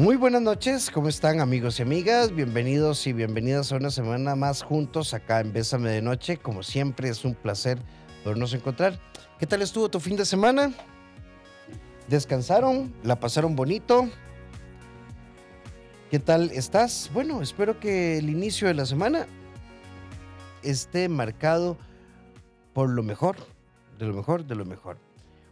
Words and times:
Muy 0.00 0.16
buenas 0.16 0.40
noches, 0.40 0.90
¿cómo 0.90 1.10
están 1.10 1.40
amigos 1.40 1.78
y 1.78 1.82
amigas? 1.82 2.34
Bienvenidos 2.34 3.06
y 3.06 3.12
bienvenidas 3.12 3.70
a 3.70 3.76
una 3.76 3.90
semana 3.90 4.34
más 4.34 4.62
juntos 4.62 5.12
acá 5.12 5.40
en 5.40 5.52
Bésame 5.52 5.90
de 5.90 6.00
Noche. 6.00 6.38
Como 6.38 6.62
siempre 6.62 7.10
es 7.10 7.22
un 7.22 7.34
placer 7.34 7.78
podernos 8.24 8.54
encontrar. 8.54 8.98
¿Qué 9.38 9.46
tal 9.46 9.60
estuvo 9.60 9.90
tu 9.90 10.00
fin 10.00 10.16
de 10.16 10.24
semana? 10.24 10.72
¿Descansaron? 12.08 12.94
¿La 13.02 13.20
pasaron 13.20 13.54
bonito? 13.54 14.08
¿Qué 16.10 16.18
tal 16.18 16.50
estás? 16.52 17.10
Bueno, 17.12 17.42
espero 17.42 17.78
que 17.78 18.16
el 18.16 18.30
inicio 18.30 18.68
de 18.68 18.74
la 18.74 18.86
semana 18.86 19.26
esté 20.62 21.10
marcado 21.10 21.76
por 22.72 22.88
lo 22.88 23.02
mejor, 23.02 23.36
de 23.98 24.06
lo 24.06 24.14
mejor, 24.14 24.46
de 24.46 24.54
lo 24.54 24.64
mejor. 24.64 24.96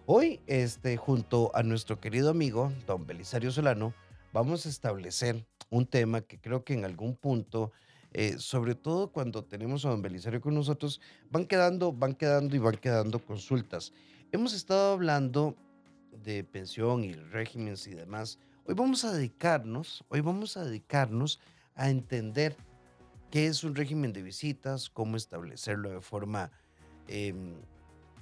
Hoy, 0.07 0.41
este, 0.47 0.97
junto 0.97 1.51
a 1.55 1.63
nuestro 1.63 2.01
querido 2.01 2.31
amigo, 2.31 2.73
don 2.87 3.07
Belisario 3.07 3.51
Solano, 3.51 3.93
vamos 4.33 4.67
a 4.67 4.69
establecer 4.69 5.47
un 5.71 5.87
tema 5.87 6.21
que 6.23 6.41
creo 6.41 6.65
que 6.65 6.75
en 6.75 6.85
algún 6.85 7.17
punto, 7.17 7.73
eh, 8.13 8.37
sobre 8.39 8.75
todo 8.75 9.13
cuando 9.13 9.45
tenemos 9.45 9.85
a 9.85 9.91
don 9.91 10.03
Belisario 10.03 10.41
con 10.41 10.55
nosotros, 10.55 11.01
van 11.31 11.47
quedando, 11.47 11.93
van 11.93 12.15
quedando 12.15 12.57
y 12.57 12.59
van 12.59 12.77
quedando 12.77 13.19
consultas. 13.19 13.93
Hemos 14.33 14.53
estado 14.55 14.93
hablando 14.93 15.57
de 16.25 16.45
pensión 16.45 17.05
y 17.05 17.13
regímenes 17.13 17.87
y 17.87 17.95
demás. 17.95 18.39
Hoy 18.67 18.75
vamos 18.75 19.05
a 19.05 19.13
dedicarnos, 19.13 20.05
hoy 20.09 20.21
vamos 20.21 20.57
a 20.57 20.65
dedicarnos 20.65 21.41
a 21.75 21.91
entender 21.91 22.57
qué 23.31 23.47
es 23.47 23.65
un 23.65 23.75
régimen 23.75 24.13
de 24.13 24.23
visitas, 24.23 24.91
cómo 24.91 25.17
establecerlo 25.17 25.91
de 25.91 26.01
forma 26.01 26.51
em, 27.07 27.55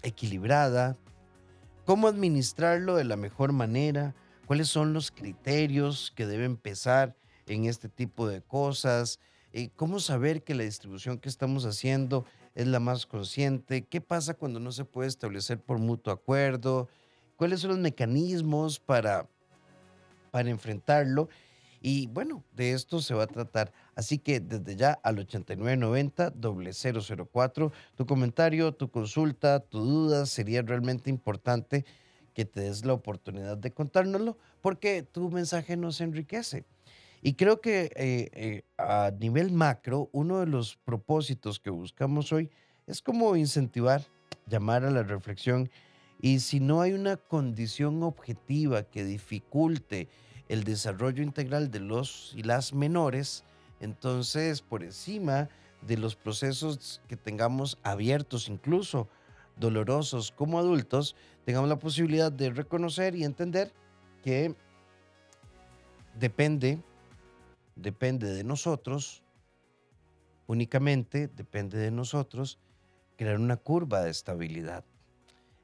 equilibrada, 0.03 0.97
cómo 1.85 2.09
administrarlo 2.09 2.97
de 2.97 3.05
la 3.05 3.17
mejor 3.17 3.53
manera, 3.53 4.15
cuáles 4.47 4.69
son 4.69 4.93
los 4.93 5.11
criterios 5.11 6.13
que 6.15 6.27
deben 6.27 6.57
pesar 6.57 7.17
en 7.47 7.65
este 7.67 7.89
tipo 7.89 8.29
de 8.29 8.43
cosas, 8.43 9.19
eh, 9.53 9.71
cómo 9.77 9.99
saber 10.01 10.45
que 10.45 10.55
la 10.55 10.63
distribución 10.63 11.19
que 11.19 11.29
estamos 11.29 11.65
haciendo 11.65 12.25
es 12.55 12.67
la 12.67 12.81
más 12.81 13.07
consciente, 13.07 13.87
qué 13.87 14.01
pasa 14.01 14.35
cuando 14.35 14.61
no 14.61 14.73
se 14.73 14.85
puede 14.85 15.09
establecer 15.09 15.61
por 15.61 15.79
mutuo 15.79 16.13
acuerdo, 16.13 16.89
cuáles 17.37 17.61
son 17.61 17.71
los 17.71 17.81
mecanismos 17.81 18.81
para, 18.81 19.29
para 20.31 20.49
enfrentarlo. 20.49 21.29
Y 21.83 22.07
bueno, 22.09 22.43
de 22.53 22.73
esto 22.73 23.01
se 23.01 23.15
va 23.15 23.23
a 23.25 23.29
tratar. 23.29 23.73
Así 23.95 24.19
que 24.19 24.41
desde 24.41 24.77
ya 24.77 24.93
al 25.03 25.19
8990-004, 25.27 27.73
tu 27.95 28.07
comentario, 28.07 28.73
tu 28.73 28.91
consulta, 28.91 29.61
tu 29.61 29.81
duda 29.81 30.25
sería 30.27 30.63
realmente 30.63 31.11
importante 31.11 31.85
que 32.37 32.45
te 32.45 32.61
des 32.61 32.85
la 32.85 32.93
oportunidad 32.93 33.57
de 33.57 33.73
contárnoslo 33.73 34.37
porque 34.61 35.03
tu 35.03 35.31
mensaje 35.31 35.75
nos 35.75 36.03
enriquece. 36.03 36.67
Y 37.23 37.33
creo 37.33 37.63
que 37.63 37.91
eh, 37.97 38.29
eh, 38.35 38.63
a 38.77 39.11
nivel 39.19 39.53
macro, 39.53 40.11
uno 40.13 40.41
de 40.41 40.47
los 40.47 40.77
propósitos 40.77 41.59
que 41.59 41.71
buscamos 41.71 42.35
hoy 42.35 42.51
es 42.87 43.01
como 43.01 43.37
incentivar, 43.37 44.03
llamar 44.47 44.85
a 44.85 44.91
la 44.91 45.03
reflexión 45.03 45.71
y 46.21 46.41
si 46.41 46.61
no 46.61 46.83
hay 46.83 46.93
una 46.93 47.17
condición 47.17 48.03
objetiva 48.03 48.83
que 48.83 49.03
dificulte 49.03 50.11
el 50.51 50.65
desarrollo 50.65 51.23
integral 51.23 51.71
de 51.71 51.81
los 51.81 52.35
y 52.37 52.43
las 52.43 52.75
menores, 52.75 53.45
entonces 53.81 54.61
por 54.61 54.83
encima 54.83 55.49
de 55.81 55.97
los 55.97 56.17
procesos 56.17 57.01
que 57.09 57.17
tengamos 57.17 57.79
abiertos, 57.83 58.51
incluso 58.51 59.09
dolorosos 59.57 60.33
como 60.33 60.59
adultos, 60.59 61.17
tengamos 61.47 61.69
la 61.69 61.79
posibilidad 61.79 62.33
de 62.33 62.51
reconocer 62.51 63.15
y 63.15 63.23
entender 63.23 63.73
que 64.21 64.53
depende, 66.19 66.83
depende 67.77 68.35
de 68.35 68.43
nosotros, 68.43 69.23
únicamente 70.49 71.29
depende 71.29 71.79
de 71.79 71.93
nosotros 71.93 72.59
crear 73.17 73.39
una 73.39 73.57
curva 73.57 74.03
de 74.03 74.11
estabilidad. 74.11 74.85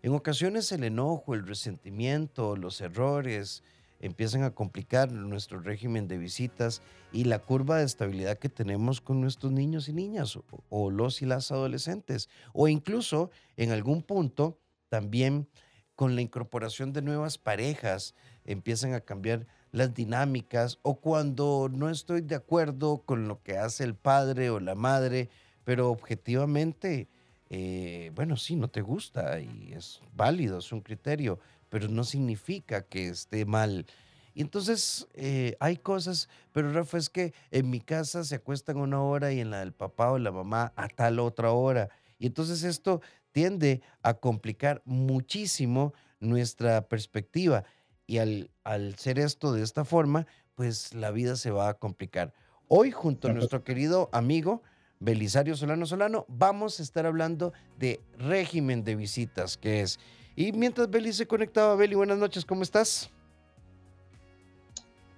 En 0.02 0.14
ocasiones 0.14 0.70
el 0.70 0.84
enojo, 0.84 1.34
el 1.34 1.44
resentimiento, 1.44 2.54
los 2.54 2.80
errores, 2.80 3.64
empiezan 3.98 4.44
a 4.44 4.54
complicar 4.54 5.10
nuestro 5.10 5.58
régimen 5.60 6.06
de 6.06 6.18
visitas 6.18 6.80
y 7.10 7.24
la 7.24 7.40
curva 7.40 7.78
de 7.78 7.86
estabilidad 7.86 8.38
que 8.38 8.48
tenemos 8.48 9.00
con 9.00 9.20
nuestros 9.20 9.50
niños 9.50 9.88
y 9.88 9.92
niñas 9.92 10.38
o, 10.68 10.90
los 10.92 11.22
y 11.22 11.26
las 11.26 11.50
adolescentes 11.50 12.28
o 12.52 12.68
incluso 12.68 13.32
en 13.56 13.72
algún 13.72 14.02
punto 14.02 14.60
también 14.88 15.48
con 15.96 16.14
la 16.14 16.22
incorporación 16.22 16.92
de 16.92 17.02
nuevas 17.02 17.38
parejas 17.38 18.14
empiezan 18.44 18.94
a 18.94 19.00
cambiar 19.00 19.46
las 19.70 19.94
dinámicas 19.94 20.78
o 20.82 21.00
cuando 21.00 21.68
no 21.72 21.88
estoy 21.88 22.20
de 22.20 22.34
acuerdo 22.34 23.02
con 23.04 23.28
lo 23.28 23.42
que 23.42 23.56
hace 23.56 23.84
el 23.84 23.94
padre 23.94 24.50
o 24.50 24.60
la 24.60 24.74
madre, 24.74 25.30
pero 25.64 25.90
objetivamente, 25.90 27.08
eh, 27.50 28.10
bueno, 28.14 28.36
sí, 28.36 28.56
no 28.56 28.68
te 28.68 28.82
gusta 28.82 29.40
y 29.40 29.72
es 29.72 30.00
válido, 30.14 30.58
es 30.58 30.72
un 30.72 30.80
criterio, 30.80 31.38
pero 31.68 31.88
no 31.88 32.04
significa 32.04 32.82
que 32.82 33.08
esté 33.08 33.44
mal. 33.46 33.86
Y 34.34 34.42
entonces 34.42 35.08
eh, 35.14 35.56
hay 35.60 35.76
cosas, 35.76 36.28
pero 36.52 36.72
Rafa, 36.72 36.98
es 36.98 37.10
que 37.10 37.34
en 37.50 37.70
mi 37.70 37.80
casa 37.80 38.24
se 38.24 38.36
acuestan 38.36 38.78
una 38.78 39.02
hora 39.02 39.32
y 39.32 39.40
en 39.40 39.50
la 39.50 39.60
del 39.60 39.72
papá 39.72 40.10
o 40.10 40.18
la 40.18 40.32
mamá 40.32 40.72
a 40.76 40.88
tal 40.88 41.18
otra 41.18 41.52
hora. 41.52 41.90
Y 42.18 42.26
entonces 42.26 42.62
esto 42.62 43.02
tiende 43.32 43.82
a 44.02 44.14
complicar 44.14 44.82
muchísimo 44.84 45.92
nuestra 46.20 46.88
perspectiva. 46.88 47.64
Y 48.06 48.18
al, 48.18 48.50
al 48.64 48.96
ser 48.96 49.18
esto 49.18 49.52
de 49.52 49.62
esta 49.62 49.84
forma, 49.84 50.26
pues 50.54 50.94
la 50.94 51.10
vida 51.10 51.36
se 51.36 51.50
va 51.50 51.68
a 51.68 51.74
complicar. 51.74 52.32
Hoy, 52.68 52.90
junto 52.90 53.28
a 53.28 53.32
nuestro 53.32 53.64
querido 53.64 54.08
amigo 54.12 54.62
Belisario 55.00 55.56
Solano 55.56 55.86
Solano, 55.86 56.24
vamos 56.28 56.78
a 56.78 56.82
estar 56.82 57.06
hablando 57.06 57.52
de 57.78 58.00
régimen 58.18 58.84
de 58.84 58.96
visitas, 58.96 59.56
que 59.56 59.80
es 59.80 59.98
y 60.34 60.52
mientras 60.52 60.88
Beli 60.90 61.12
se 61.12 61.26
conectaba, 61.26 61.76
Beli, 61.76 61.94
buenas 61.94 62.16
noches, 62.16 62.44
¿cómo 62.44 62.62
estás? 62.62 63.10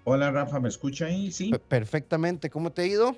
Hola 0.03 0.31
Rafa, 0.31 0.59
¿me 0.59 0.69
escucha 0.69 1.07
ahí? 1.07 1.31
Sí. 1.31 1.53
Perfectamente, 1.69 2.51
¿cómo 2.51 2.73
te 2.73 2.83
ha 2.83 2.87
ido? 2.87 3.17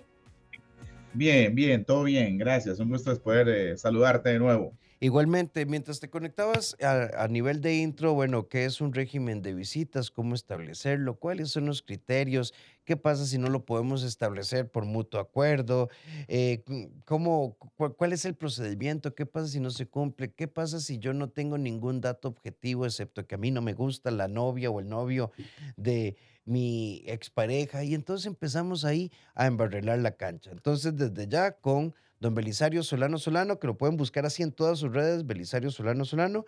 Bien, 1.14 1.54
bien, 1.54 1.84
todo 1.84 2.04
bien, 2.04 2.36
gracias. 2.36 2.78
Un 2.78 2.90
gusto 2.90 3.18
poder 3.20 3.48
eh, 3.48 3.78
saludarte 3.78 4.28
de 4.28 4.38
nuevo. 4.38 4.74
Igualmente, 4.98 5.66
mientras 5.66 6.00
te 6.00 6.08
conectabas 6.08 6.74
a, 6.80 7.28
nivel 7.28 7.60
de 7.60 7.76
intro, 7.76 8.14
bueno, 8.14 8.48
¿qué 8.48 8.64
es 8.64 8.80
un 8.80 8.94
régimen 8.94 9.42
de 9.42 9.52
visitas? 9.52 10.10
¿Cómo 10.10 10.34
establecerlo? 10.34 11.18
¿Cuáles 11.18 11.50
son 11.50 11.66
los 11.66 11.82
criterios? 11.82 12.54
¿Qué 12.86 12.96
pasa 12.96 13.26
si 13.26 13.36
no 13.36 13.50
lo 13.50 13.66
podemos 13.66 14.02
establecer 14.04 14.70
por 14.70 14.86
mutuo 14.86 15.20
acuerdo? 15.20 15.90
Eh, 16.28 16.64
¿cómo, 17.04 17.58
¿Cuál 17.76 18.14
es 18.14 18.24
el 18.24 18.36
procedimiento? 18.36 19.14
¿Qué 19.14 19.26
pasa 19.26 19.48
si 19.48 19.60
no 19.60 19.68
se 19.68 19.86
cumple? 19.86 20.32
¿Qué 20.32 20.48
pasa 20.48 20.80
si 20.80 20.98
yo 20.98 21.12
no 21.12 21.28
tengo 21.28 21.58
ningún 21.58 22.00
dato 22.00 22.28
objetivo, 22.28 22.86
excepto 22.86 23.26
que 23.26 23.34
a 23.34 23.38
mí 23.38 23.50
no 23.50 23.60
me 23.60 23.74
gusta 23.74 24.10
la 24.10 24.28
novia 24.28 24.70
o 24.70 24.80
el 24.80 24.88
novio 24.88 25.30
de 25.76 26.16
mi 26.46 27.02
expareja? 27.04 27.84
Y 27.84 27.92
entonces 27.92 28.24
empezamos 28.24 28.86
ahí 28.86 29.12
a 29.34 29.46
embarrelar 29.46 29.98
la 29.98 30.12
cancha. 30.12 30.52
Entonces, 30.52 30.96
desde 30.96 31.28
ya 31.28 31.52
con 31.52 31.94
don 32.20 32.34
Belisario 32.34 32.82
Solano 32.82 33.18
Solano, 33.18 33.58
que 33.58 33.66
lo 33.66 33.76
pueden 33.76 33.96
buscar 33.96 34.26
así 34.26 34.42
en 34.42 34.52
todas 34.52 34.78
sus 34.78 34.92
redes, 34.92 35.26
Belisario 35.26 35.70
Solano 35.70 36.04
Solano, 36.04 36.44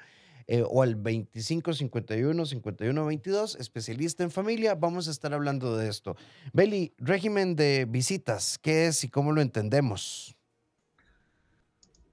eh, 0.51 0.65
o 0.67 0.83
al 0.83 0.95
2551 0.95 2.47
5122, 2.47 3.57
especialista 3.57 4.23
en 4.23 4.31
familia, 4.31 4.75
vamos 4.75 5.07
a 5.07 5.11
estar 5.11 5.35
hablando 5.35 5.77
de 5.77 5.91
esto. 5.91 6.17
Beli, 6.55 6.95
régimen 6.97 7.55
de 7.55 7.85
visitas, 7.87 8.59
¿qué 8.59 8.87
es 8.87 9.05
y 9.05 9.11
cómo 9.11 9.33
lo 9.33 9.43
entendemos? 9.43 10.35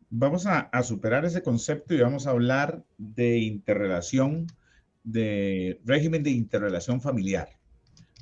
Vamos 0.09 0.45
a, 0.45 0.59
a 0.59 0.83
superar 0.83 1.23
ese 1.23 1.43
concepto 1.43 1.93
y 1.93 2.01
vamos 2.01 2.27
a 2.27 2.31
hablar 2.31 2.83
de 2.97 3.37
interrelación, 3.39 4.47
de 5.05 5.79
régimen 5.85 6.21
de 6.21 6.31
interrelación 6.31 6.99
familiar. 6.99 7.49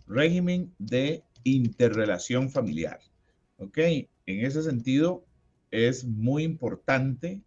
Régimen 0.05 0.71
de 0.77 1.23
interrelación 1.43 2.51
familiar. 2.51 2.99
¿Ok? 3.57 3.79
En 4.25 4.45
ese 4.45 4.63
sentido, 4.63 5.25
es 5.71 6.05
muy 6.05 6.43
importante 6.43 7.41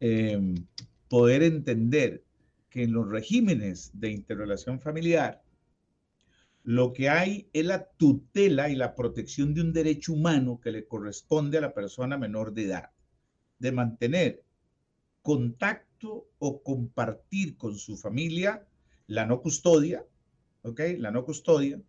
em, 0.00 0.66
poder 1.08 1.42
entender 1.42 2.24
que 2.70 2.84
en 2.84 2.92
los 2.92 3.08
regímenes 3.08 3.90
de 3.94 4.10
interrelación 4.10 4.80
familiar, 4.80 5.42
lo 6.64 6.92
que 6.92 7.08
hay 7.08 7.48
es 7.52 7.64
la 7.64 7.88
tutela 7.96 8.68
y 8.68 8.76
la 8.76 8.94
protección 8.94 9.54
de 9.54 9.62
un 9.62 9.72
derecho 9.72 10.12
humano 10.12 10.60
que 10.62 10.70
le 10.70 10.86
corresponde 10.86 11.58
a 11.58 11.62
la 11.62 11.74
persona 11.74 12.18
menor 12.18 12.52
de 12.52 12.64
edad, 12.64 12.90
de 13.58 13.72
mantener 13.72 14.42
contacto 15.22 16.28
o 16.38 16.62
compartir 16.62 17.56
con 17.56 17.76
su 17.76 17.96
familia 17.96 18.66
la 19.06 19.26
no 19.26 19.40
custodia, 19.40 20.04
¿ok? 20.62 20.80
La 20.98 21.10
no 21.10 21.24
custodia, 21.24 21.80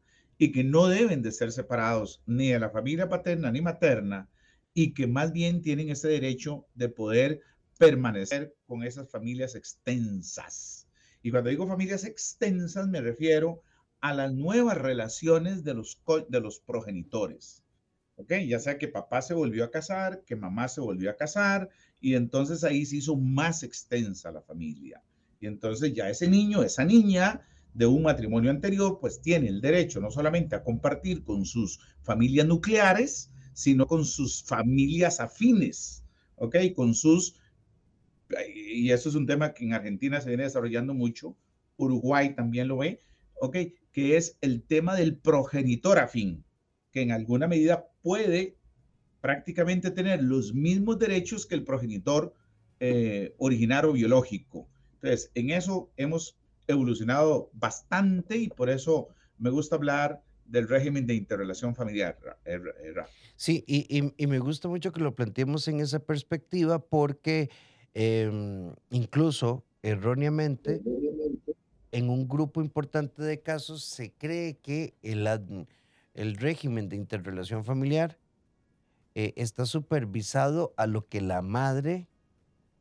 y 0.42 0.54
que 0.54 0.64
no 0.64 0.88
deben 0.88 1.22
de 1.22 1.34
ser 1.34 1.52
separados 1.52 2.24
ni 2.26 2.48
de 2.48 2.60
la 2.60 2.70
familia 2.70 3.10
paterna 3.10 3.52
ni 3.52 3.62
materna 3.62 4.30
y 4.74 4.94
que 4.94 5.06
más 5.06 5.34
bien 5.34 5.62
tienen 5.62 5.90
ese 5.90 6.08
derecho 6.08 6.66
de 6.74 6.88
poder 6.88 7.42
permanecer 7.78 8.56
con 8.66 8.84
esas 8.84 9.12
familias 9.12 9.54
extensas. 9.56 10.88
Y 11.22 11.32
cuando 11.32 11.50
digo 11.50 11.68
familias 11.68 12.06
extensas 12.06 12.88
me 12.88 13.02
refiero 13.02 13.62
a 14.00 14.14
las 14.14 14.34
nuevas 14.34 14.78
relaciones 14.78 15.66
de 15.66 15.74
los, 15.74 16.02
de 16.30 16.40
los 16.40 16.60
progenitores. 16.62 17.62
¿Ok? 18.16 18.34
Ya 18.48 18.60
sea 18.60 18.78
que 18.78 18.88
papá 18.88 19.22
se 19.22 19.34
volvió 19.34 19.66
a 19.66 19.72
casar, 19.72 20.24
que 20.26 20.38
mamá 20.38 20.70
se 20.70 20.80
volvió 20.80 21.10
a 21.10 21.16
casar, 21.16 21.70
y 22.00 22.16
entonces 22.16 22.64
ahí 22.64 22.86
se 22.86 22.98
hizo 22.98 23.18
más 23.18 23.64
extensa 23.64 24.32
la 24.32 24.42
familia. 24.42 25.02
Y 25.42 25.48
entonces 25.48 25.94
ya 25.94 26.10
ese 26.10 26.30
niño, 26.30 26.64
esa 26.64 26.86
niña 26.86 27.46
de 27.74 27.86
un 27.86 28.04
matrimonio 28.04 28.52
anterior, 28.52 29.00
pues 29.00 29.22
tiene 29.22 29.48
el 29.48 29.62
derecho 29.62 30.00
no 30.00 30.12
solamente 30.12 30.56
a 30.56 30.64
compartir 30.64 31.24
con 31.24 31.46
sus 31.46 31.80
familias 32.02 32.48
nucleares, 32.48 33.32
sino 33.54 33.88
con 33.88 34.06
sus 34.06 34.44
familias 34.44 35.20
afines, 35.20 36.04
¿ok? 36.36 36.56
Con 36.76 36.94
sus, 36.94 37.36
y 38.54 38.92
eso 38.92 39.10
es 39.10 39.16
un 39.16 39.28
tema 39.28 39.54
que 39.54 39.66
en 39.66 39.74
Argentina 39.74 40.22
se 40.22 40.30
viene 40.30 40.44
desarrollando 40.44 40.94
mucho, 40.94 41.36
Uruguay 41.78 42.36
también 42.36 42.68
lo 42.68 42.78
ve, 42.78 43.02
¿ok? 43.42 43.58
Que 43.92 44.18
es 44.18 44.38
el 44.42 44.64
tema 44.64 44.96
del 44.96 45.18
progenitor 45.18 46.00
afín, 46.00 46.44
que 46.92 47.02
en 47.02 47.12
alguna 47.12 47.48
medida 47.48 47.90
puede 48.02 48.58
prácticamente 49.22 49.92
tener 49.92 50.24
los 50.24 50.54
mismos 50.54 50.98
derechos 50.98 51.46
que 51.46 51.56
el 51.56 51.64
progenitor 51.64 52.34
eh, 52.80 53.36
originario 53.38 53.92
biológico. 53.92 54.70
Entonces, 54.96 55.32
en 55.36 55.50
eso 55.50 55.92
hemos 55.98 56.39
evolucionado 56.74 57.50
bastante 57.54 58.38
y 58.38 58.50
por 58.50 58.70
eso 58.70 59.10
me 59.38 59.50
gusta 59.50 59.76
hablar 59.76 60.22
del 60.46 60.68
régimen 60.68 61.06
de 61.06 61.16
interrelación 61.16 61.76
familiar. 61.76 62.18
Eh, 62.46 62.60
eh, 62.82 62.94
sí, 63.36 63.64
y, 63.68 64.28
me 64.28 64.40
gusta 64.40 64.68
mucho 64.68 64.92
que 64.92 65.00
lo 65.00 65.16
planteemos 65.16 65.68
en 65.68 65.80
esa 65.80 66.00
perspectiva 66.00 66.80
porque 66.80 67.50
em, 67.94 68.74
incluso 68.90 69.64
erróneamente 69.82 70.82
en 71.92 72.10
un 72.10 72.28
grupo 72.28 72.62
importante 72.62 73.24
de 73.24 73.42
casos 73.42 73.84
se 73.84 74.12
cree 74.12 74.58
que 74.58 74.96
el, 75.02 75.28
el 76.14 76.36
régimen 76.36 76.90
de 76.90 76.96
interrelación 76.96 77.64
familiar 77.64 78.18
eh, 79.16 79.34
está 79.38 79.66
supervisado 79.66 80.74
a 80.78 80.86
lo 80.86 81.08
que 81.08 81.22
la 81.22 81.42
madre 81.42 82.09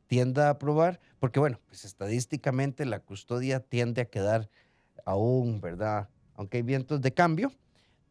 tienda 0.09 0.47
a 0.47 0.49
aprobar, 0.49 0.99
porque 1.19 1.39
bueno, 1.39 1.61
pues 1.67 1.85
estadísticamente 1.85 2.83
la 2.85 2.99
custodia 2.99 3.59
tiende 3.59 4.01
a 4.01 4.05
quedar 4.05 4.49
aún, 5.05 5.61
¿verdad? 5.61 6.09
Aunque 6.33 6.57
hay 6.57 6.63
vientos 6.63 6.99
de 6.99 7.13
cambio, 7.13 7.53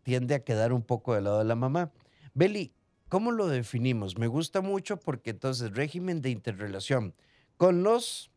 tiende 0.05 0.37
a 0.37 0.45
quedar 0.45 0.73
un 0.73 0.83
poco 0.83 1.15
del 1.15 1.25
lado 1.25 1.41
de 1.41 1.45
la 1.45 1.57
mamá. 1.57 1.91
Beli, 2.35 2.73
¿cómo 3.09 3.33
lo 3.33 3.49
definimos? 3.49 4.17
Me 4.17 4.29
gusta 4.29 4.61
mucho 4.61 4.99
porque 5.01 5.31
entonces 5.31 5.75
régimen 5.75 6.23
de 6.23 6.31
interrelación 6.31 7.15
con 7.57 7.83
los 7.83 8.31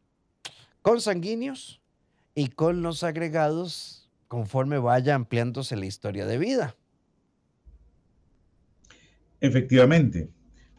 consanguíneos 0.82 1.82
y 2.34 2.48
con 2.48 2.82
los 2.82 3.04
agregados 3.04 4.10
conforme 4.28 4.80
vaya 4.80 5.14
ampliándose 5.14 5.76
la 5.76 5.86
historia 5.86 6.26
de 6.26 6.40
vida. 6.40 6.76
Efectivamente. 9.40 10.30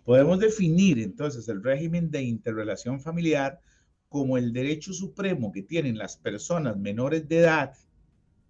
Podemos 0.05 0.41
definir 0.41 0.99
entonces 0.99 1.49
el 1.49 1.63
régimen 1.63 2.11
de 2.11 2.23
interrelación 2.23 3.01
familiar 3.01 3.61
como 4.09 4.37
el 4.37 4.53
derecho 4.53 4.93
supremo 4.93 5.53
que 5.53 5.63
tienen 5.63 5.97
las 5.97 6.17
personas 6.17 6.77
menores 6.77 7.29
de 7.29 7.39
edad 7.39 7.75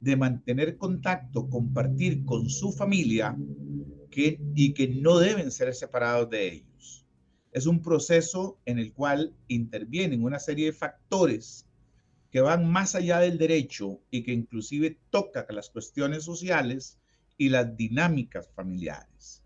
de 0.01 0.17
mantener 0.17 0.79
contacto, 0.79 1.49
compartir 1.51 2.25
con 2.25 2.49
su 2.49 2.73
familia 2.73 3.37
y 4.11 4.73
que 4.73 4.89
no 4.89 5.19
deben 5.19 5.51
ser 5.51 5.75
separados 5.75 6.31
de 6.31 6.55
ellos. 6.55 7.07
Es 7.53 7.67
un 7.67 7.83
proceso 7.83 8.59
en 8.65 8.79
el 8.79 8.95
cual 8.95 9.35
intervienen 9.47 10.25
una 10.25 10.39
serie 10.39 10.67
de 10.67 10.73
factores 10.73 11.67
que 12.31 12.41
van 12.41 12.67
más 12.67 12.95
allá 12.95 13.21
del 13.21 13.37
derecho 13.37 14.01
y 14.11 14.23
que 14.23 14.33
inclusive 14.33 14.99
toca 15.11 15.47
las 15.51 15.69
cuestiones 15.69 16.25
sociales 16.25 16.99
y 17.37 17.51
las 17.51 17.77
dinámicas 17.77 18.49
familiares 18.55 19.42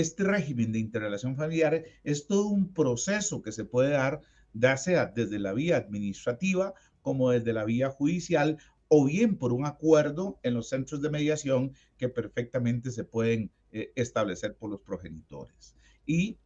este 0.00 0.24
régimen 0.24 0.72
de 0.72 0.78
interrelación 0.78 1.36
familiar 1.36 1.84
es 2.04 2.26
todo 2.26 2.46
un 2.48 2.72
proceso 2.72 3.42
que 3.42 3.52
se 3.52 3.64
puede 3.64 3.90
dar, 3.90 4.20
ya 4.52 4.76
sea 4.76 5.06
desde 5.06 5.38
la 5.38 5.52
vía 5.52 5.76
administrativa 5.76 6.74
como 7.02 7.30
desde 7.30 7.52
la 7.52 7.64
vía 7.64 7.90
judicial 7.90 8.58
o 8.88 9.04
bien 9.04 9.36
por 9.36 9.52
un 9.52 9.66
acuerdo 9.66 10.38
en 10.42 10.54
los 10.54 10.68
centros 10.68 11.02
de 11.02 11.10
mediación 11.10 11.72
que 11.98 12.08
perfectamente 12.08 12.90
se 12.90 13.04
pueden 13.04 13.50
eh, 13.72 13.92
establecer 13.96 14.56
por 14.56 14.70
los 14.70 14.80
progenitores. 14.80 15.76
Y 16.04 16.38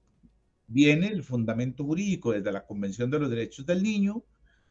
viene 0.66 1.08
el 1.08 1.22
fundamento 1.22 1.84
jurídico 1.84 2.32
desde 2.32 2.52
la 2.52 2.66
Convención 2.66 3.10
de 3.10 3.18
los 3.18 3.30
Derechos 3.30 3.66
del 3.66 3.82
Niño, 3.82 4.24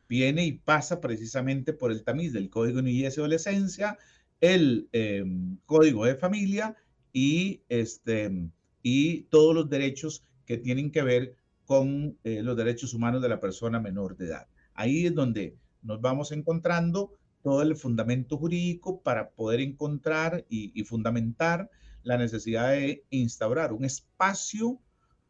viene 0.08 0.46
y 0.46 0.54
pasa 0.54 1.00
precisamente 1.00 1.74
por 1.74 1.92
el 1.92 2.04
tamiz 2.04 2.34
del 2.34 2.50
Código 2.50 2.78
de 2.78 2.84
Niñez 2.84 3.18
y 3.18 3.20
Adolescencia, 3.20 3.98
el 4.42 4.90
em, 4.92 5.58
Código 5.66 6.06
de 6.06 6.16
Familia 6.16 6.76
y 7.14 7.62
este, 7.70 8.50
y 8.81 9.24
todos 9.24 9.54
los 9.56 9.70
derechos 9.70 10.24
que 10.46 10.58
tienen 10.58 10.92
que 10.92 11.04
ver 11.04 11.36
con 11.66 12.18
eh, 12.24 12.42
los 12.42 12.58
derechos 12.58 12.94
humanos 12.94 13.22
de 13.22 13.30
la 13.30 13.40
persona 13.40 13.80
menor 13.80 14.18
de 14.18 14.26
edad. 14.26 14.48
Ahí 14.74 15.06
es 15.06 15.14
donde 15.14 15.56
nos 15.84 16.02
vamos 16.02 16.31
encontrando 16.31 17.14
todo 17.44 17.62
el 17.62 17.76
fundamento 17.76 18.38
jurídico 18.38 19.02
para 19.02 19.30
poder 19.31 19.60
encontrar 19.60 20.46
y, 20.50 20.84
fundamentar 20.84 21.70
la 22.04 22.18
necesidad 22.18 22.72
de 22.72 23.04
instaurar 23.10 23.74
un 23.74 23.86
espacio 23.86 24.80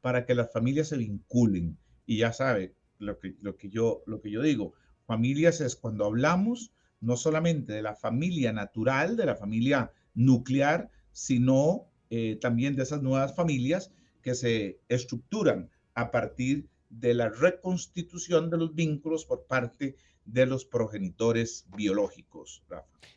para 0.01 0.25
que 0.25 0.35
las 0.35 0.51
familias 0.51 0.87
se 0.87 0.97
vinculen. 0.97 1.77
Y 2.05 2.19
ya 2.19 2.33
sabe 2.33 2.73
lo 2.97 3.19
que, 3.19 3.35
lo 3.41 3.57
que, 3.57 3.69
yo, 3.69 4.03
lo 4.05 4.21
que 4.21 4.31
yo 4.31 4.41
digo, 4.41 4.73
familias 5.05 5.61
es 5.61 5.75
cuando 5.75 6.05
hablamos 6.05 6.71
no 7.01 7.17
solamente 7.17 7.73
de 7.73 7.81
la 7.81 7.95
familia 7.95 8.53
natural, 8.53 9.15
de 9.17 9.25
la 9.25 9.35
familia 9.35 9.91
nuclear, 10.13 10.89
sino 11.11 11.88
eh, 12.09 12.37
también 12.41 12.75
de 12.75 12.83
esas 12.83 13.01
nuevas 13.01 13.35
familias 13.35 13.91
que 14.21 14.35
se 14.35 14.79
estructuran 14.89 15.69
a 15.93 16.11
partir 16.11 16.67
de 16.89 17.13
la 17.13 17.29
reconstitución 17.29 18.49
de 18.49 18.57
los 18.57 18.73
vínculos 18.73 19.25
por 19.25 19.45
parte 19.45 19.95
de 20.25 20.45
los 20.45 20.65
progenitores 20.65 21.65
biológicos. 21.75 22.63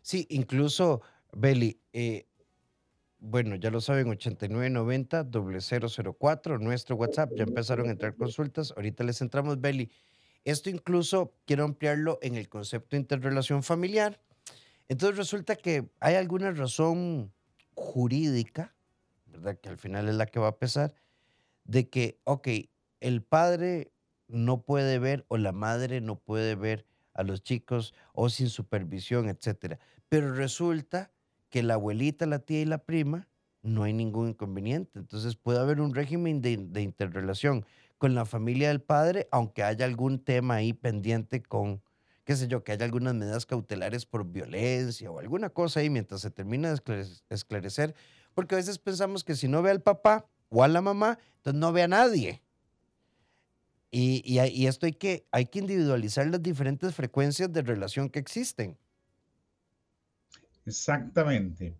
Sí, 0.03 0.27
incluso, 0.31 1.03
Beli, 1.33 1.81
eh, 1.93 2.27
bueno, 3.19 3.57
ya 3.57 3.71
lo 3.71 3.81
saben, 3.81 4.09
8990 4.09 5.29
004, 6.19 6.59
nuestro 6.59 6.97
WhatsApp, 6.97 7.33
ya 7.37 7.45
empezaron 7.45 7.89
a 7.89 7.93
entrar 7.93 8.17
consultas, 8.17 8.73
ahorita 8.77 9.05
les 9.05 9.21
entramos, 9.21 9.61
Beli. 9.61 9.91
Esto 10.45 10.71
incluso 10.71 11.35
quiero 11.47 11.65
ampliarlo 11.65 12.19
en 12.21 12.35
el 12.35 12.49
concepto 12.49 12.97
de 12.97 13.01
interrelación 13.01 13.63
familiar. 13.63 14.21
Entonces 14.89 15.17
resulta 15.17 15.55
que 15.55 15.89
hay 16.01 16.17
alguna 16.17 16.51
razón 16.51 17.33
jurídica 17.75 18.75
que 19.61 19.69
al 19.69 19.79
final 19.79 20.09
es 20.09 20.15
la 20.15 20.27
que 20.27 20.41
va 20.41 20.49
a 20.49 20.59
pesar, 20.59 20.95
de 21.65 21.89
que, 21.89 22.21
ok, 22.25 22.49
el 23.01 23.23
padre 23.23 23.93
no 24.29 24.63
puede 24.63 24.99
ver 24.99 25.25
o 25.29 25.37
la 25.37 25.53
madre 25.53 26.01
no 26.01 26.19
puede 26.19 26.55
ver 26.55 26.87
a 27.15 27.23
los 27.23 27.43
chicos 27.43 27.95
o 28.15 28.29
sin 28.31 28.49
supervisión, 28.49 29.29
etcétera. 29.29 29.79
Pero 30.09 30.35
resulta 30.35 31.13
que 31.51 31.63
la 31.63 31.75
abuelita, 31.75 32.27
la 32.27 32.39
tía 32.39 32.61
y 32.61 32.65
la 32.65 32.79
prima 32.79 33.29
no 33.63 33.85
hay 33.85 33.93
ningún 33.93 34.31
inconveniente. 34.31 34.99
Entonces 34.99 35.37
puede 35.37 35.61
haber 35.61 35.81
un 35.81 35.95
régimen 35.95 36.41
de, 36.41 36.57
de 36.57 36.83
interrelación 36.83 37.65
con 37.99 38.15
la 38.15 38.25
familia 38.25 38.69
del 38.69 38.83
padre, 38.83 39.29
aunque 39.31 39.63
haya 39.63 39.85
algún 39.85 40.19
tema 40.25 40.57
ahí 40.57 40.73
pendiente 40.73 41.43
con, 41.43 41.83
qué 42.25 42.35
sé 42.35 42.49
yo, 42.49 42.65
que 42.65 42.73
haya 42.73 42.85
algunas 42.85 43.15
medidas 43.15 43.47
cautelares 43.47 44.07
por 44.07 44.25
violencia 44.25 45.11
o 45.11 45.21
alguna 45.21 45.51
cosa 45.51 45.81
ahí 45.81 45.91
mientras 45.91 46.23
se 46.23 46.31
termina 46.31 46.75
de 46.75 47.07
esclarecer, 47.29 47.95
porque 48.33 48.55
a 48.55 48.59
veces 48.59 48.79
pensamos 48.79 49.25
que 49.25 49.37
si 49.37 49.49
no 49.49 49.63
ve 49.63 49.71
al 49.71 49.83
papá 49.83 50.27
o 50.49 50.63
a 50.63 50.69
la 50.69 50.81
mamá, 50.81 51.19
entonces 51.37 51.61
no 51.61 51.73
ve 51.73 51.83
a 51.83 51.89
nadie. 51.89 52.43
Y, 53.95 54.39
esto 54.67 54.87
hay 54.87 54.95
que, 54.95 55.27
hay 55.31 55.47
que 55.47 55.59
individualizar 55.59 56.27
las 56.27 56.43
diferentes 56.43 56.95
frecuencias 56.95 57.53
de 57.53 57.61
relación 57.61 58.09
que 58.09 58.19
existen. 58.19 58.79
Exactamente. 60.65 61.77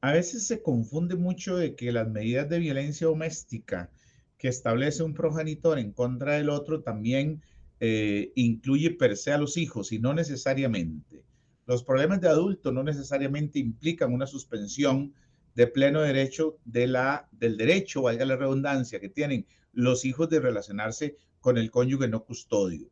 A 0.00 0.12
veces 0.12 0.44
se 0.44 0.60
confunde 0.60 1.14
mucho 1.14 1.56
de 1.56 1.76
que 1.76 1.92
las 1.92 2.08
medidas 2.08 2.48
de 2.48 2.58
violencia 2.58 3.06
doméstica 3.06 3.90
que 4.38 4.48
establece 4.48 5.04
un 5.04 5.14
progenitor 5.14 5.78
en 5.78 5.92
contra 5.92 6.32
del 6.32 6.50
otro 6.50 6.82
también 6.82 7.42
eh, 7.78 8.32
incluye 8.34 8.90
per 8.90 9.16
se 9.16 9.32
a 9.32 9.38
los 9.38 9.56
hijos 9.56 9.92
y 9.92 10.00
no 10.00 10.14
necesariamente. 10.14 11.22
Los 11.66 11.84
problemas 11.84 12.20
de 12.20 12.28
adulto 12.28 12.72
no 12.72 12.82
necesariamente 12.82 13.60
implican 13.60 14.12
una 14.12 14.26
suspensión 14.26 15.14
de 15.54 15.66
pleno 15.66 16.02
derecho 16.02 16.58
de 16.64 16.86
la, 16.86 17.28
del 17.32 17.56
derecho, 17.56 18.02
valga 18.02 18.24
la 18.24 18.36
redundancia, 18.36 19.00
que 19.00 19.08
tienen 19.08 19.46
los 19.72 20.04
hijos 20.04 20.28
de 20.28 20.40
relacionarse 20.40 21.16
con 21.40 21.58
el 21.58 21.70
cónyuge 21.70 22.08
no 22.08 22.24
custodio. 22.24 22.88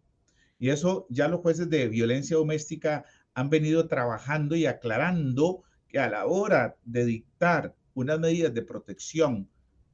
Y 0.58 0.70
eso 0.70 1.06
ya 1.08 1.28
los 1.28 1.40
jueces 1.40 1.70
de 1.70 1.88
violencia 1.88 2.36
doméstica 2.36 3.04
han 3.34 3.48
venido 3.48 3.88
trabajando 3.88 4.56
y 4.56 4.66
aclarando 4.66 5.62
que 5.88 5.98
a 5.98 6.10
la 6.10 6.26
hora 6.26 6.76
de 6.84 7.04
dictar 7.06 7.74
unas 7.94 8.20
medidas 8.20 8.52
de 8.52 8.62
protección 8.62 9.48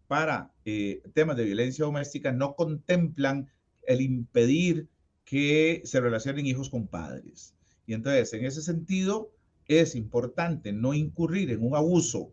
para 0.08 0.52
eh, 0.64 1.02
temas 1.14 1.36
de 1.36 1.44
violencia 1.44 1.84
doméstica 1.84 2.32
no 2.32 2.54
contemplan 2.54 3.48
el 3.86 4.00
impedir 4.00 4.88
que 5.24 5.82
se 5.84 6.00
relacionen 6.00 6.46
hijos 6.46 6.70
con 6.70 6.86
padres. 6.86 7.54
Y 7.86 7.94
entonces, 7.94 8.32
en 8.32 8.44
ese 8.44 8.62
sentido, 8.62 9.32
es 9.68 9.94
importante 9.94 10.72
no 10.72 10.94
incurrir 10.94 11.50
en 11.50 11.62
un 11.62 11.74
abuso 11.74 12.32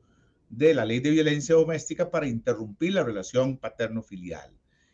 de 0.58 0.76
la 0.76 0.86
ley 0.86 1.00
de 1.00 1.10
violencia 1.10 1.56
doméstica 1.56 2.12
para 2.12 2.28
interrumpir 2.28 2.94
la 2.94 3.04
relación 3.04 3.58
paterno-filial. 3.58 4.52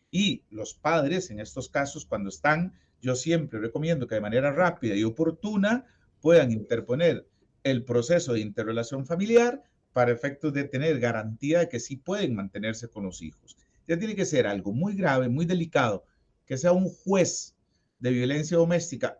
Y 0.10 0.44
los 0.50 0.74
padres, 0.74 1.32
en 1.32 1.40
estos 1.40 1.68
casos, 1.68 2.06
cuando 2.06 2.30
están, 2.30 2.74
yo 3.02 3.16
siempre 3.16 3.60
recomiendo 3.60 4.08
que 4.08 4.16
de 4.16 4.22
manera 4.22 4.54
rápida 4.54 4.96
y 4.96 5.04
oportuna 5.04 5.86
puedan 6.22 6.52
interponer 6.52 7.28
el 7.64 7.84
proceso 7.84 8.34
de 8.34 8.40
interrelación 8.40 9.06
familiar 9.06 9.62
para 9.92 10.14
efectos 10.14 10.54
de 10.54 10.64
tener 10.64 11.00
garantía 11.00 11.60
de 11.60 11.70
que 11.70 11.82
sí 11.82 11.98
pueden 11.98 12.36
mantenerse 12.36 12.88
con 12.88 13.04
los 13.04 13.22
hijos. 13.22 13.58
Ya 13.86 14.00
tiene 14.00 14.16
que 14.16 14.26
ser 14.26 14.48
algo 14.48 14.72
muy 14.72 14.96
grave, 14.96 15.28
muy 15.28 15.46
delicado, 15.46 16.06
que 16.46 16.58
sea 16.58 16.72
un 16.72 16.88
juez 16.88 17.56
de 18.00 18.12
violencia 18.12 18.56
doméstica 18.56 19.20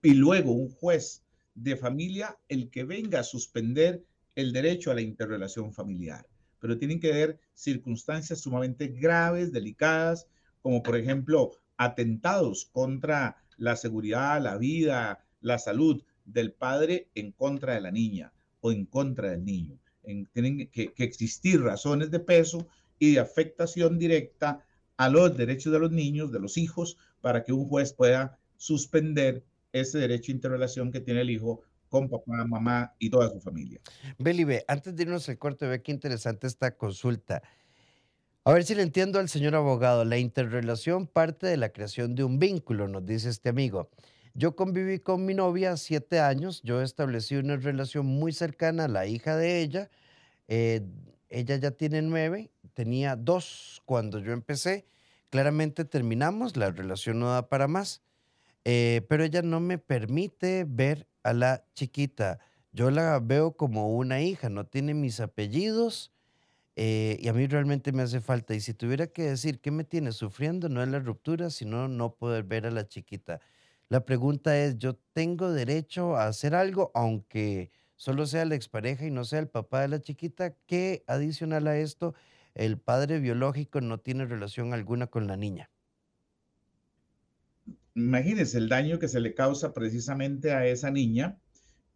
y 0.00 0.14
luego 0.14 0.52
un 0.52 0.70
juez 0.70 1.24
de 1.54 1.76
familia 1.76 2.38
el 2.48 2.70
que 2.70 2.84
venga 2.84 3.20
a 3.20 3.24
suspender 3.24 4.04
el 4.34 4.52
derecho 4.52 4.90
a 4.90 4.94
la 4.94 5.00
interrelación 5.00 5.72
familiar. 5.72 6.26
Pero 6.58 6.78
tienen 6.78 7.00
que 7.00 7.12
haber 7.12 7.38
circunstancias 7.54 8.40
sumamente 8.40 8.88
graves, 8.88 9.52
delicadas, 9.52 10.28
como 10.60 10.82
por 10.82 10.96
ejemplo 10.96 11.52
atentados 11.76 12.66
contra 12.72 13.36
la 13.56 13.76
seguridad, 13.76 14.40
la 14.40 14.56
vida, 14.56 15.24
la 15.40 15.58
salud 15.58 16.02
del 16.24 16.52
padre 16.52 17.08
en 17.14 17.32
contra 17.32 17.74
de 17.74 17.80
la 17.80 17.90
niña 17.90 18.32
o 18.60 18.70
en 18.70 18.86
contra 18.86 19.30
del 19.30 19.44
niño. 19.44 19.78
tienen 20.32 20.68
que, 20.68 20.92
que 20.92 21.04
existir 21.04 21.60
razones 21.60 22.10
de 22.10 22.20
peso 22.20 22.68
y 22.98 23.14
de 23.14 23.20
afectación 23.20 23.98
directa 23.98 24.64
a 24.96 25.08
los 25.08 25.36
derechos 25.36 25.72
de 25.72 25.80
los 25.80 25.90
niños, 25.90 26.30
de 26.30 26.38
los 26.38 26.56
hijos, 26.56 26.96
para 27.20 27.42
que 27.42 27.52
un 27.52 27.68
juez 27.68 27.92
pueda 27.92 28.38
suspender 28.56 29.42
ese 29.72 29.98
derecho 29.98 30.30
de 30.30 30.36
interrelación 30.36 30.92
que 30.92 31.00
tiene 31.00 31.22
el 31.22 31.30
hijo 31.30 31.62
con 31.92 32.08
papá, 32.08 32.44
mamá 32.46 32.94
y 32.98 33.10
toda 33.10 33.28
su 33.28 33.38
familia. 33.38 33.78
Belibe, 34.18 34.64
antes 34.66 34.96
de 34.96 35.02
irnos 35.02 35.28
al 35.28 35.36
corte, 35.36 35.66
ve 35.66 35.82
qué 35.82 35.92
interesante 35.92 36.46
esta 36.46 36.74
consulta. 36.74 37.42
A 38.44 38.52
ver 38.52 38.64
si 38.64 38.74
le 38.74 38.82
entiendo 38.82 39.18
al 39.20 39.28
señor 39.28 39.54
abogado. 39.54 40.06
La 40.06 40.16
interrelación 40.16 41.06
parte 41.06 41.46
de 41.46 41.58
la 41.58 41.68
creación 41.68 42.14
de 42.14 42.24
un 42.24 42.38
vínculo, 42.38 42.88
nos 42.88 43.04
dice 43.04 43.28
este 43.28 43.50
amigo. 43.50 43.90
Yo 44.32 44.56
conviví 44.56 45.00
con 45.00 45.26
mi 45.26 45.34
novia 45.34 45.76
siete 45.76 46.18
años. 46.18 46.62
Yo 46.64 46.80
establecí 46.80 47.36
una 47.36 47.58
relación 47.58 48.06
muy 48.06 48.32
cercana 48.32 48.86
a 48.86 48.88
la 48.88 49.06
hija 49.06 49.36
de 49.36 49.60
ella. 49.60 49.90
Eh, 50.48 50.80
ella 51.28 51.56
ya 51.56 51.72
tiene 51.72 52.00
nueve, 52.00 52.50
tenía 52.72 53.16
dos 53.16 53.82
cuando 53.84 54.18
yo 54.18 54.32
empecé. 54.32 54.86
Claramente 55.28 55.84
terminamos, 55.84 56.56
la 56.56 56.70
relación 56.70 57.20
no 57.20 57.30
da 57.30 57.50
para 57.50 57.68
más. 57.68 58.02
Eh, 58.64 59.04
pero 59.10 59.24
ella 59.24 59.42
no 59.42 59.60
me 59.60 59.76
permite 59.76 60.64
ver 60.66 61.06
a 61.24 61.32
la 61.32 61.64
chiquita. 61.74 62.38
Yo 62.72 62.90
la 62.90 63.18
veo 63.20 63.56
como 63.56 63.94
una 63.96 64.20
hija, 64.22 64.48
no 64.48 64.66
tiene 64.66 64.94
mis 64.94 65.20
apellidos 65.20 66.12
eh, 66.76 67.18
y 67.20 67.28
a 67.28 67.32
mí 67.32 67.46
realmente 67.46 67.92
me 67.92 68.02
hace 68.02 68.20
falta. 68.20 68.54
Y 68.54 68.60
si 68.60 68.74
tuviera 68.74 69.06
que 69.08 69.24
decir 69.24 69.60
qué 69.60 69.70
me 69.70 69.84
tiene 69.84 70.12
sufriendo, 70.12 70.68
no 70.68 70.82
es 70.82 70.88
la 70.88 71.00
ruptura, 71.00 71.50
sino 71.50 71.88
no 71.88 72.14
poder 72.14 72.44
ver 72.44 72.66
a 72.66 72.70
la 72.70 72.88
chiquita. 72.88 73.40
La 73.88 74.04
pregunta 74.06 74.58
es, 74.58 74.78
¿yo 74.78 74.96
tengo 75.12 75.52
derecho 75.52 76.16
a 76.16 76.26
hacer 76.28 76.54
algo 76.54 76.90
aunque 76.94 77.70
solo 77.96 78.26
sea 78.26 78.44
la 78.46 78.54
expareja 78.54 79.06
y 79.06 79.10
no 79.10 79.24
sea 79.24 79.40
el 79.40 79.48
papá 79.48 79.82
de 79.82 79.88
la 79.88 80.00
chiquita? 80.00 80.54
¿Qué 80.66 81.04
adicional 81.06 81.66
a 81.68 81.76
esto? 81.76 82.14
El 82.54 82.78
padre 82.78 83.18
biológico 83.18 83.80
no 83.80 83.98
tiene 84.00 84.24
relación 84.26 84.72
alguna 84.72 85.08
con 85.08 85.26
la 85.26 85.36
niña. 85.36 85.71
Imagínense 87.94 88.58
el 88.58 88.68
daño 88.68 88.98
que 88.98 89.08
se 89.08 89.20
le 89.20 89.34
causa 89.34 89.72
precisamente 89.72 90.52
a 90.52 90.66
esa 90.66 90.90
niña, 90.90 91.38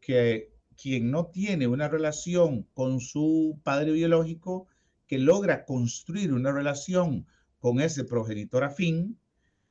que 0.01 0.53
quien 0.81 1.11
no 1.11 1.27
tiene 1.27 1.67
una 1.67 1.89
relación 1.89 2.65
con 2.75 3.01
su 3.01 3.61
padre 3.63 3.93
biológico, 3.93 4.67
que 5.07 5.19
logra 5.19 5.65
construir 5.65 6.33
una 6.33 6.53
relación 6.53 7.27
con 7.59 7.81
ese 7.81 8.05
progenitor 8.05 8.65
afín 8.65 9.19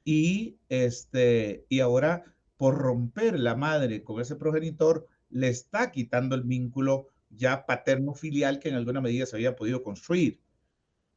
y, 0.03 0.57
este, 0.69 1.65
y 1.69 1.79
ahora 1.79 2.23
por 2.57 2.77
romper 2.77 3.39
la 3.39 3.55
madre 3.55 4.03
con 4.03 4.21
ese 4.21 4.35
progenitor, 4.35 5.07
le 5.29 5.49
está 5.49 5.91
quitando 5.91 6.35
el 6.35 6.43
vínculo 6.43 7.09
ya 7.29 7.65
paterno-filial 7.65 8.59
que 8.59 8.69
en 8.69 8.75
alguna 8.75 9.01
medida 9.01 9.25
se 9.25 9.35
había 9.35 9.55
podido 9.55 9.83
construir. 9.83 10.39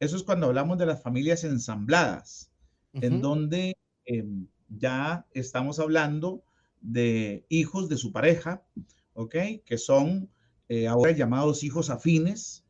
Eso 0.01 0.17
es 0.17 0.23
cuando 0.23 0.47
hablamos 0.47 0.79
de 0.79 0.87
las 0.87 1.03
familias 1.03 1.45
ensambladas, 1.45 2.51
en 2.93 3.21
donde 3.21 3.77
em, 4.05 4.49
ya 4.69 5.27
estamos 5.33 5.79
hablando 5.79 6.43
de 6.81 7.45
hijos 7.49 7.89
de 7.89 7.97
su 7.97 8.13
pareja, 8.13 8.63
¿ok? 9.15 9.35
Que 9.65 9.79
son 9.79 10.31
eh, 10.69 10.87
ahora 10.87 11.13
llamados 11.13 11.65
hijos 11.65 11.91
afines, 11.91 12.65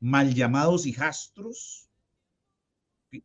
mal 0.00 0.34
llamados 0.34 0.86
hijastros, 0.86 1.88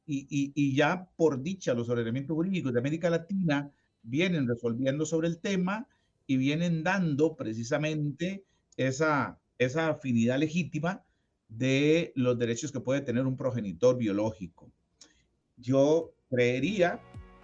y, 0.05 0.51
y, 0.53 0.75
ya 0.75 1.09
por 1.15 1.41
dicha 1.41 1.73
los 1.73 1.87
ordenamientos 1.87 2.35
jurídicos 2.35 2.73
de 2.73 2.79
América 2.79 3.09
Latina 3.09 3.71
vienen 4.03 4.45
resolviendo 4.45 5.05
sobre 5.05 5.29
el 5.29 5.39
tema 5.39 5.87
y 6.25 6.35
vienen 6.35 6.83
dando 6.83 7.37
precisamente 7.37 8.43
esa, 8.75 9.39
esa 9.57 9.89
afinidad 9.89 10.39
legítima 10.39 11.05
de 11.47 12.11
los 12.15 12.37
derechos 12.37 12.71
que 12.71 12.81
puede 12.81 13.01
tener 13.01 13.25
un 13.25 13.37
progenitor 13.37 13.97
biológico. 13.97 14.69
Yo 15.55 16.13
creería 16.29 17.01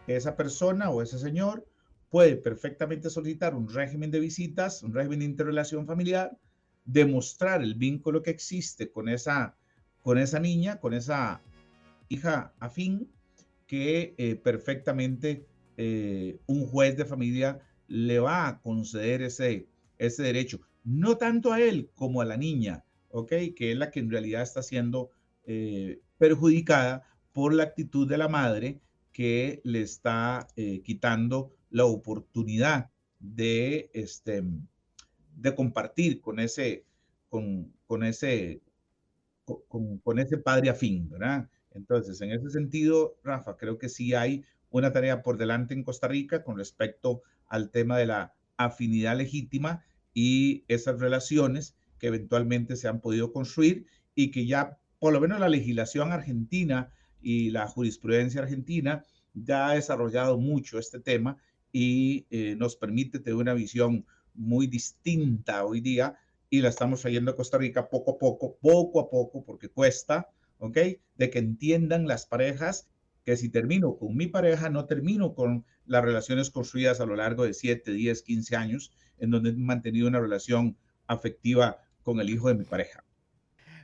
esa 0.07 0.35
persona 0.35 0.89
o 0.89 1.01
ese 1.01 1.17
señor 1.17 1.65
puede 2.09 2.35
perfectamente 2.35 3.09
solicitar 3.09 3.55
un 3.55 3.67
régimen 3.67 4.11
de 4.11 4.19
visitas, 4.19 4.83
un 4.83 4.93
régimen 4.93 5.19
de 5.19 5.25
interrelación 5.25 5.87
familiar, 5.87 6.37
demostrar 6.85 7.63
el 7.63 7.75
vínculo 7.75 8.21
que 8.21 8.31
existe 8.31 8.91
con 8.91 9.09
esa, 9.09 9.55
con 10.01 10.17
esa 10.17 10.39
niña, 10.39 10.79
con 10.79 10.93
esa 10.93 11.41
hija 12.09 12.53
afín, 12.59 13.09
que 13.65 14.13
eh, 14.17 14.35
perfectamente 14.35 15.47
eh, 15.77 16.39
un 16.45 16.67
juez 16.67 16.95
de 16.97 17.05
familia 17.05 17.59
le 17.87 18.19
va 18.19 18.47
a 18.47 18.61
conceder 18.61 19.21
ese, 19.23 19.67
ese 19.97 20.21
derecho, 20.21 20.61
no 20.83 21.17
tanto 21.17 21.51
a 21.51 21.61
él 21.61 21.89
como 21.95 22.21
a 22.21 22.25
la 22.25 22.37
niña, 22.37 22.83
¿ok? 23.09 23.29
Que 23.55 23.71
es 23.71 23.77
la 23.77 23.89
que 23.89 23.99
en 23.99 24.11
realidad 24.11 24.43
está 24.43 24.61
siendo 24.61 25.09
eh, 25.45 25.99
perjudicada 26.17 27.07
por 27.31 27.53
la 27.53 27.63
actitud 27.63 28.07
de 28.07 28.17
la 28.17 28.27
madre 28.27 28.79
que 29.13 29.61
le 29.63 29.81
está 29.81 30.47
eh, 30.55 30.81
quitando 30.81 31.53
la 31.69 31.85
oportunidad 31.85 32.89
de, 33.19 33.89
este, 33.93 34.43
de 35.35 35.55
compartir 35.55 36.19
con 36.19 36.39
ese, 36.39 36.83
con, 37.29 37.71
con 37.85 38.03
ese, 38.03 38.61
con, 39.45 40.19
ese 40.19 40.37
padre 40.37 40.69
afín, 40.69 41.09
¿verdad? 41.09 41.49
Entonces, 41.71 42.19
en 42.21 42.31
ese 42.31 42.49
sentido, 42.49 43.17
Rafa, 43.23 43.55
creo 43.55 43.77
que 43.77 43.89
sí 43.89 44.13
hay 44.13 44.43
una 44.69 44.91
tarea 44.91 45.21
por 45.21 45.37
delante 45.37 45.73
en 45.73 45.83
Costa 45.83 46.07
Rica 46.07 46.43
con 46.43 46.57
respecto 46.57 47.21
al 47.47 47.69
tema 47.69 47.97
de 47.97 48.07
la 48.07 48.33
afinidad 48.57 49.17
legítima 49.17 49.83
y 50.13 50.63
esas 50.67 50.99
relaciones 50.99 51.75
que 51.99 52.07
eventualmente 52.07 52.75
se 52.75 52.87
han 52.87 52.99
podido 52.99 53.31
construir 53.31 53.85
y 54.15 54.31
que 54.31 54.45
ya, 54.45 54.77
por 54.99 55.13
lo 55.13 55.21
menos 55.21 55.39
la 55.39 55.49
legislación 55.49 56.11
argentina, 56.11 56.91
y 57.23 57.49
la 57.49 57.67
jurisprudencia 57.67 58.41
argentina 58.41 59.03
ya 59.33 59.69
ha 59.69 59.73
desarrollado 59.75 60.37
mucho 60.37 60.77
este 60.77 60.99
tema 60.99 61.37
y 61.71 62.27
eh, 62.29 62.55
nos 62.57 62.75
permite 62.75 63.19
tener 63.19 63.35
una 63.35 63.53
visión 63.53 64.05
muy 64.35 64.67
distinta 64.67 65.65
hoy 65.65 65.81
día 65.81 66.17
y 66.49 66.61
la 66.61 66.69
estamos 66.69 67.01
trayendo 67.01 67.31
a 67.31 67.35
Costa 67.35 67.57
Rica 67.57 67.89
poco 67.89 68.11
a 68.11 68.17
poco, 68.19 68.57
poco 68.61 68.99
a 68.99 69.09
poco, 69.09 69.43
porque 69.43 69.69
cuesta, 69.69 70.29
¿ok? 70.59 70.77
De 71.15 71.29
que 71.31 71.39
entiendan 71.39 72.07
las 72.07 72.27
parejas 72.27 72.87
que 73.25 73.37
si 73.37 73.49
termino 73.49 73.97
con 73.97 74.15
mi 74.15 74.27
pareja, 74.27 74.69
no 74.69 74.85
termino 74.85 75.33
con 75.33 75.65
las 75.85 76.03
relaciones 76.03 76.51
construidas 76.51 76.99
a 76.99 77.05
lo 77.05 77.15
largo 77.15 77.45
de 77.45 77.53
7, 77.53 77.91
10, 77.91 78.21
15 78.21 78.55
años, 78.55 78.91
en 79.17 79.31
donde 79.31 79.49
he 79.49 79.53
mantenido 79.53 80.07
una 80.07 80.19
relación 80.19 80.77
afectiva 81.07 81.79
con 82.03 82.19
el 82.19 82.29
hijo 82.29 82.49
de 82.49 82.55
mi 82.55 82.65
pareja. 82.65 83.03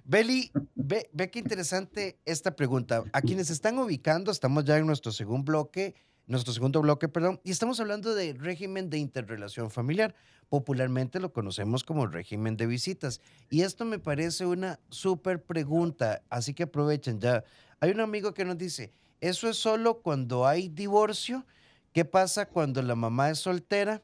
Beli, 0.10 0.52
ve, 0.74 1.08
ve 1.14 1.30
qué 1.30 1.38
interesante 1.38 2.18
esta 2.26 2.56
pregunta. 2.56 3.04
A 3.14 3.22
quienes 3.22 3.52
están 3.52 3.78
ubicando, 3.78 4.32
estamos 4.32 4.66
ya 4.66 4.76
en 4.76 4.88
nuestro 4.88 5.12
segundo 5.12 5.52
bloque, 5.52 5.94
nuestro 6.26 6.52
segundo 6.52 6.82
bloque, 6.82 7.08
perdón, 7.08 7.40
y 7.44 7.52
estamos 7.52 7.80
hablando 7.80 8.16
de 8.16 8.34
régimen 8.34 8.90
de 8.90 8.98
interrelación 8.98 9.70
familiar. 9.70 10.16
Popularmente 10.50 11.20
lo 11.20 11.32
conocemos 11.32 11.84
como 11.84 12.08
régimen 12.08 12.58
de 12.58 12.66
visitas. 12.66 13.22
Y 13.52 13.62
esto 13.62 13.86
me 13.86 14.00
parece 14.00 14.48
una 14.48 14.80
súper 14.90 15.44
pregunta, 15.44 16.24
así 16.32 16.56
que 16.56 16.64
aprovechen 16.64 17.20
ya. 17.20 17.44
Hay 17.80 17.92
un 17.92 18.00
amigo 18.00 18.34
que 18.34 18.46
nos 18.46 18.58
dice, 18.58 18.92
¿eso 19.22 19.48
es 19.48 19.58
solo 19.58 20.02
cuando 20.02 20.48
hay 20.48 20.70
divorcio? 20.70 21.46
¿Qué 21.94 22.04
pasa 22.04 22.48
cuando 22.48 22.82
la 22.82 22.96
mamá 22.96 23.30
es 23.30 23.38
soltera? 23.38 24.02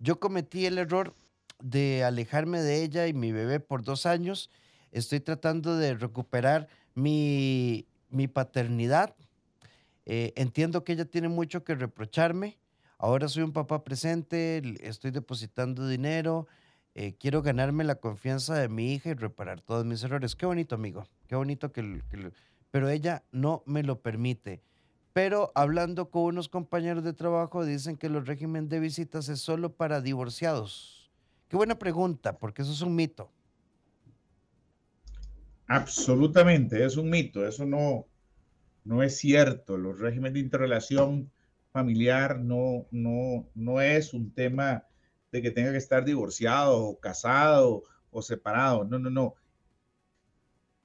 Yo 0.00 0.18
cometí 0.18 0.66
el 0.66 0.78
error 0.78 1.14
de 1.62 2.02
alejarme 2.02 2.60
de 2.60 2.82
ella 2.82 3.06
y 3.06 3.12
mi 3.12 3.30
bebé 3.30 3.60
por 3.60 3.84
dos 3.84 4.04
años 4.04 4.50
estoy 4.94 5.20
tratando 5.20 5.76
de 5.76 5.94
recuperar 5.94 6.68
mi, 6.94 7.86
paternidad. 8.32 9.14
Eh, 10.06 10.32
entiendo 10.36 10.84
que 10.84 10.92
ella 10.92 11.04
tiene 11.04 11.28
mucho 11.28 11.64
que 11.64 11.74
reprocharme. 11.74 12.56
Ahora 12.96 13.28
soy 13.28 13.42
un 13.42 13.52
papá 13.52 13.84
presente, 13.84 14.62
estoy 14.80 15.10
depositando 15.10 15.86
dinero. 15.86 16.46
eh, 16.94 17.16
quiero 17.18 17.42
ganarme 17.42 17.82
la 17.82 17.96
confianza 17.96 18.54
de 18.54 18.68
mi 18.68 18.94
hija 18.94 19.10
y 19.10 19.14
reparar 19.14 19.60
todos 19.60 19.84
mis 19.84 20.02
errores. 20.04 20.36
Qué 20.36 20.46
bonito, 20.46 20.76
amigo. 20.76 21.04
Qué 21.26 21.34
bonito 21.34 21.72
que, 21.72 22.00
que 22.08 22.30
pero 22.70 22.88
ella 22.88 23.24
no 23.32 23.62
me 23.66 23.82
lo 23.82 24.00
permite. 24.00 24.62
Pero 25.12 25.52
hablando 25.54 26.10
con 26.10 26.22
unos 26.22 26.48
compañeros 26.48 27.04
de 27.04 27.12
trabajo, 27.12 27.64
dicen 27.64 27.96
que 27.96 28.08
los 28.08 28.26
régimen 28.26 28.68
de 28.68 28.80
visitas 28.80 29.28
es 29.28 29.40
solo 29.40 29.72
para 29.72 30.00
divorciados. 30.00 31.10
Qué 31.48 31.56
buena 31.56 31.78
pregunta, 31.78 32.38
porque 32.38 32.62
eso 32.62 32.72
es 32.72 32.80
un 32.80 32.96
mito. 32.96 33.30
Absolutamente, 35.66 36.84
es 36.84 36.96
un 36.96 37.10
mito. 37.10 37.46
Eso 37.46 37.66
no, 37.66 38.06
no 38.84 39.02
es 39.02 39.16
cierto. 39.18 39.76
Los 39.76 39.98
regímenes 39.98 40.34
de 40.34 40.40
interrelación 40.40 41.30
familiar 41.72 42.38
no, 42.38 42.86
no, 42.90 43.48
no 43.54 43.80
es 43.80 44.14
un 44.14 44.32
tema 44.32 44.84
de 45.32 45.42
que 45.42 45.50
tenga 45.50 45.72
que 45.72 45.78
estar 45.78 46.04
divorciado 46.04 46.84
o 46.84 47.00
casado 47.00 47.82
o 48.10 48.22
separado. 48.22 48.84
No, 48.84 48.98
no, 48.98 49.10
no. 49.10 49.34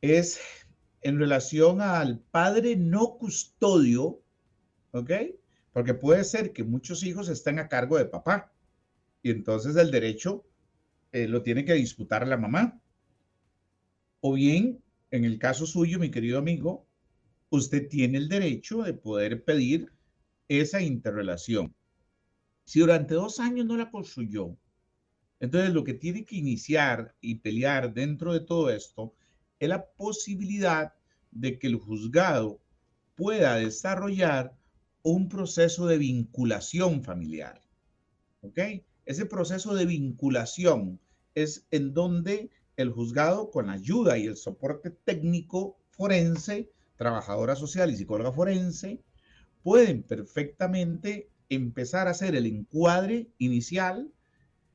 Es 0.02 0.40
en 1.02 1.20
relación 1.20 1.82
al 1.82 2.20
padre 2.20 2.76
no 2.76 3.18
custodio, 3.18 4.22
¿ok? 4.92 5.12
Porque 5.72 5.94
puede 5.94 6.24
ser 6.24 6.52
que 6.52 6.64
muchos 6.64 7.04
hijos 7.04 7.30
estén 7.30 7.60
a 7.60 7.68
cargo 7.68 7.98
de 7.98 8.06
papá 8.06 8.52
y 9.22 9.32
entonces 9.32 9.76
el 9.76 9.92
derecho 9.92 10.46
eh, 11.12 11.28
lo 11.28 11.42
tiene 11.44 11.66
que 11.66 11.74
disputar 11.74 12.28
la 12.28 12.38
mamá. 12.38 12.82
O 14.22 14.34
bien, 14.34 14.84
en 15.12 15.24
el 15.24 15.40
caso 15.40 15.66
suyo, 15.66 15.98
mi 15.98 16.12
querido 16.12 16.38
amigo, 16.40 16.86
usted 17.50 17.88
tiene 17.88 18.18
el 18.18 18.28
derecho 18.28 18.84
de 18.84 18.94
poder 18.94 19.44
pedir 19.44 19.92
esa 20.48 20.82
interrelación. 20.82 21.74
Si 22.66 22.80
durante 22.80 23.16
dos 23.16 23.40
años 23.40 23.66
no 23.66 23.78
la 23.78 23.90
construyó, 23.90 24.58
entonces 25.40 25.74
lo 25.74 25.84
que 25.84 25.94
tiene 25.94 26.26
que 26.26 26.36
iniciar 26.36 27.16
y 27.22 27.36
pelear 27.36 27.94
dentro 27.94 28.34
de 28.34 28.42
todo 28.42 28.70
esto 28.70 29.16
es 29.58 29.70
la 29.70 29.86
posibilidad 29.92 30.94
de 31.32 31.58
que 31.58 31.68
el 31.68 31.76
juzgado 31.76 32.62
pueda 33.16 33.56
desarrollar 33.56 34.56
un 35.02 35.30
proceso 35.30 35.88
de 35.88 35.98
vinculación 35.98 37.04
familiar. 37.04 37.62
¿Ok? 38.42 38.60
Ese 39.06 39.26
proceso 39.26 39.74
de 39.76 39.86
vinculación 39.86 41.00
es 41.36 41.66
en 41.72 41.94
donde 41.94 42.50
el 42.82 42.92
juzgado, 42.92 43.52
con 43.52 43.68
la 43.68 43.74
ayuda 43.74 44.18
y 44.18 44.26
el 44.26 44.38
soporte 44.38 44.90
técnico 44.90 45.78
forense, 45.90 46.72
trabajadora 46.96 47.56
social 47.56 47.92
y 47.92 47.96
psicóloga 47.96 48.32
forense, 48.32 49.02
pueden 49.64 50.04
perfectamente 50.04 51.30
empezar 51.50 52.08
a 52.08 52.12
hacer 52.12 52.36
el 52.36 52.46
encuadre 52.46 53.30
inicial 53.38 54.12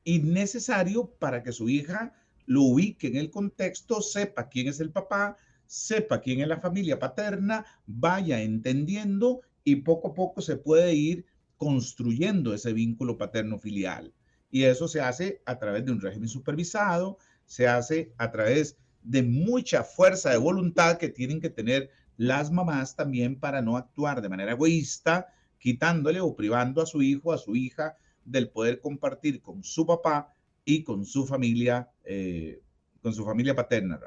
y 0.03 0.19
necesario 0.19 1.07
para 1.19 1.41
que 1.41 1.51
su 1.51 1.69
hija 1.69 2.13
lo 2.45 2.61
ubique 2.61 3.07
en 3.07 3.15
el 3.15 3.31
contexto, 3.31 4.01
sepa 4.01 4.49
quién 4.49 4.67
es 4.67 4.79
el 4.79 4.91
papá, 4.91 5.37
sepa 5.65 6.21
quién 6.21 6.41
es 6.41 6.47
la 6.47 6.59
familia 6.59 6.99
paterna, 6.99 7.65
vaya 7.87 8.41
entendiendo 8.41 9.41
y 9.63 9.77
poco 9.77 10.09
a 10.09 10.13
poco 10.13 10.41
se 10.41 10.57
puede 10.57 10.93
ir 10.93 11.25
construyendo 11.57 12.53
ese 12.53 12.73
vínculo 12.73 13.17
paterno-filial. 13.17 14.13
Y 14.51 14.63
eso 14.63 14.87
se 14.87 15.01
hace 15.01 15.41
a 15.45 15.57
través 15.57 15.85
de 15.85 15.91
un 15.91 16.01
régimen 16.01 16.29
supervisado, 16.29 17.17
se 17.45 17.67
hace 17.67 18.13
a 18.17 18.31
través 18.31 18.77
de 19.03 19.23
mucha 19.23 19.83
fuerza 19.83 20.31
de 20.31 20.37
voluntad 20.37 20.97
que 20.97 21.09
tienen 21.09 21.39
que 21.39 21.49
tener 21.49 21.89
las 22.17 22.51
mamás 22.51 22.95
también 22.95 23.39
para 23.39 23.61
no 23.61 23.77
actuar 23.77 24.21
de 24.21 24.29
manera 24.29 24.53
egoísta, 24.53 25.27
quitándole 25.59 26.21
o 26.21 26.35
privando 26.35 26.81
a 26.81 26.85
su 26.85 27.01
hijo, 27.01 27.33
a 27.33 27.37
su 27.37 27.55
hija, 27.55 27.97
del 28.23 28.49
poder 28.49 28.79
compartir 28.79 29.41
con 29.41 29.63
su 29.63 29.85
papá 29.85 30.33
y 30.63 30.83
con 30.83 31.05
su 31.05 31.25
familia, 31.25 31.89
eh, 32.03 32.61
con 33.01 33.13
su 33.13 33.23
familia 33.23 33.55
paterna. 33.55 33.99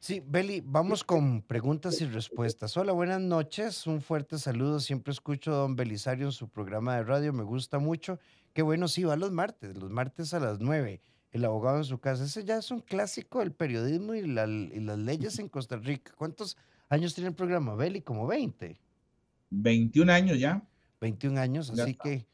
Sí, 0.00 0.22
Beli, 0.26 0.60
vamos 0.62 1.02
con 1.02 1.40
preguntas 1.40 2.00
y 2.02 2.04
respuestas. 2.04 2.76
Hola, 2.76 2.92
buenas 2.92 3.22
noches. 3.22 3.86
Un 3.86 4.02
fuerte 4.02 4.38
saludo. 4.38 4.80
Siempre 4.80 5.12
escucho 5.12 5.52
a 5.52 5.56
don 5.58 5.76
Belisario 5.76 6.26
en 6.26 6.32
su 6.32 6.48
programa 6.48 6.96
de 6.96 7.04
radio. 7.04 7.32
Me 7.32 7.42
gusta 7.42 7.78
mucho. 7.78 8.18
Qué 8.52 8.60
bueno, 8.60 8.86
sí, 8.86 9.04
va 9.04 9.16
los 9.16 9.32
martes, 9.32 9.78
los 9.78 9.90
martes 9.90 10.34
a 10.34 10.40
las 10.40 10.60
nueve. 10.60 11.00
El 11.34 11.44
abogado 11.44 11.78
en 11.78 11.84
su 11.84 11.98
casa. 11.98 12.22
Ese 12.22 12.44
ya 12.44 12.58
es 12.58 12.70
un 12.70 12.78
clásico 12.78 13.40
del 13.40 13.50
periodismo 13.50 14.14
y, 14.14 14.22
las 14.22 14.48
leyes 14.98 15.40
en 15.40 15.48
Costa 15.48 15.76
Rica. 15.76 16.12
¿Cuántos 16.16 16.56
años 16.88 17.12
tiene 17.12 17.30
el 17.30 17.34
programa, 17.34 17.74
Beli? 17.74 18.02
Como 18.02 18.28
20. 18.28 18.78
21 19.50 20.12
años 20.12 20.38
ya. 20.38 20.62
21 21.00 21.40
años, 21.40 21.70
así 21.70 21.96
que 21.96 22.24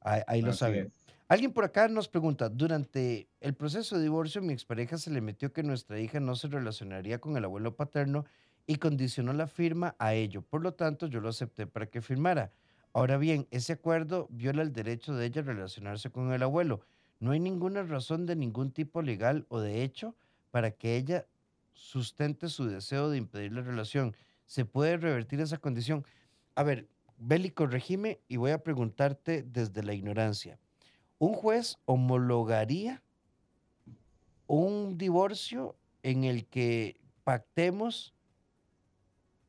ahí, 0.00 0.42
lo 0.42 0.52
saben. 0.52 0.92
Alguien 1.28 1.52
por 1.52 1.64
acá 1.64 1.86
nos 1.86 2.08
pregunta, 2.08 2.48
durante 2.48 3.28
el 3.40 3.54
proceso 3.54 3.96
de 3.96 4.02
divorcio 4.02 4.42
mi 4.42 4.54
expareja 4.54 4.98
se 4.98 5.10
le 5.12 5.20
metió 5.20 5.52
que 5.52 5.62
nuestra 5.62 6.00
hija 6.00 6.18
no 6.18 6.34
se 6.34 6.48
relacionaría 6.48 7.20
con 7.20 7.36
el 7.36 7.44
abuelo 7.44 7.76
paterno 7.76 8.24
y 8.66 8.76
condicionó 8.76 9.32
la 9.34 9.46
firma 9.46 9.94
a 10.00 10.14
ello. 10.14 10.42
Por 10.42 10.62
lo 10.62 10.74
tanto, 10.74 11.06
yo 11.06 11.20
lo 11.20 11.28
acepté 11.28 11.68
para 11.68 11.86
que 11.86 12.02
firmara. 12.02 12.50
Ahora 12.92 13.18
bien, 13.18 13.46
ese 13.52 13.74
acuerdo 13.74 14.26
viola 14.30 14.62
el 14.62 14.72
derecho 14.72 15.14
de 15.14 15.26
ella 15.26 15.42
a 15.42 15.44
relacionarse 15.44 16.10
con 16.10 16.32
el 16.32 16.42
abuelo. 16.42 16.80
No 17.20 17.32
hay 17.32 17.40
ninguna 17.40 17.82
razón 17.82 18.26
de 18.26 18.36
ningún 18.36 18.70
tipo 18.70 19.02
legal 19.02 19.46
o 19.48 19.60
de 19.60 19.82
hecho 19.82 20.14
para 20.50 20.70
que 20.70 20.96
ella 20.96 21.26
sustente 21.72 22.48
su 22.48 22.66
deseo 22.66 23.10
de 23.10 23.18
impedir 23.18 23.52
la 23.52 23.62
relación. 23.62 24.14
¿Se 24.46 24.64
puede 24.64 24.96
revertir 24.96 25.40
esa 25.40 25.58
condición? 25.58 26.04
A 26.54 26.62
ver, 26.62 26.88
Bélico, 27.18 27.66
regime 27.66 28.20
y 28.28 28.36
voy 28.36 28.52
a 28.52 28.62
preguntarte 28.62 29.42
desde 29.42 29.82
la 29.82 29.94
ignorancia 29.94 30.58
un 31.18 31.34
juez 31.34 31.78
homologaría 31.84 33.02
un 34.46 34.96
divorcio 34.96 35.76
en 36.02 36.24
el 36.24 36.46
que 36.46 37.00
pactemos 37.24 38.14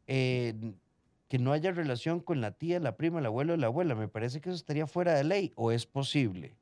que 0.08 1.38
no 1.40 1.52
haya 1.52 1.72
relación 1.72 2.20
con 2.20 2.42
la 2.42 2.52
tía, 2.52 2.80
la 2.80 2.98
prima, 2.98 3.20
el 3.20 3.28
abuelo 3.28 3.54
o 3.54 3.58
la 3.58 3.68
abuela. 3.68 3.94
Me 3.94 4.08
parece 4.08 4.42
que 4.42 4.50
eso 4.50 4.56
estaría 4.56 4.88
fuera 4.88 5.14
de 5.14 5.24
ley 5.24 5.54
o 5.56 5.72
es 5.72 5.86
posible. 5.86 6.58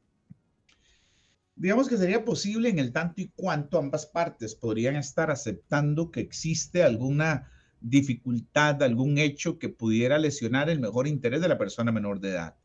Digamos 1.58 1.90
que 1.90 1.98
sería 1.98 2.24
posible 2.24 2.70
en 2.70 2.78
el 2.78 2.94
tanto 2.94 3.20
y 3.20 3.30
cuanto 3.36 3.80
ambas 3.80 4.06
partes 4.06 4.54
podrían 4.54 4.96
estar 4.96 5.32
aceptando 5.32 6.12
que 6.12 6.20
existe 6.20 6.84
alguna 6.84 7.52
dificultad, 7.82 8.84
algún 8.84 9.18
hecho 9.18 9.58
que 9.58 9.70
pudiera 9.70 10.20
lesionar 10.20 10.70
el 10.70 10.80
mejor 10.80 11.08
interés 11.08 11.42
de 11.42 11.48
la 11.48 11.58
persona 11.58 11.92
menor 11.92 12.20
de 12.20 12.30
edad. 12.30 12.56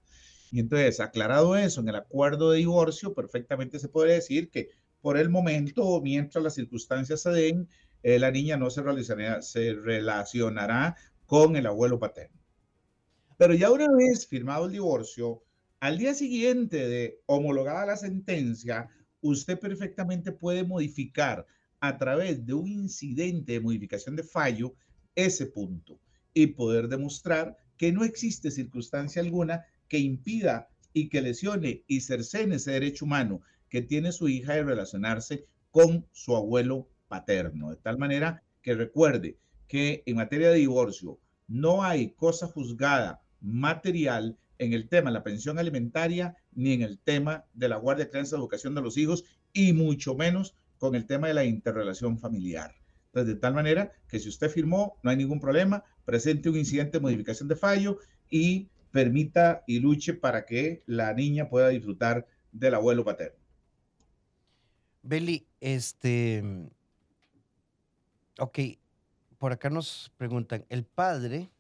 Y 0.51 0.61
entonces, 0.61 1.01
aclarado 1.01 1.57
eso, 1.57 1.81
en 1.81 1.89
el 1.89 1.95
acuerdo 1.95 2.51
de 2.51 2.59
divorcio, 2.59 3.15
perfectamente 3.15 3.79
se 3.79 3.89
puede 3.89 4.13
decir 4.13 4.51
que 4.51 4.69
por 5.01 5.17
el 5.17 5.31
momento, 5.31 5.99
mientras 6.03 6.45
las 6.45 6.55
circunstancias 6.55 7.23
se 7.23 7.31
den, 7.31 7.69
eh, 8.03 8.19
la 8.19 8.31
niña 8.31 8.59
no 8.59 8.69
se, 8.69 8.83
se 9.41 9.73
relacionará 9.73 10.97
con 11.25 11.57
el 11.57 11.67
abuelo 11.67 11.99
paterno. 11.99 12.39
Pero 13.39 13.55
ya 13.55 13.71
una 13.71 13.87
vez 13.91 14.27
firmado 14.27 14.67
el 14.67 14.73
divorcio, 14.73 15.43
al 15.83 15.99
día 15.99 16.15
siguiente 16.15 16.89
de 16.89 17.19
homologada 17.27 17.85
la 17.87 17.97
sentencia, 17.97 18.89
usted 19.21 19.59
perfectamente 19.59 20.31
puede 20.31 20.63
modificar 20.63 21.45
a 21.81 21.99
través 21.99 22.47
de 22.47 22.55
un 22.55 22.69
incidente 22.69 23.55
de 23.55 23.61
modificación 23.61 24.15
de 24.15 24.23
fallo 24.23 24.77
ese 25.17 25.47
punto 25.47 25.99
y 26.33 26.47
poder 26.47 26.87
demostrar 26.87 27.57
que 27.77 27.91
no 27.91 28.05
existe 28.05 28.53
circunstancia 28.53 29.21
alguna 29.21 29.65
que 29.89 29.99
impida 29.99 30.69
y 30.93 31.09
que 31.09 31.21
lesione 31.21 31.83
y 31.89 32.03
cercene 32.03 32.55
ese 32.55 32.71
derecho 32.71 33.05
humano 33.05 33.41
que 33.69 33.83
tiene 33.83 34.13
su 34.13 34.29
hija 34.29 34.55
de 34.55 34.63
relacionarse 34.63 35.47
con 35.73 36.07
su 36.13 36.37
abuelo 36.37 36.89
paterno. 37.09 37.71
De 37.71 37.77
tal 37.79 37.99
manera 37.99 38.45
que 38.63 38.77
recuerde 38.77 39.37
que 39.67 40.05
en 40.07 40.15
materia 40.15 40.51
de 40.51 40.59
divorcio 40.59 41.19
no 41.49 41.83
hay 41.83 42.13
cosa 42.13 42.47
juzgada 42.47 43.21
material 43.41 44.39
en 44.63 44.73
el 44.73 44.89
tema 44.89 45.11
de 45.11 45.15
la 45.15 45.25
pensión 45.25 45.59
alimentaria 45.59 46.37
ni 46.53 46.73
en 46.73 46.83
el 46.83 46.99
tema 46.99 47.45
de 47.53 47.69
la 47.69 47.77
guardia, 47.77 48.09
crianza, 48.09 48.37
educación 48.37 48.75
de 48.75 48.83
los 48.83 48.97
hijos 48.97 49.25
y 49.53 49.73
mucho 49.73 50.15
menos 50.15 50.55
con 50.79 50.95
el 50.95 51.07
tema 51.07 51.29
de 51.29 51.35
la 51.35 51.45
interrelación 51.45 52.19
familiar. 52.19 52.75
Entonces, 53.07 53.35
de 53.35 53.41
tal 53.41 53.55
manera 53.55 53.93
que 54.09 54.19
si 54.19 54.29
usted 54.29 54.51
firmó, 54.51 54.99
no 55.03 55.11
hay 55.11 55.17
ningún 55.17 55.41
problema, 55.41 55.85
presente 56.05 56.49
un 56.49 56.57
incidente 56.57 56.99
de 56.99 57.03
modificación 57.03 57.49
de 57.49 57.57
fallo 57.57 57.99
y 58.31 58.69
permita 58.91 59.65
y 59.67 59.81
luche 59.81 60.15
para 60.15 60.47
que 60.47 60.83
la 60.87 61.13
niña 61.13 61.49
pueda 61.49 61.69
disfrutar 61.69 62.27
del 62.53 62.75
abuelo 62.75 63.05
paterno. 63.05 63.39
Beli, 65.03 65.47
este, 65.61 66.43
ok, 68.39 68.59
por 69.39 69.53
acá 69.53 69.69
nos 69.71 70.13
preguntan, 70.17 70.65
el 70.69 70.85
padre, 70.85 71.51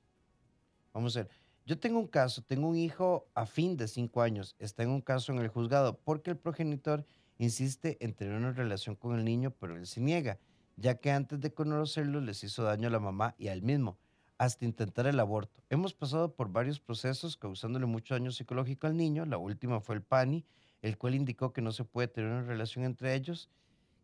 vamos 0.93 1.17
a 1.17 1.25
ver, 1.25 1.42
yo 1.65 1.79
tengo 1.79 1.99
un 1.99 2.09
caso, 2.09 2.43
tengo 2.43 2.69
un 2.69 2.77
hijo 2.77 3.29
a 3.35 3.47
fin 3.47 3.77
de 3.77 3.89
cinco 3.89 4.23
años, 4.23 4.57
está 4.59 4.83
en 4.83 4.91
un 4.91 5.01
caso 5.01 5.33
en 5.33 5.39
el 5.39 5.49
juzgado 5.49 5.99
porque 6.05 6.31
el 6.31 6.37
progenitor 6.37 7.07
insiste 7.39 7.97
en 8.05 8.15
tener 8.15 8.35
una 8.35 8.53
relación 8.53 8.97
con 8.97 9.19
el 9.19 9.25
niño, 9.25 9.53
pero 9.59 9.77
él 9.77 9.87
se 9.87 10.01
niega, 10.01 10.39
ya 10.77 10.97
que 10.97 11.11
antes 11.11 11.41
de 11.41 11.53
conocerlo 11.53 12.21
les 12.21 12.43
hizo 12.45 12.65
daño 12.65 12.89
a 12.89 12.91
la 12.91 13.01
mamá 13.01 13.35
y 13.39 13.49
a 13.49 13.53
él 13.53 13.63
mismo 13.63 13.99
hasta 14.43 14.65
intentar 14.65 15.07
el 15.07 15.21
aborto. 15.21 15.63
Hemos 15.71 15.95
pasado 15.95 16.35
por 16.35 16.51
varios 16.51 16.81
procesos 16.81 17.37
causándole 17.37 17.87
mucho 17.87 18.15
daño 18.15 18.33
psicológico 18.33 18.89
al 18.89 18.97
niño. 18.97 19.25
La 19.25 19.39
última 19.39 19.81
fue 19.81 19.95
el 19.95 20.03
PANI, 20.03 20.45
el 20.81 20.99
cual 20.99 21.15
indicó 21.15 21.53
que 21.53 21.63
no 21.63 21.71
se 21.71 21.85
puede 21.85 22.09
tener 22.09 22.33
una 22.33 22.43
relación 22.43 22.85
entre 22.85 23.15
ellos. 23.15 23.49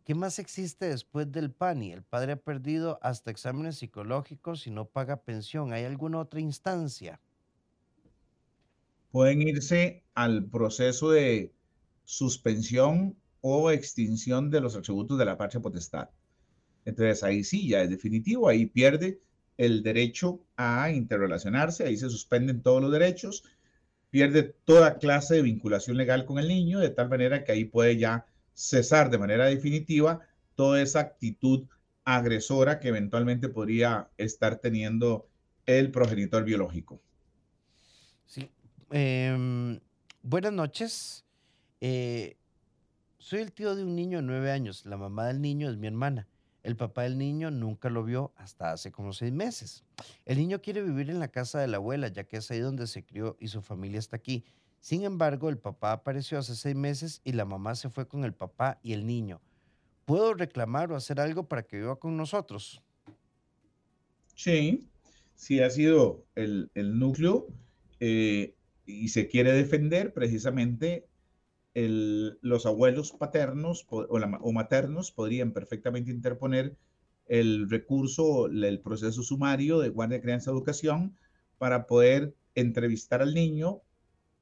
¿Qué 0.05 0.15
más 0.15 0.39
existe 0.39 0.87
después 0.87 1.33
del 1.33 1.51
PANI? 1.51 1.91
El 1.91 2.05
padre 2.05 2.33
ha 2.33 2.37
perdido 2.37 3.01
hasta 3.03 3.33
exámenes 3.33 3.79
psicológicos 3.79 4.69
y 4.69 4.71
no 4.71 4.85
paga 4.85 5.17
pensión. 5.25 5.73
¿Hay 5.73 5.85
alguna 5.85 6.21
otra 6.21 6.39
instancia? 6.39 7.21
Pueden 9.11 9.43
irse 9.43 10.05
al 10.15 10.45
proceso 10.45 11.11
de 11.11 11.53
suspensión 12.05 13.17
o 13.41 13.71
extinción 13.71 14.51
de 14.51 14.61
los 14.61 14.77
atributos 14.77 15.19
de 15.19 15.25
la 15.25 15.39
patria 15.39 15.61
potestad. 15.61 16.09
Entonces 16.85 17.23
ahí 17.23 17.45
sí, 17.45 17.69
ya 17.69 17.83
es 17.83 17.91
definitivo, 17.91 18.49
ahí 18.49 18.67
pierde 18.67 19.21
el 19.57 19.83
derecho 19.83 20.41
a 20.57 20.91
interrelacionarse, 20.91 21.85
ahí 21.85 21.97
se 21.97 22.09
suspenden 22.09 22.63
todos 22.63 22.81
los 22.81 22.93
derechos, 22.93 23.45
pierde 24.11 24.55
toda 24.65 24.99
clase 24.99 25.35
de 25.37 25.43
vinculación 25.43 25.97
legal 25.97 26.25
con 26.25 26.39
el 26.39 26.49
niño, 26.49 26.79
de 26.79 26.91
tal 26.91 27.09
manera 27.09 27.45
que 27.45 27.53
ahí 27.53 27.65
puede 27.65 27.99
ya 27.99 28.27
cesar 28.55 29.11
de 29.11 29.19
manera 29.19 29.47
definitiva 29.47 30.21
toda 30.55 30.81
esa 30.81 31.01
actitud 31.01 31.67
agresora 32.05 32.81
que 32.81 32.89
eventualmente 32.89 33.49
podría 33.49 34.09
estar 34.17 34.57
teniendo 34.57 35.29
el 35.67 35.91
progenitor 35.91 36.45
biológico. 36.45 37.01
Sí. 38.27 38.51
Em, 38.91 39.81
buenas 40.23 40.53
noches. 40.53 41.25
Eh, 41.81 42.37
soy 43.19 43.41
el 43.41 43.53
tío 43.53 43.77
de 43.77 43.85
un 43.85 43.95
niño 43.95 44.19
de 44.19 44.23
nueve 44.23 44.51
años. 44.51 44.87
La 44.87 44.97
mamá 44.97 45.27
del 45.27 45.43
niño 45.43 45.69
es 45.69 45.77
mi 45.77 45.87
hermana. 45.87 46.27
El 46.63 46.77
papá 46.77 47.03
del 47.03 47.19
niño 47.19 47.51
nunca 47.51 47.91
lo 47.91 48.03
vio 48.03 48.33
hasta 48.37 48.73
hace 48.73 48.91
como 48.91 49.13
seis 49.13 49.33
meses. 49.33 49.85
El 50.25 50.39
niño 50.39 50.61
quiere 50.61 50.83
vivir 50.83 51.11
en 51.11 51.19
la 51.19 51.29
casa 51.29 51.61
de 51.61 51.69
la 51.69 51.77
abuela, 51.77 52.09
ya 52.09 52.25
que 52.25 52.39
es 52.39 52.51
ahí 52.51 52.61
donde 52.61 52.87
se 52.87 53.05
crió 53.05 53.37
y 53.39 53.49
su 53.49 53.63
familia 53.63 53.99
está 53.99 54.17
aquí. 54.17 54.45
Sin 54.81 55.05
embargo, 55.05 55.51
el 55.51 55.59
papá 55.59 55.93
apareció 55.93 56.39
hace 56.39 56.55
seis 56.55 56.75
meses 56.75 57.21
y 57.25 57.33
la 57.33 57.45
mamá 57.45 57.75
se 57.75 57.91
fue 57.91 58.09
con 58.09 58.25
el 58.25 58.33
papá 58.33 58.79
y 58.83 58.93
el 58.93 59.07
niño. 59.07 59.41
¿Puedo 60.05 60.35
reclamar 60.35 60.91
o 60.91 60.97
hacer 60.97 61.21
algo 61.21 61.47
para 61.47 61.63
que 61.63 61.77
viva 61.77 61.97
con 61.97 62.17
nosotros? 62.17 62.83
Sí, 64.35 64.87
sí 65.35 65.61
ha 65.61 65.69
sido 65.69 66.25
el, 66.35 66.71
núcleo 66.75 67.49
eh, 68.01 68.55
y 68.89 69.09
se 69.09 69.29
quiere 69.29 69.53
defender 69.53 70.13
precisamente 70.15 71.07
los 71.75 72.67
abuelos 72.67 73.13
paternos 73.13 73.87
o, 73.91 74.53
maternos 74.53 75.13
podrían 75.13 75.53
perfectamente 75.53 76.11
interponer 76.11 76.77
el 77.27 77.71
recurso, 77.71 78.47
el 78.47 78.81
proceso 78.81 79.23
sumario 79.23 79.79
de 79.79 79.91
guardia, 79.91 80.21
crianza, 80.21 80.51
educación 80.51 81.15
para 81.59 81.87
poder 81.87 82.35
entrevistar 82.55 83.23
al 83.23 83.35
niño, 83.35 83.83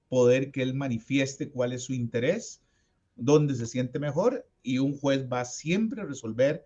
poder 0.09 0.53
que 0.53 0.63
él 0.63 0.73
manifieste 0.73 1.51
cuál 1.51 1.73
es 1.73 1.83
su 1.83 1.93
interés, 1.93 2.63
dónde 3.17 3.55
se 3.57 3.67
siente 3.67 3.99
mejor 3.99 4.49
y 4.63 4.79
un 4.79 4.97
juez 4.97 5.27
va 5.31 5.45
siempre 5.45 6.01
a 6.01 6.07
resolver 6.07 6.65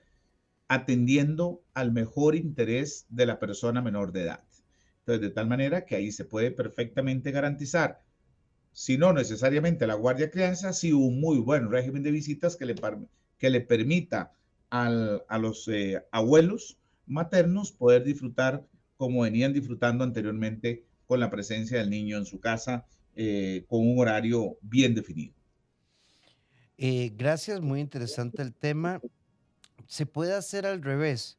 atendiendo 0.69 1.65
al 1.75 1.91
mejor 1.91 2.37
interés 2.37 3.07
de 3.09 3.27
la 3.27 3.41
persona 3.41 3.83
menor 3.83 4.13
de 4.13 4.23
edad. 4.23 4.45
Entonces, 5.11 5.29
de 5.29 5.35
tal 5.35 5.49
manera 5.49 5.85
que 5.85 5.97
ahí 5.97 6.13
se 6.13 6.25
puede 6.25 6.53
perfectamente 6.53 7.33
garantizar 7.33 8.01
si 8.71 8.97
no 8.97 9.13
necesariamente 9.13 9.89
la 9.89 9.95
guardia 9.95 10.31
crianza, 10.31 10.73
sí 10.73 10.93
un 10.93 11.21
muy 11.21 11.39
buen 11.39 11.69
régimen 11.69 12.05
de 12.05 12.13
visitas 12.13 12.55
que 12.55 12.65
le, 12.65 12.77
que 13.39 13.51
le 13.51 13.61
permita 13.61 14.33
a 14.71 14.89
los 15.41 15.67
eh, 15.67 16.01
abuelos 16.13 16.79
maternos 17.07 17.73
poder 17.73 18.05
disfrutar 18.05 18.65
como 18.97 19.23
venían 19.23 19.53
disfrutando 19.53 20.05
anteriormente 20.05 20.85
con 21.07 21.19
la 21.19 21.29
presencia 21.29 21.79
del 21.79 21.91
niño 21.91 22.17
en 22.17 22.25
su 22.25 22.39
casa 22.39 22.87
eh, 23.17 23.65
con 23.67 23.81
un 23.81 23.99
horario 23.99 24.59
bien 24.63 24.95
definido. 24.95 25.35
Eh, 26.79 27.13
gracias, 27.17 27.61
muy 27.61 27.81
interesante 27.81 28.43
el 28.43 28.55
tema. 28.55 29.01
¿Se 29.89 30.07
puede 30.07 30.35
hacer 30.35 30.67
al 30.67 30.81
revés? 30.81 31.37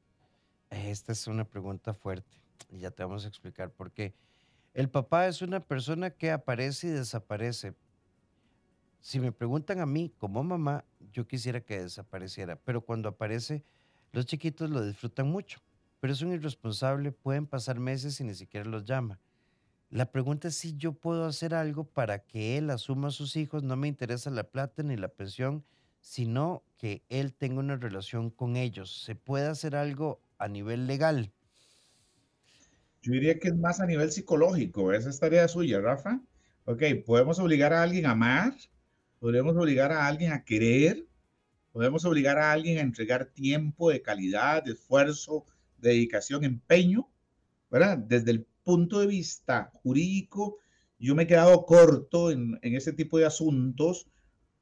Esta 0.70 1.14
es 1.14 1.26
una 1.28 1.46
pregunta 1.46 1.94
fuerte 1.94 2.42
y 2.70 2.80
ya 2.80 2.92
te 2.92 3.04
vamos 3.04 3.26
a 3.26 3.28
explicar 3.28 3.72
por 3.72 3.92
qué. 3.92 4.16
El 4.74 4.90
papá 4.90 5.28
es 5.28 5.42
una 5.42 5.60
persona 5.60 6.12
que 6.12 6.32
aparece 6.32 6.88
y 6.88 6.92
desaparece. 6.92 7.76
Si 9.00 9.20
me 9.20 9.32
preguntan 9.32 9.80
a 9.80 9.86
mí 9.86 10.14
como 10.18 10.44
mamá, 10.44 10.86
yo 11.12 11.28
quisiera 11.28 11.62
que 11.62 11.82
desapareciera, 11.82 12.56
pero 12.56 12.82
cuando 12.82 13.10
aparece, 13.10 13.64
los 14.12 14.26
chiquitos 14.26 14.70
lo 14.70 14.86
disfrutan 14.86 15.28
mucho. 15.28 15.60
Pero 16.00 16.14
es 16.14 16.22
un 16.22 16.32
irresponsable, 16.32 17.12
pueden 17.12 17.48
pasar 17.48 17.80
meses 17.80 18.20
y 18.20 18.24
ni 18.24 18.34
siquiera 18.34 18.70
los 18.70 18.86
llama. 18.86 19.20
La 19.90 20.12
pregunta 20.12 20.48
es 20.48 20.56
si 20.56 20.78
yo 20.78 20.94
puedo 20.94 21.26
hacer 21.26 21.54
algo 21.54 21.84
para 21.84 22.20
que 22.20 22.58
él 22.58 22.70
asuma 22.70 23.10
a 23.10 23.12
sus 23.12 23.36
hijos. 23.36 23.62
No 23.62 23.76
me 23.76 23.90
interesa 23.90 24.30
la 24.32 24.46
plata 24.46 24.84
ni 24.84 24.96
la 24.96 25.10
pensión, 25.10 25.66
sino 26.00 26.64
que 26.78 27.04
él 27.10 27.34
tenga 27.34 27.60
una 27.60 27.76
relación 27.76 28.30
con 28.30 28.56
ellos. 28.56 29.04
¿Se 29.04 29.16
puede 29.16 29.48
hacer 29.48 29.76
algo 29.76 30.22
a 30.38 30.48
nivel 30.48 30.88
legal? 30.88 31.34
Yo 33.02 33.14
diría 33.14 33.40
que 33.40 33.48
es 33.48 33.58
más 33.58 33.80
a 33.80 33.88
nivel 33.88 34.12
psicológico. 34.12 34.94
Esa 34.94 35.10
es 35.10 35.20
tarea 35.20 35.48
suya, 35.48 35.82
Rafa. 35.82 36.22
Ok, 36.66 36.84
podemos 37.06 37.40
obligar 37.40 37.74
a 37.74 37.82
alguien 37.82 38.06
a 38.06 38.12
amar, 38.12 38.54
podemos 39.20 39.56
obligar 39.56 39.92
a 39.92 40.06
alguien 40.06 40.32
a 40.32 40.44
querer, 40.44 41.08
podemos 41.72 42.06
obligar 42.06 42.38
a 42.38 42.52
alguien 42.52 42.78
a 42.78 42.82
entregar 42.82 43.26
tiempo 43.26 43.90
de 43.90 44.04
calidad, 44.04 44.64
de 44.64 44.74
esfuerzo, 44.74 45.46
dedicación, 45.80 46.44
empeño, 46.44 47.10
¿verdad? 47.72 47.98
Desde 47.98 48.32
el 48.32 48.46
punto 48.64 49.00
de 49.00 49.08
vista 49.08 49.72
jurídico, 49.82 50.60
yo 51.00 51.16
me 51.16 51.24
he 51.24 51.28
quedado 51.28 51.66
corto 51.66 52.30
en, 52.30 52.60
en 52.62 52.76
ese 52.76 52.94
tipo 52.94 53.18
de 53.18 53.26
asuntos 53.26 54.08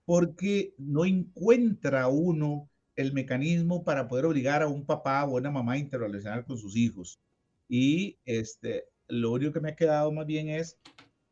porque 0.06 0.74
no 0.78 1.04
encuentra 1.04 2.08
uno 2.08 2.70
el 2.96 3.12
mecanismo 3.12 3.84
para 3.84 4.08
poder 4.08 4.26
obligar 4.26 4.62
a 4.62 4.68
un 4.68 4.86
papá 4.86 5.26
o 5.26 5.38
una 5.38 5.52
mamá 5.52 5.74
a 5.74 5.78
interrelacionar 5.78 6.46
con 6.46 6.58
sus 6.58 6.78
hijos. 6.78 7.20
Y 7.70 8.18
este, 8.26 8.86
lo 9.08 9.32
único 9.32 9.54
que 9.54 9.62
me 9.62 9.70
ha 9.70 9.76
quedado 9.76 10.12
más 10.12 10.26
bien 10.26 10.50
es 10.50 10.78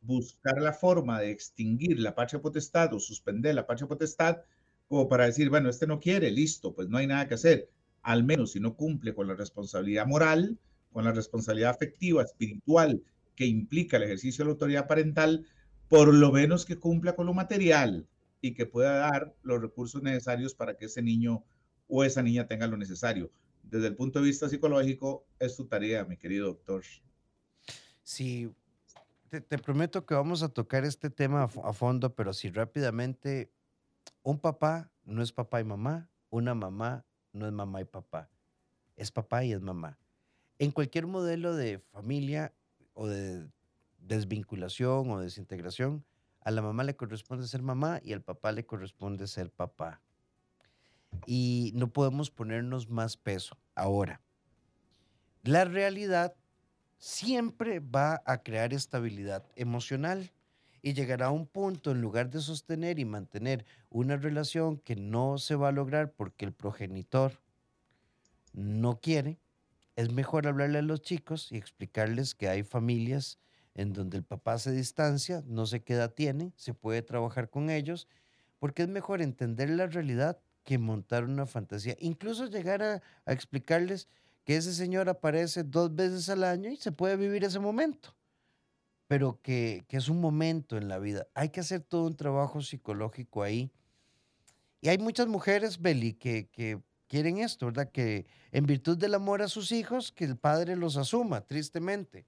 buscar 0.00 0.62
la 0.62 0.72
forma 0.72 1.20
de 1.20 1.32
extinguir 1.32 1.98
la 1.98 2.14
patria 2.14 2.40
potestad 2.40 2.94
o 2.94 3.00
suspender 3.00 3.54
la 3.56 3.66
patria 3.66 3.88
potestad 3.88 4.38
como 4.86 5.08
para 5.08 5.26
decir, 5.26 5.50
bueno, 5.50 5.68
este 5.68 5.86
no 5.86 6.00
quiere, 6.00 6.30
listo, 6.30 6.74
pues 6.74 6.88
no 6.88 6.96
hay 6.96 7.06
nada 7.06 7.28
que 7.28 7.34
hacer. 7.34 7.68
Al 8.02 8.24
menos 8.24 8.52
si 8.52 8.60
no 8.60 8.74
cumple 8.74 9.12
con 9.12 9.26
la 9.26 9.34
responsabilidad 9.34 10.06
moral, 10.06 10.56
con 10.92 11.04
la 11.04 11.12
responsabilidad 11.12 11.70
afectiva, 11.70 12.22
espiritual 12.22 13.02
que 13.34 13.44
implica 13.44 13.98
el 13.98 14.04
ejercicio 14.04 14.44
de 14.44 14.46
la 14.46 14.52
autoridad 14.52 14.86
parental, 14.86 15.44
por 15.88 16.14
lo 16.14 16.32
menos 16.32 16.64
que 16.64 16.78
cumpla 16.78 17.14
con 17.14 17.26
lo 17.26 17.34
material 17.34 18.06
y 18.40 18.54
que 18.54 18.64
pueda 18.64 18.94
dar 18.98 19.34
los 19.42 19.60
recursos 19.60 20.02
necesarios 20.02 20.54
para 20.54 20.76
que 20.76 20.86
ese 20.86 21.02
niño 21.02 21.44
o 21.88 22.04
esa 22.04 22.22
niña 22.22 22.46
tenga 22.46 22.66
lo 22.66 22.76
necesario 22.76 23.30
desde 23.70 23.88
el 23.88 23.96
punto 23.96 24.18
de 24.20 24.26
vista 24.26 24.48
psicológico, 24.48 25.26
es 25.38 25.56
tu 25.56 25.66
tarea, 25.66 26.04
mi 26.04 26.16
querido 26.16 26.46
doctor. 26.46 26.82
Sí, 28.02 28.50
te, 29.28 29.58
prometo 29.58 30.06
que 30.06 30.14
vamos 30.14 30.42
a 30.42 30.48
tocar 30.48 30.84
este 30.84 31.10
tema 31.10 31.44
a, 31.44 31.72
fondo, 31.72 32.14
pero 32.14 32.32
sí 32.32 32.48
rápidamente, 32.48 33.52
un 34.22 34.38
papá 34.38 34.90
no 35.04 35.22
es 35.22 35.32
papá 35.32 35.60
y 35.60 35.64
mamá, 35.64 36.10
una 36.30 36.54
mamá 36.54 37.04
no 37.32 37.46
es 37.46 37.52
mamá 37.52 37.82
y 37.82 37.84
papá, 37.84 38.30
es 38.96 39.10
papá 39.10 39.44
y 39.44 39.52
es 39.52 39.60
mamá. 39.60 39.98
En 40.58 40.70
cualquier 40.70 41.06
modelo 41.06 41.54
de 41.54 41.78
familia 41.78 42.54
o 42.94 43.06
de 43.06 43.46
desvinculación 43.98 45.10
o 45.10 45.20
desintegración, 45.20 46.04
a 46.40 46.50
la 46.50 46.62
mamá 46.62 46.84
le 46.84 46.96
corresponde 46.96 47.46
ser 47.46 47.62
mamá 47.62 48.00
y 48.02 48.14
al 48.14 48.22
papá 48.22 48.52
le 48.52 48.64
corresponde 48.64 49.26
ser 49.26 49.50
papá 49.50 50.00
y 51.26 51.72
no 51.74 51.92
podemos 51.92 52.30
ponernos 52.30 52.88
más 52.88 53.16
peso. 53.16 53.56
Ahora, 53.74 54.20
la 55.42 55.64
realidad 55.64 56.34
siempre 56.98 57.80
va 57.80 58.22
a 58.24 58.42
crear 58.42 58.72
estabilidad 58.74 59.44
emocional 59.56 60.32
y 60.82 60.94
llegará 60.94 61.26
a 61.26 61.30
un 61.30 61.46
punto 61.46 61.90
en 61.90 62.00
lugar 62.00 62.30
de 62.30 62.40
sostener 62.40 62.98
y 62.98 63.04
mantener 63.04 63.64
una 63.90 64.16
relación 64.16 64.78
que 64.78 64.96
no 64.96 65.38
se 65.38 65.54
va 65.54 65.68
a 65.68 65.72
lograr 65.72 66.12
porque 66.12 66.44
el 66.44 66.52
progenitor 66.52 67.40
no 68.52 69.00
quiere, 69.00 69.38
es 69.96 70.12
mejor 70.12 70.46
hablarle 70.46 70.78
a 70.78 70.82
los 70.82 71.02
chicos 71.02 71.50
y 71.50 71.56
explicarles 71.56 72.34
que 72.34 72.48
hay 72.48 72.62
familias 72.62 73.38
en 73.74 73.92
donde 73.92 74.16
el 74.16 74.24
papá 74.24 74.58
se 74.58 74.72
distancia, 74.72 75.42
no 75.46 75.66
sé 75.66 75.82
qué 75.82 75.94
edad 75.94 76.12
tiene, 76.12 76.52
se 76.56 76.74
puede 76.74 77.02
trabajar 77.02 77.48
con 77.48 77.70
ellos, 77.70 78.08
porque 78.58 78.82
es 78.82 78.88
mejor 78.88 79.22
entender 79.22 79.70
la 79.70 79.86
realidad 79.86 80.40
que 80.68 80.76
montar 80.76 81.24
una 81.24 81.46
fantasía. 81.46 81.96
Incluso 81.98 82.44
llegar 82.44 82.82
a, 82.82 83.02
explicarles 83.24 84.06
que 84.44 84.54
ese 84.54 84.74
señor 84.74 85.08
aparece 85.08 85.62
dos 85.62 85.94
veces 85.94 86.28
al 86.28 86.44
año 86.44 86.68
y 86.68 86.76
se 86.76 86.92
puede 86.92 87.16
vivir 87.16 87.42
ese 87.42 87.58
momento, 87.58 88.14
pero 89.06 89.40
que, 89.40 89.86
es 89.88 90.10
un 90.10 90.20
momento 90.20 90.76
en 90.76 90.88
la 90.88 90.98
vida. 90.98 91.26
Hay 91.32 91.48
que 91.48 91.60
hacer 91.60 91.80
todo 91.80 92.06
un 92.06 92.16
trabajo 92.16 92.60
psicológico 92.60 93.42
ahí. 93.42 93.72
Y 94.82 94.90
hay 94.90 94.98
muchas 94.98 95.26
mujeres, 95.26 95.80
Beli, 95.80 96.12
que, 96.12 96.50
que 96.50 96.82
quieren 97.06 97.38
esto, 97.38 97.64
¿verdad? 97.64 97.90
Que 97.90 98.26
en 98.52 98.66
virtud 98.66 98.98
del 98.98 99.14
amor 99.14 99.40
a 99.40 99.48
sus 99.48 99.72
hijos, 99.72 100.12
que 100.12 100.26
el 100.26 100.36
padre 100.36 100.76
los 100.76 100.98
asuma, 100.98 101.40
tristemente. 101.40 102.26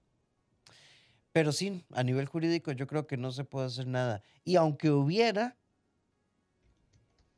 Pero 1.33 1.53
sí, 1.53 1.85
a 1.92 2.03
nivel 2.03 2.24
jurídico 2.24 2.72
yo 2.72 2.87
creo 2.87 3.07
que 3.07 3.18
no 3.18 3.33
se 3.33 3.44
puede 3.44 3.66
hacer 3.66 3.87
nada. 3.87 4.22
Y 4.44 4.57
aunque 4.57 4.90
hubiera, 4.90 5.59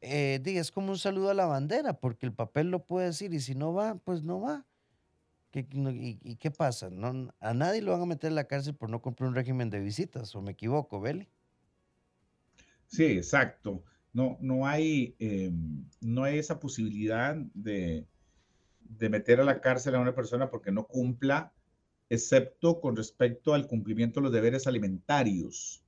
eh, 0.03 0.43
es 0.45 0.73
como 0.73 0.91
un 0.91 0.99
saludo 0.99 1.31
a 1.31 1.35
la 1.35 1.47
bandera, 1.47 1.95
porque 1.95 2.27
el 2.27 2.33
papel 2.33 2.71
lo 2.71 2.85
puede 2.85 3.07
decir 3.07 3.33
y 3.33 3.41
si 3.41 3.55
no 3.55 3.73
va, 3.73 3.95
pues 3.95 4.23
no 4.23 4.41
va. 4.41 4.67
y, 5.55 6.37
qué 6.37 6.51
pasa? 6.51 6.91
No, 6.91 7.33
a 7.41 7.55
nadie 7.55 7.83
lo 7.83 7.93
van 7.93 8.03
a 8.03 8.07
meter 8.07 8.29
en 8.29 8.35
la 8.35 8.45
cárcel 8.45 8.75
por 8.75 8.91
no 8.91 9.01
cumplir 9.01 9.29
un 9.29 9.35
régimen 9.35 9.71
de 9.71 9.81
visitas, 9.81 10.35
o 10.35 10.43
me 10.43 10.53
equivoco, 10.53 11.01
Beli. 11.01 11.29
Sí, 12.87 13.05
exacto. 13.05 13.85
No, 14.13 14.37
no, 14.41 14.67
hay, 14.67 15.15
em, 15.19 15.85
no 16.01 16.25
hay 16.25 16.39
esa 16.39 16.61
posibilidad 16.61 17.35
de, 17.55 18.07
de 18.81 19.09
meter 19.09 19.41
a 19.41 19.45
la 19.45 19.61
cárcel 19.61 19.95
a 19.95 20.01
una 20.01 20.15
persona 20.15 20.51
porque 20.51 20.73
no 20.73 20.87
cumpla, 20.87 21.53
excepto 22.11 22.81
con 22.81 22.97
respecto 22.97 23.55
al 23.55 23.67
cumplimiento 23.67 24.21
de 24.21 24.25
los 24.25 24.33
deberes 24.33 24.67
alimentarios, 24.67 25.83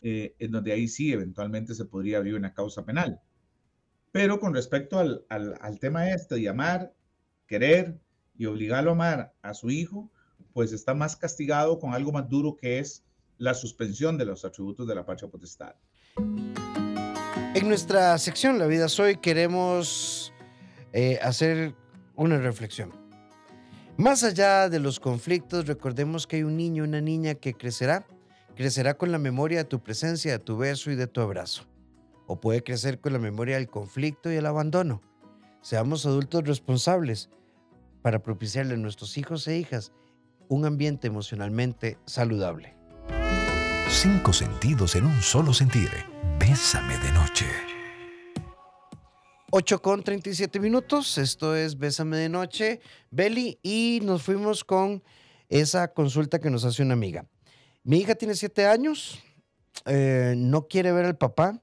eh, 0.00 0.34
en 0.38 0.50
donde 0.50 0.72
ahí 0.72 0.88
sí 0.88 1.12
eventualmente 1.12 1.74
se 1.74 1.84
podría 1.84 2.18
abrir 2.18 2.34
una 2.34 2.52
causa 2.52 2.84
penal. 2.84 3.20
Pero 4.12 4.38
con 4.38 4.54
respecto 4.54 4.98
al, 4.98 5.24
al, 5.28 5.78
tema 5.80 6.10
este 6.10 6.36
de 6.36 6.48
amar, 6.48 6.92
querer 7.46 7.98
y 8.36 8.44
obligarlo 8.44 8.90
a 8.90 8.92
amar 8.92 9.34
a 9.40 9.54
su 9.54 9.70
hijo, 9.70 10.10
pues 10.52 10.72
está 10.72 10.92
más 10.92 11.16
castigado 11.16 11.78
con 11.78 11.94
algo 11.94 12.12
más 12.12 12.28
duro 12.28 12.56
que 12.56 12.78
es 12.78 13.04
la 13.38 13.54
suspensión 13.54 14.18
de 14.18 14.26
los 14.26 14.44
atributos 14.44 14.86
de 14.86 14.94
la 14.94 15.06
patria 15.06 15.30
potestad. 15.30 15.74
En 17.54 17.68
nuestra 17.68 18.16
sección 18.18 18.58
La 18.58 18.66
vida 18.66 18.88
soy 18.88 19.16
queremos 19.16 20.32
eh, 20.92 21.18
hacer 21.22 21.74
una 22.14 22.38
reflexión. 22.38 22.92
Más 23.96 24.24
allá 24.24 24.68
de 24.68 24.78
los 24.78 25.00
conflictos, 25.00 25.66
recordemos 25.66 26.26
que 26.26 26.36
hay 26.36 26.42
un 26.42 26.56
niño, 26.56 26.84
una 26.84 27.00
niña 27.00 27.34
que 27.34 27.54
crecerá, 27.54 28.06
crecerá 28.56 28.94
con 28.94 29.12
la 29.12 29.18
memoria 29.18 29.58
de 29.58 29.64
tu 29.64 29.82
presencia, 29.82 30.32
de 30.32 30.38
tu 30.38 30.56
beso 30.56 30.90
y 30.90 30.96
de 30.96 31.06
tu 31.06 31.20
abrazo. 31.20 31.66
O 32.32 32.40
puede 32.40 32.64
crecer 32.64 32.98
con 32.98 33.12
la 33.12 33.18
memoria 33.18 33.56
del 33.56 33.68
conflicto 33.68 34.32
y 34.32 34.36
el 34.36 34.46
abandono. 34.46 35.02
Seamos 35.60 36.06
adultos 36.06 36.48
responsables 36.48 37.28
para 38.00 38.22
propiciarle 38.22 38.72
a 38.72 38.78
nuestros 38.78 39.18
hijos 39.18 39.46
e 39.48 39.58
hijas 39.58 39.92
un 40.48 40.64
ambiente 40.64 41.08
emocionalmente 41.08 41.98
saludable. 42.06 42.74
Cinco 43.90 44.32
sentidos 44.32 44.96
en 44.96 45.04
un 45.04 45.20
solo 45.20 45.52
sentir. 45.52 45.90
Bésame 46.38 46.96
de 47.00 47.12
noche. 47.12 47.44
8 49.50 49.82
con 49.82 50.02
37 50.02 50.58
minutos. 50.58 51.18
Esto 51.18 51.54
es 51.54 51.76
Bésame 51.76 52.16
de 52.16 52.30
Noche, 52.30 52.80
Beli, 53.10 53.58
y 53.62 54.00
nos 54.04 54.22
fuimos 54.22 54.64
con 54.64 55.02
esa 55.50 55.92
consulta 55.92 56.40
que 56.40 56.48
nos 56.48 56.64
hace 56.64 56.82
una 56.82 56.94
amiga. 56.94 57.26
Mi 57.84 57.98
hija 57.98 58.14
tiene 58.14 58.34
7 58.34 58.68
años, 58.68 59.22
eh, 59.84 60.32
no 60.34 60.66
quiere 60.66 60.92
ver 60.92 61.04
al 61.04 61.18
papá. 61.18 61.60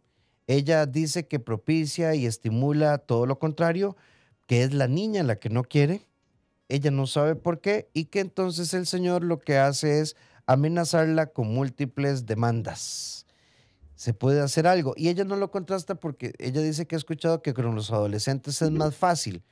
Ella 0.50 0.88
dice 0.88 1.28
que 1.28 1.40
propicia 1.40 2.16
y 2.16 2.26
estimula 2.26 2.98
todo 2.98 3.28
lo 3.28 3.38
contrario, 3.38 3.96
que 4.48 4.64
es 4.64 4.74
la 4.74 4.88
niña 4.88 5.22
la 5.22 5.36
que 5.36 5.50
no 5.50 5.64
quiere. 5.64 6.02
Ella 6.70 6.90
no 6.90 7.06
sabe 7.06 7.36
por 7.36 7.62
qué 7.62 7.88
y 7.94 8.06
que 8.06 8.20
entonces 8.20 8.74
el 8.74 8.88
señor 8.88 9.24
lo 9.24 9.40
que 9.40 9.60
hace 9.60 10.00
es 10.00 10.16
amenazarla 10.48 11.28
con 11.28 11.54
múltiples 11.54 12.26
demandas 12.26 13.28
se 13.94 14.16
puede 14.16 14.40
hacer 14.40 14.66
algo. 14.66 14.96
Y 14.98 15.10
ella 15.10 15.24
no 15.24 15.36
lo 15.36 15.52
contrasta 15.52 15.94
porque 15.94 16.34
ella 16.40 16.62
dice 16.62 16.88
que 16.88 16.96
ha 16.96 16.98
escuchado 16.98 17.44
que 17.44 17.54
con 17.54 17.76
los 17.76 17.92
adolescentes 17.92 18.60
es 18.62 18.72
más 18.72 18.96
fácil. 18.96 19.44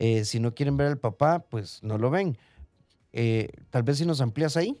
Eh, 0.00 0.26
si 0.26 0.38
no 0.38 0.54
quieren 0.54 0.76
ver 0.76 0.88
al 0.88 0.98
papá, 0.98 1.46
pues 1.48 1.82
no 1.82 1.96
lo 1.96 2.10
ven. 2.10 2.36
Eh, 3.14 3.48
tal 3.70 3.84
vez 3.84 3.96
si 3.96 4.04
nos 4.04 4.20
amplías 4.20 4.58
ahí. 4.58 4.76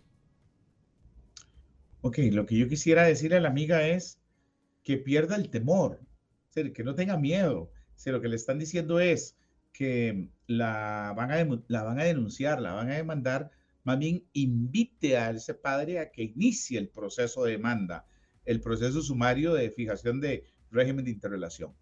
Ok, 2.02 2.18
lo 2.32 2.44
que 2.44 2.58
yo 2.58 2.68
quisiera 2.68 3.04
decirle 3.04 3.36
a 3.38 3.40
la 3.40 3.48
amiga 3.48 3.86
es 3.86 4.18
que 4.86 4.98
pierda 4.98 5.34
el 5.34 5.50
temor, 5.50 6.00
que 6.54 6.84
no 6.84 6.94
tenga 6.94 7.16
miedo. 7.18 7.72
Si 7.96 8.12
lo 8.12 8.20
que 8.20 8.28
le 8.28 8.36
están 8.36 8.60
diciendo 8.60 9.00
es 9.00 9.36
que 9.72 10.30
la 10.46 11.12
van, 11.16 11.32
a, 11.32 12.04
denunciar, 12.04 12.62
la 12.62 12.72
van 12.72 12.90
a 12.92 12.94
demandar, 12.94 13.50
más 13.82 13.98
bien 13.98 14.24
invite 14.32 15.16
a 15.16 15.30
ese 15.30 15.54
padre 15.54 15.98
a 15.98 16.12
que 16.12 16.22
inicie 16.22 16.78
el 16.78 16.88
proceso 16.88 17.42
de 17.42 17.52
demanda 17.52 18.06
el 18.44 18.60
proceso 18.60 19.02
sumario 19.02 19.54
de 19.54 19.72
fijación 19.72 20.20
de 20.20 20.44
régimen 20.70 21.04
de 21.04 21.10
interrelación. 21.10 21.74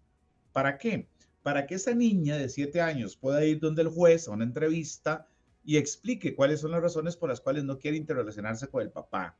¿Para 0.51 0.79
qué? 0.79 1.07
Para 1.43 1.67
que 1.67 1.75
esa 1.75 1.93
niña 1.93 2.37
de 2.37 2.49
siete 2.49 2.81
años 2.81 3.15
pueda 3.15 3.45
ir 3.45 3.59
donde 3.59 3.83
el 3.83 3.89
juez 3.89 4.27
a 4.27 4.31
una 4.31 4.45
entrevista 4.45 5.27
y 5.63 5.77
explique 5.77 6.33
cuáles 6.33 6.61
son 6.61 6.71
las 6.71 6.81
razones 6.81 7.17
por 7.17 7.29
las 7.29 7.39
cuales 7.39 7.65
no 7.65 7.77
quiere 7.77 7.97
interrelacionarse 7.97 8.67
con 8.67 8.81
el 8.81 8.89
papá. 8.89 9.37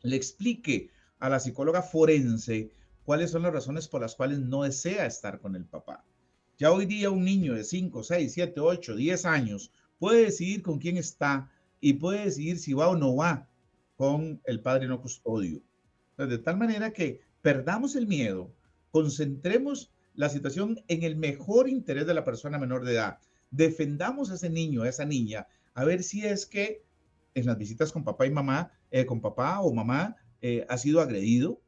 Le 0.00 0.16
explique 0.16 0.90
a 1.22 1.28
la 1.28 1.40
psicóloga 1.40 1.82
forense 1.82 2.70
cuáles 3.04 3.30
son 3.30 3.42
las 3.42 3.52
razones 3.52 3.88
por 3.88 4.00
las 4.00 4.14
cuales 4.14 4.40
no 4.40 4.64
desea 4.64 5.06
estar 5.06 5.40
con 5.40 5.56
el 5.56 5.64
papá. 5.64 6.04
Ya 6.58 6.70
hoy 6.70 6.86
día 6.86 7.10
un 7.10 7.24
niño 7.24 7.54
de 7.54 7.64
5, 7.64 8.02
6, 8.02 8.32
7, 8.32 8.60
8, 8.60 8.96
10 8.96 9.24
años 9.24 9.72
puede 9.98 10.24
decidir 10.24 10.62
con 10.62 10.78
quién 10.78 10.96
está 10.96 11.50
y 11.80 11.94
puede 11.94 12.24
decidir 12.24 12.58
si 12.58 12.72
va 12.74 12.88
o 12.88 12.96
no 12.96 13.16
va 13.16 13.48
con 13.96 14.40
el 14.44 14.60
padre 14.60 14.86
no 14.88 15.00
custodio 15.00 15.62
de 16.26 16.38
tal 16.38 16.56
manera 16.56 16.92
que 16.92 17.20
perdamos 17.40 17.96
el 17.96 18.06
miedo, 18.06 18.52
concentremos 18.90 19.90
la 20.14 20.28
situación 20.28 20.82
en 20.88 21.02
el 21.02 21.16
mejor 21.16 21.68
interés 21.68 22.06
de 22.06 22.14
la 22.14 22.24
persona 22.24 22.58
menor 22.58 22.84
de 22.84 22.94
edad, 22.94 23.18
defendamos 23.50 24.30
a 24.30 24.34
ese 24.34 24.50
niño, 24.50 24.82
a 24.82 24.88
esa 24.88 25.04
niña, 25.04 25.46
a 25.74 25.84
ver 25.84 26.02
si 26.02 26.24
es 26.24 26.46
que 26.46 26.84
en 27.34 27.46
las 27.46 27.56
visitas 27.56 27.92
con 27.92 28.04
papá 28.04 28.26
y 28.26 28.30
mamá, 28.30 28.72
eh, 28.90 29.06
con 29.06 29.20
papá 29.20 29.60
o 29.60 29.72
mamá, 29.72 30.16
eh, 30.42 30.66
ha 30.68 30.76
sido 30.76 31.00
agredido, 31.00 31.62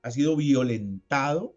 ha 0.00 0.10
sido 0.10 0.36
violentado, 0.36 1.56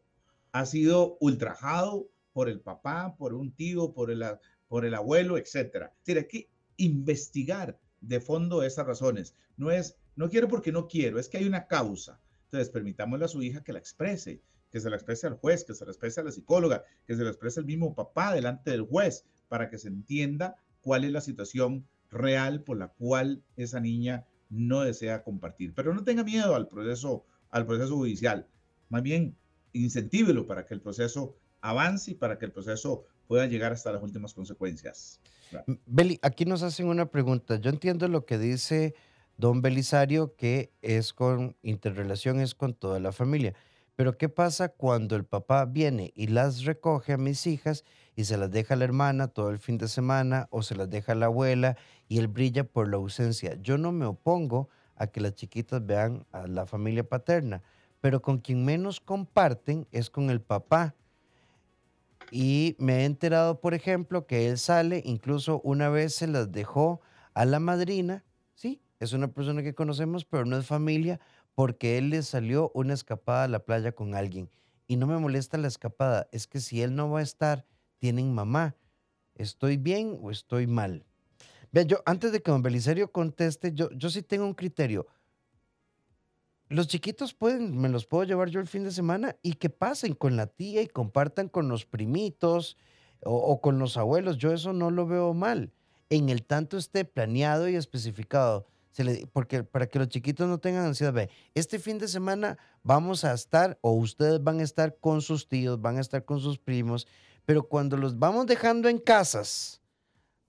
ha 0.52 0.66
sido 0.66 1.18
ultrajado 1.20 2.10
por 2.34 2.50
el 2.50 2.60
papá, 2.60 3.16
por 3.18 3.34
un 3.34 3.56
tío, 3.56 3.94
por 3.94 4.12
el, 4.12 4.24
por 4.68 4.84
el 4.84 4.96
abuelo, 4.96 5.38
etc. 5.38 5.92
Es 6.06 6.16
hay 6.18 6.28
que 6.28 6.50
investigar 6.78 7.80
de 8.02 8.20
fondo 8.20 8.64
esas 8.64 8.86
razones. 8.86 9.36
No 9.58 9.72
es, 9.72 9.96
no 10.16 10.30
quiero 10.30 10.48
porque 10.48 10.72
no 10.72 10.88
quiero, 10.88 11.20
es 11.20 11.30
que 11.30 11.38
hay 11.38 11.48
una 11.48 11.68
causa. 11.68 12.20
Entonces, 12.46 12.70
permitámosle 12.70 13.26
a 13.26 13.30
su 13.30 13.42
hija 13.42 13.64
que 13.64 13.74
la 13.74 13.80
exprese, 13.80 14.42
que 14.72 14.80
se 14.80 14.90
la 14.90 14.96
exprese 14.96 15.28
al 15.28 15.36
juez, 15.36 15.64
que 15.64 15.74
se 15.76 15.86
la 15.86 15.92
exprese 15.92 16.22
a 16.22 16.24
la 16.24 16.32
psicóloga, 16.32 16.84
que 17.06 17.16
se 17.16 17.24
la 17.24 17.30
exprese 17.30 17.60
el 17.60 17.66
mismo 17.66 17.96
papá 17.96 18.34
delante 18.34 18.72
del 18.72 18.84
juez, 18.84 19.26
para 19.48 19.70
que 19.70 19.78
se 19.78 19.88
entienda 19.88 20.56
cuál 20.82 21.04
es 21.04 21.12
la 21.12 21.22
situación 21.22 21.88
real 22.10 22.64
por 22.64 22.78
la 22.78 22.90
cual 22.90 23.44
esa 23.56 23.80
niña 23.80 24.26
no 24.50 24.82
desea 24.82 25.24
compartir. 25.24 25.74
Pero 25.74 25.94
no 25.94 26.04
tenga 26.04 26.24
miedo 26.24 26.56
al 26.56 26.68
proceso, 26.68 27.26
al 27.50 27.66
proceso 27.66 27.96
judicial. 27.96 28.48
Más 28.90 29.04
bien, 29.04 29.36
incentívelo 29.74 30.48
para 30.48 30.66
que 30.66 30.74
el 30.74 30.82
proceso 30.82 31.36
avance 31.62 32.12
y 32.12 32.16
para 32.16 32.38
que 32.38 32.46
el 32.46 32.52
proceso 32.52 33.06
pueda 33.28 33.48
llegar 33.48 33.72
hasta 33.74 33.92
las 33.92 34.04
últimas 34.04 34.34
consecuencias. 34.34 35.20
Beli, 35.86 36.20
aquí 36.22 36.46
nos 36.46 36.64
hacen 36.64 36.88
una 36.88 37.08
pregunta. 37.08 37.58
Yo 37.58 37.70
entiendo 37.70 38.08
lo 38.08 38.26
que 38.26 38.38
dice 38.38 38.96
don 39.38 39.62
Belisario, 39.62 40.36
que 40.36 40.72
es 40.82 41.14
con 41.14 41.56
interrelación, 41.62 42.40
es 42.40 42.56
con 42.56 42.74
toda 42.74 43.00
la 43.00 43.12
familia. 43.12 43.54
Pero 43.96 44.18
¿qué 44.18 44.28
pasa 44.28 44.70
cuando 44.70 45.16
el 45.16 45.24
papá 45.24 45.66
viene 45.66 46.12
y 46.16 46.28
las 46.28 46.66
recoge 46.66 47.14
a 47.14 47.18
mis 47.18 47.48
hijas 47.48 47.86
y 48.16 48.26
se 48.26 48.38
las 48.38 48.52
deja 48.52 48.74
a 48.74 48.78
la 48.78 48.84
hermana 48.84 49.30
todo 49.30 49.50
el 49.50 49.60
fin 49.60 49.78
de 49.78 49.88
semana 49.88 50.48
o 50.52 50.64
se 50.64 50.76
las 50.76 50.90
deja 50.90 51.14
a 51.14 51.16
la 51.16 51.28
abuela 51.28 51.78
y 52.10 52.18
él 52.18 52.28
brilla 52.28 52.66
por 52.66 52.90
la 52.90 52.98
ausencia? 52.98 53.58
Yo 53.62 53.78
no 53.78 53.94
me 53.94 54.06
opongo 54.06 54.70
a 54.98 55.08
que 55.08 55.22
las 55.22 55.36
chiquitas 55.36 55.86
vean 55.86 56.26
a 56.34 56.48
la 56.48 56.66
familia 56.66 57.08
paterna, 57.08 57.64
pero 58.02 58.22
con 58.22 58.40
quien 58.40 58.66
menos 58.66 59.00
comparten 59.00 59.88
es 59.92 60.10
con 60.10 60.30
el 60.30 60.42
papá. 60.42 60.94
Y 62.32 62.76
me 62.80 63.02
he 63.02 63.06
enterado, 63.06 63.62
por 63.62 63.74
ejemplo, 63.74 64.26
que 64.26 64.50
él 64.50 64.58
sale, 64.58 65.02
incluso 65.06 65.62
una 65.62 65.90
vez 65.90 66.16
se 66.16 66.28
las 66.28 66.52
dejó 66.52 67.00
a 67.34 67.46
la 67.46 67.60
madrina, 67.60 68.26
¿sí? 68.56 68.82
es 69.00 69.14
una 69.14 69.30
persona 69.30 69.64
que 69.64 69.76
conocemos, 69.76 70.26
pero 70.26 70.46
no 70.46 70.58
es 70.58 70.66
familia, 70.66 71.20
porque 71.56 71.98
él 71.98 72.10
le 72.10 72.22
salió 72.22 72.70
una 72.74 72.94
escapada 72.94 73.46
a 73.46 73.48
la 73.48 73.60
playa 73.60 73.94
con 73.94 74.14
alguien. 74.14 74.50
Y 74.88 74.98
no 74.98 75.08
me 75.08 75.18
molesta 75.18 75.58
la 75.58 75.70
escapada, 75.70 76.28
es 76.32 76.46
que 76.46 76.60
si 76.60 76.82
él 76.82 76.96
no 76.96 77.10
va 77.10 77.20
a 77.20 77.24
estar, 77.24 77.66
tienen 77.98 78.34
mamá. 78.34 78.76
¿Estoy 79.34 79.78
bien 79.78 80.20
o 80.22 80.32
estoy 80.32 80.68
mal? 80.68 81.06
Vean, 81.72 81.88
yo 81.88 82.04
antes 82.06 82.32
de 82.32 82.42
que 82.42 82.52
don 82.52 82.62
Belisario 82.62 83.12
conteste, 83.12 83.74
yo, 83.74 83.90
yo 83.92 84.10
sí 84.10 84.22
tengo 84.22 84.46
un 84.46 84.54
criterio. 84.54 85.08
Los 86.68 86.88
chiquitos 86.88 87.34
pueden, 87.34 87.78
me 87.78 87.90
los 87.90 88.06
puedo 88.06 88.24
llevar 88.24 88.50
yo 88.50 88.60
el 88.60 88.68
fin 88.68 88.84
de 88.84 88.92
semana 88.92 89.36
y 89.42 89.54
que 89.54 89.70
pasen 89.70 90.14
con 90.14 90.36
la 90.36 90.48
tía 90.48 90.82
y 90.82 90.88
compartan 90.88 91.48
con 91.48 91.68
los 91.68 91.86
primitos 91.86 92.78
o, 93.24 93.36
o 93.36 93.62
con 93.62 93.80
los 93.80 93.98
abuelos. 93.98 94.38
Yo 94.38 94.52
eso 94.52 94.74
no 94.74 94.92
lo 94.92 95.06
veo 95.08 95.34
mal. 95.34 95.72
En 96.10 96.30
el 96.30 96.44
tanto 96.44 96.78
esté 96.78 97.06
planeado 97.06 97.68
y 97.68 97.76
especificado 97.76 98.68
porque 99.34 99.64
para 99.64 99.88
que 99.88 100.00
los 100.00 100.08
chiquitos 100.08 100.48
no 100.48 100.58
tengan 100.60 100.86
ansiedad, 100.86 101.14
ve, 101.14 101.30
este 101.54 101.80
fin 101.80 101.98
de 101.98 102.08
semana 102.08 102.58
vamos 102.84 103.24
a 103.24 103.34
estar 103.34 103.78
o 103.82 103.92
ustedes 103.92 104.44
van 104.44 104.60
a 104.60 104.64
estar 104.64 104.98
con 104.98 105.22
sus 105.22 105.48
tíos, 105.48 105.82
van 105.82 105.98
a 105.98 106.02
estar 106.02 106.24
con 106.24 106.40
sus 106.40 106.58
primos, 106.58 107.08
pero 107.46 107.68
cuando 107.68 107.98
los 107.98 108.18
vamos 108.18 108.46
dejando 108.46 108.90
en 108.90 109.00
casas, 109.00 109.82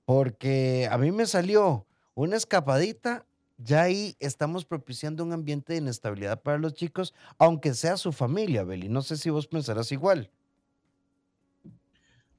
porque 0.05 0.89
a 0.91 0.99
mí 0.99 1.11
me 1.13 1.27
salió 1.27 1.87
una 2.15 2.37
escapadita, 2.37 3.27
ya 3.59 3.83
ahí 3.83 4.17
estamos 4.21 4.65
propiciando 4.65 5.25
un 5.25 5.33
ambiente 5.33 5.73
de 5.73 5.81
inestabilidad 5.81 6.41
para 6.43 6.59
los 6.59 6.75
chicos, 6.75 7.15
aunque 7.39 7.75
sea 7.75 7.97
su 7.97 8.13
familia, 8.13 8.65
Beli. 8.65 8.89
No 8.89 9.03
sé 9.03 9.17
si 9.17 9.31
vos 9.31 9.47
pensarás 9.47 9.93
igual. 9.93 10.31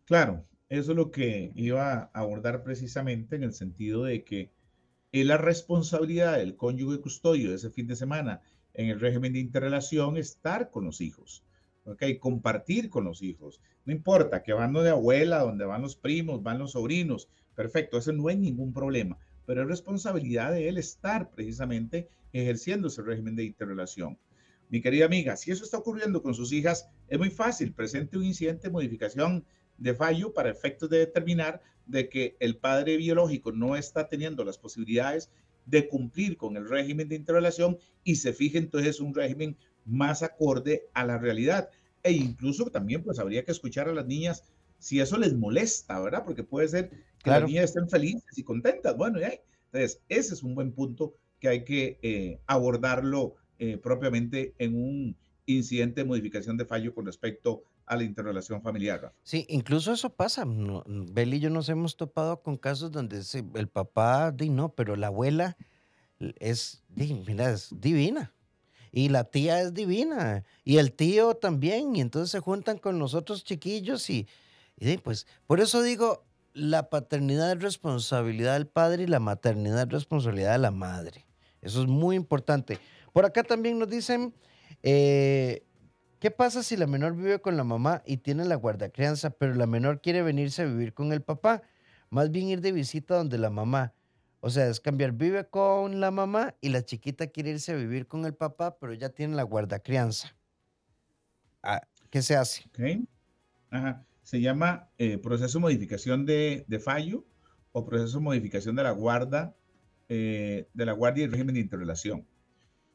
Claro, 0.05 0.45
eso 0.69 0.91
es 0.91 0.97
lo 0.97 1.11
que 1.11 1.51
iba 1.55 1.93
a 1.93 2.09
abordar 2.13 2.63
precisamente 2.63 3.35
en 3.35 3.43
el 3.43 3.53
sentido 3.53 4.03
de 4.03 4.23
que 4.23 4.51
es 5.11 5.25
la 5.25 5.37
responsabilidad 5.37 6.37
del 6.37 6.55
cónyuge 6.55 6.99
custodio 6.99 7.53
ese 7.53 7.69
fin 7.69 7.87
de 7.87 7.95
semana 7.95 8.41
en 8.73 8.89
el 8.89 8.99
régimen 8.99 9.33
de 9.33 9.39
interrelación 9.39 10.17
estar 10.17 10.69
con 10.69 10.85
los 10.85 11.01
hijos, 11.01 11.43
¿ok? 11.85 12.03
Compartir 12.19 12.89
con 12.89 13.05
los 13.05 13.23
hijos. 13.23 13.61
No 13.85 13.93
importa 13.93 14.43
que 14.43 14.53
van 14.53 14.73
de 14.73 14.89
abuela, 14.89 15.39
donde 15.39 15.65
van 15.65 15.81
los 15.81 15.95
primos, 15.95 16.43
van 16.43 16.59
los 16.59 16.73
sobrinos, 16.73 17.29
perfecto, 17.55 17.97
eso 17.97 18.11
no 18.11 18.27
hay 18.27 18.37
ningún 18.37 18.73
problema, 18.73 19.17
pero 19.45 19.61
es 19.61 19.67
responsabilidad 19.67 20.51
de 20.51 20.69
él 20.69 20.77
estar 20.77 21.31
precisamente 21.31 22.09
ejerciendo 22.33 22.89
ese 22.89 23.01
régimen 23.01 23.35
de 23.35 23.45
interrelación. 23.45 24.17
Mi 24.69 24.81
querida 24.81 25.05
amiga, 25.05 25.37
si 25.37 25.51
eso 25.51 25.63
está 25.63 25.77
ocurriendo 25.77 26.21
con 26.21 26.33
sus 26.33 26.51
hijas, 26.51 26.89
es 27.07 27.17
muy 27.17 27.29
fácil, 27.29 27.73
presente 27.73 28.17
un 28.17 28.25
incidente 28.25 28.67
de 28.67 28.73
modificación 28.73 29.45
de 29.77 29.93
fallo 29.93 30.33
para 30.33 30.49
efectos 30.49 30.89
de 30.89 30.99
determinar 30.99 31.61
de 31.85 32.09
que 32.09 32.35
el 32.39 32.57
padre 32.57 32.97
biológico 32.97 33.51
no 33.51 33.75
está 33.75 34.07
teniendo 34.09 34.43
las 34.43 34.57
posibilidades 34.57 35.29
de 35.65 35.87
cumplir 35.87 36.37
con 36.37 36.57
el 36.57 36.67
régimen 36.67 37.09
de 37.09 37.15
interrelación 37.15 37.77
y 38.03 38.15
se 38.15 38.33
fije 38.33 38.57
entonces 38.57 38.99
un 38.99 39.13
régimen 39.13 39.57
más 39.85 40.23
acorde 40.23 40.87
a 40.93 41.05
la 41.05 41.17
realidad. 41.17 41.69
E 42.03 42.11
incluso 42.11 42.65
también 42.65 43.03
pues 43.03 43.19
habría 43.19 43.43
que 43.43 43.51
escuchar 43.51 43.89
a 43.89 43.93
las 43.93 44.05
niñas 44.05 44.43
si 44.79 44.99
eso 44.99 45.17
les 45.17 45.33
molesta, 45.33 45.99
¿verdad? 45.99 46.23
Porque 46.25 46.43
puede 46.43 46.67
ser 46.67 46.91
que 47.23 47.29
las 47.29 47.43
niñas 47.45 47.65
estén 47.65 47.89
felices 47.89 48.37
y 48.37 48.43
contentas. 48.43 48.95
Bueno, 48.95 49.19
ya. 49.19 49.31
Entonces, 49.71 50.01
ese 50.07 50.33
es 50.33 50.43
un 50.43 50.55
buen 50.55 50.71
punto 50.71 51.15
que 51.39 51.49
hay 51.49 51.63
que 51.63 51.99
eh, 52.01 52.39
abordarlo 52.45 53.35
eh, 53.59 53.77
propiamente 53.77 54.53
en 54.59 54.75
un 54.75 55.17
incidente 55.45 56.01
de 56.01 56.07
modificación 56.07 56.57
de 56.57 56.65
fallo 56.65 56.93
con 56.93 57.05
respecto 57.05 57.63
a 57.87 57.95
la 57.95 58.03
interrelación 58.03 58.61
familiar. 58.61 59.13
Sí, 59.23 59.45
incluso 59.49 59.93
eso 59.93 60.09
pasa. 60.09 60.45
No, 60.45 60.83
Bel 60.85 61.33
y 61.33 61.39
yo 61.39 61.49
nos 61.49 61.69
hemos 61.69 61.95
topado 61.95 62.41
con 62.41 62.57
casos 62.57 62.91
donde 62.91 63.21
el 63.55 63.67
papá, 63.69 64.31
di 64.31 64.49
no, 64.49 64.73
pero 64.75 64.95
la 64.95 65.07
abuela 65.07 65.57
es, 66.39 66.83
mira, 66.95 67.49
es 67.49 67.69
divina. 67.71 68.33
Y 68.91 69.09
la 69.09 69.23
tía 69.23 69.61
es 69.61 69.73
divina. 69.73 70.43
Y 70.63 70.77
el 70.77 70.91
tío 70.91 71.35
también. 71.35 71.95
Y 71.95 72.01
entonces 72.01 72.29
se 72.31 72.39
juntan 72.39 72.77
con 72.77 72.99
nosotros 72.99 73.43
chiquillos 73.43 74.09
y, 74.09 74.27
y 74.77 74.97
pues 74.97 75.25
por 75.45 75.59
eso 75.61 75.81
digo, 75.81 76.25
la 76.53 76.89
paternidad 76.89 77.51
es 77.51 77.61
responsabilidad 77.61 78.53
del 78.53 78.67
padre 78.67 79.03
y 79.03 79.07
la 79.07 79.19
maternidad 79.19 79.83
es 79.83 79.89
responsabilidad 79.89 80.53
de 80.53 80.59
la 80.59 80.71
madre. 80.71 81.25
Eso 81.61 81.81
es 81.81 81.87
muy 81.87 82.15
importante. 82.15 82.79
Por 83.13 83.25
acá 83.25 83.43
también 83.43 83.79
nos 83.79 83.89
dicen, 83.89 84.33
eh, 84.83 85.63
¿Qué 86.19 86.31
pasa 86.31 86.63
si 86.63 86.77
la 86.77 86.87
menor 86.87 87.15
vive 87.15 87.39
con 87.39 87.57
la 87.57 87.63
mamá 87.63 88.01
y 88.05 88.17
tiene 88.17 88.43
la 88.45 88.55
guardacrianza, 88.55 89.29
pero 89.29 89.53
la 89.53 89.67
menor 89.67 90.01
quiere 90.01 90.23
venirse 90.23 90.63
a 90.63 90.65
vivir 90.65 90.93
con 90.93 91.13
el 91.13 91.21
papá? 91.21 91.61
Más 92.09 92.31
bien 92.31 92.47
ir 92.47 92.61
de 92.61 92.71
visita 92.71 93.15
donde 93.15 93.37
la 93.37 93.51
mamá. 93.51 93.93
O 94.39 94.49
sea, 94.49 94.67
es 94.67 94.79
cambiar, 94.79 95.11
vive 95.11 95.47
con 95.47 95.99
la 95.99 96.09
mamá 96.09 96.55
y 96.59 96.69
la 96.69 96.83
chiquita 96.83 97.27
quiere 97.27 97.51
irse 97.51 97.71
a 97.71 97.75
vivir 97.75 98.07
con 98.07 98.25
el 98.25 98.33
papá, 98.33 98.79
pero 98.79 98.93
ya 98.93 99.09
tiene 99.09 99.35
la 99.35 99.43
guardacrianza. 99.43 100.35
Ah, 101.61 101.81
¿Qué 102.09 102.21
se 102.23 102.35
hace? 102.35 102.63
Ajá. 103.69 104.05
Se 104.23 104.41
llama 104.41 104.89
eh, 104.97 105.17
proceso 105.19 105.59
de 105.59 105.61
modificación 105.61 106.25
de, 106.25 106.81
fallo 106.83 107.25
o 107.71 107.85
proceso 107.85 108.17
de 108.17 108.23
modificación 108.23 108.75
de 108.75 108.83
la 108.83 108.91
guarda, 108.91 109.55
eh, 110.09 110.67
de 110.73 110.85
la 110.85 110.93
guardia 110.93 111.25
y 111.25 111.27
régimen 111.27 111.55
de 111.55 111.61
interrelación. 111.61 112.25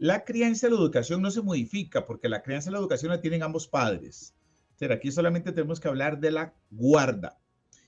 La 0.02 0.24
crianza 0.24 0.66
y 0.66 0.70
la 0.70 0.78
educación 0.78 1.22
no 1.22 1.30
se 1.30 1.42
modifica 1.42 2.04
porque 2.04 2.28
la 2.28 2.42
crianza 2.42 2.68
y 2.68 2.72
la 2.72 2.80
educación 2.80 3.12
la 3.12 3.20
tienen 3.20 3.44
ambos 3.44 3.68
padres. 3.68 4.34
O 4.80 4.92
aquí 4.92 5.12
solamente 5.12 5.52
tenemos 5.52 5.78
que 5.78 5.86
hablar 5.86 6.18
de 6.18 6.32
la 6.32 6.56
guarda. 6.72 7.38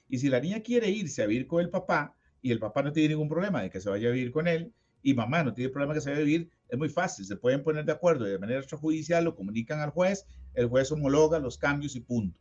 Y 0.09 0.18
si 0.18 0.29
la 0.29 0.38
niña 0.38 0.61
quiere 0.61 0.88
irse 0.90 1.24
a 1.24 1.27
vivir 1.27 1.48
con 1.48 1.61
el 1.61 1.70
papá 1.70 2.16
y 2.40 2.53
el 2.53 2.61
papá 2.61 2.85
no 2.85 2.92
tiene 2.92 3.09
ningún 3.09 3.29
problema 3.29 3.62
de 3.62 3.70
que 3.70 3.81
se 3.81 3.90
vaya 3.90 4.11
a 4.11 4.12
vivir 4.12 4.31
con 4.31 4.46
él 4.46 4.72
y 5.03 5.12
mamá 5.14 5.42
no 5.42 5.55
tiene 5.55 5.70
problema 5.70 5.92
de 5.92 5.98
que 5.98 6.05
se 6.05 6.11
vaya 6.11 6.22
a 6.22 6.24
vivir, 6.24 6.50
es 6.68 6.79
muy 6.79 6.88
fácil. 6.88 7.24
Se 7.24 7.35
pueden 7.35 7.64
poner 7.64 7.85
de 7.85 7.90
acuerdo 7.90 8.27
de 8.27 8.38
manera 8.38 8.61
extrajudicial, 8.61 9.24
lo 9.24 9.35
comunican 9.35 9.81
al 9.81 9.90
juez, 9.90 10.24
el 10.53 10.68
juez 10.68 10.92
homologa 10.92 11.40
los 11.40 11.59
cambios 11.59 11.96
y 11.96 12.00
punto. 12.00 12.38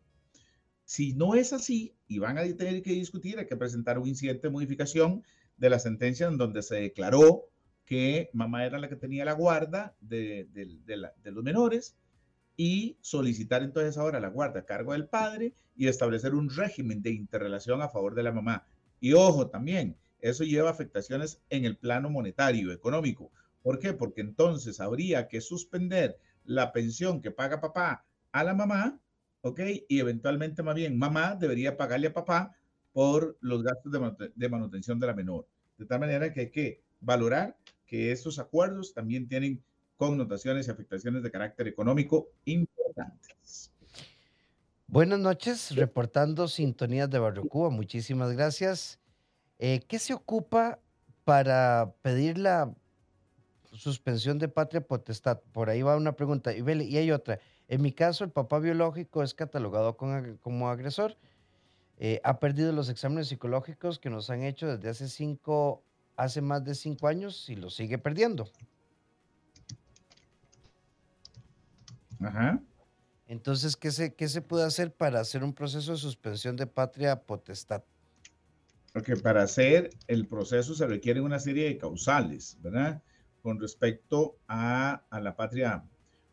Si 0.85 1.13
no 1.15 1.33
es 1.33 1.51
así 1.51 1.95
y 2.07 2.19
van 2.19 2.37
a 2.37 2.43
tener 2.43 2.83
que 2.83 2.91
discutir, 2.91 3.39
hay 3.39 3.47
que 3.47 3.57
presentar 3.57 3.97
un 3.97 4.07
incidente 4.07 4.49
de 4.49 4.53
modificación 4.53 5.23
de 5.57 5.71
la 5.71 5.79
sentencia 5.79 6.27
en 6.27 6.37
donde 6.37 6.61
se 6.61 6.75
declaró 6.75 7.49
que 7.85 8.29
mamá 8.33 8.65
era 8.65 8.79
la 8.79 8.89
que 8.89 8.95
tenía 8.95 9.25
la 9.25 9.33
guarda 9.33 9.95
de, 9.99 10.47
los 11.23 11.43
menores 11.43 11.95
y 12.55 12.97
solicitar 13.01 13.63
entonces 13.63 13.97
ahora 13.97 14.19
la 14.19 14.29
guarda 14.29 14.61
a 14.61 14.65
cargo 14.65 14.93
del 14.93 15.07
padre 15.07 15.53
y 15.75 15.87
establecer 15.87 16.33
un 16.33 16.49
régimen 16.49 17.01
de 17.01 17.11
interrelación 17.11 17.81
a 17.81 17.89
favor 17.89 18.15
de 18.15 18.23
la 18.23 18.31
mamá. 18.31 18.67
Y 18.99 19.13
ojo 19.13 19.49
también, 19.49 19.97
eso 20.19 20.43
lleva 20.43 20.69
afectaciones 20.69 21.41
en 21.49 21.65
el 21.65 21.77
plano 21.77 22.09
monetario, 22.09 22.71
económico. 22.71 23.31
¿Por 23.61 23.79
qué? 23.79 23.93
Porque 23.93 24.21
entonces 24.21 24.79
habría 24.79 25.27
que 25.27 25.41
suspender 25.41 26.17
la 26.45 26.71
pensión 26.71 27.21
que 27.21 27.31
paga 27.31 27.59
papá 27.59 28.05
a 28.31 28.43
la 28.43 28.53
mamá, 28.53 28.99
¿ok? 29.41 29.59
Y 29.89 29.99
eventualmente 29.99 30.63
más 30.63 30.75
bien 30.75 30.97
mamá 30.97 31.35
debería 31.35 31.75
pagarle 31.75 32.07
a 32.07 32.13
papá 32.13 32.55
por 32.91 33.37
los 33.41 33.63
gastos 33.63 33.91
de 34.35 34.49
manutención 34.49 34.99
de 34.99 35.07
la 35.07 35.13
menor. 35.13 35.47
De 35.77 35.85
tal 35.85 35.99
manera 35.99 36.31
que 36.31 36.41
hay 36.41 36.51
que 36.51 36.83
valorar 37.01 37.57
que 37.93 38.11
estos 38.11 38.39
acuerdos 38.39 38.91
también 38.91 39.27
tienen 39.27 39.63
connotaciones 39.97 40.67
y 40.67 40.71
afectaciones 40.71 41.21
de 41.21 41.29
carácter 41.29 41.67
económico 41.67 42.27
importantes. 42.43 43.71
Buenas 44.87 45.19
noches, 45.19 45.75
reportando 45.75 46.47
sintonías 46.47 47.07
de 47.11 47.19
Barrio 47.19 47.47
Cuba. 47.47 47.69
Muchísimas 47.69 48.31
gracias. 48.31 48.99
Eh, 49.59 49.79
¿Qué 49.87 49.99
se 49.99 50.15
ocupa 50.15 50.79
para 51.23 51.93
pedir 52.01 52.39
la 52.39 52.73
suspensión 53.73 54.39
de 54.39 54.47
patria 54.47 54.81
potestad? 54.81 55.41
Por 55.51 55.69
ahí 55.69 55.83
va 55.83 55.95
una 55.95 56.13
pregunta. 56.13 56.51
Y, 56.51 56.97
hay 56.97 57.11
otra. 57.11 57.39
En 57.67 57.83
mi 57.83 57.91
caso, 57.91 58.23
el 58.23 58.31
papá 58.31 58.57
biológico 58.57 59.21
es 59.21 59.35
catalogado 59.35 59.97
como 59.97 60.67
agresor. 60.67 61.15
Eh, 61.99 62.19
ha 62.23 62.39
perdido 62.39 62.71
los 62.71 62.89
exámenes 62.89 63.27
psicológicos 63.27 63.99
que 63.99 64.09
nos 64.09 64.31
han 64.31 64.41
hecho 64.41 64.65
desde 64.65 64.89
hace 64.89 65.07
cinco 65.07 65.83
hace 66.15 66.41
más 66.41 66.63
de 66.63 66.75
cinco 66.75 67.07
años 67.07 67.49
y 67.49 67.55
lo 67.55 67.69
sigue 67.69 67.97
perdiendo. 67.97 68.49
Ajá. 72.19 72.61
Entonces, 73.27 73.75
¿qué 73.75 73.91
se, 73.91 74.13
¿qué 74.13 74.27
se 74.27 74.41
puede 74.41 74.65
hacer 74.65 74.93
para 74.93 75.19
hacer 75.19 75.43
un 75.43 75.53
proceso 75.53 75.91
de 75.91 75.97
suspensión 75.97 76.55
de 76.55 76.67
patria 76.67 77.23
potestad? 77.23 77.83
Porque 78.93 79.15
para 79.15 79.41
hacer 79.41 79.89
el 80.07 80.27
proceso 80.27 80.75
se 80.75 80.85
requiere 80.85 81.19
una 81.19 81.39
serie 81.39 81.65
de 81.65 81.77
causales, 81.77 82.57
¿verdad? 82.61 83.01
Con 83.41 83.59
respecto 83.59 84.37
a, 84.47 85.03
la 85.11 85.35
patria, 85.35 85.83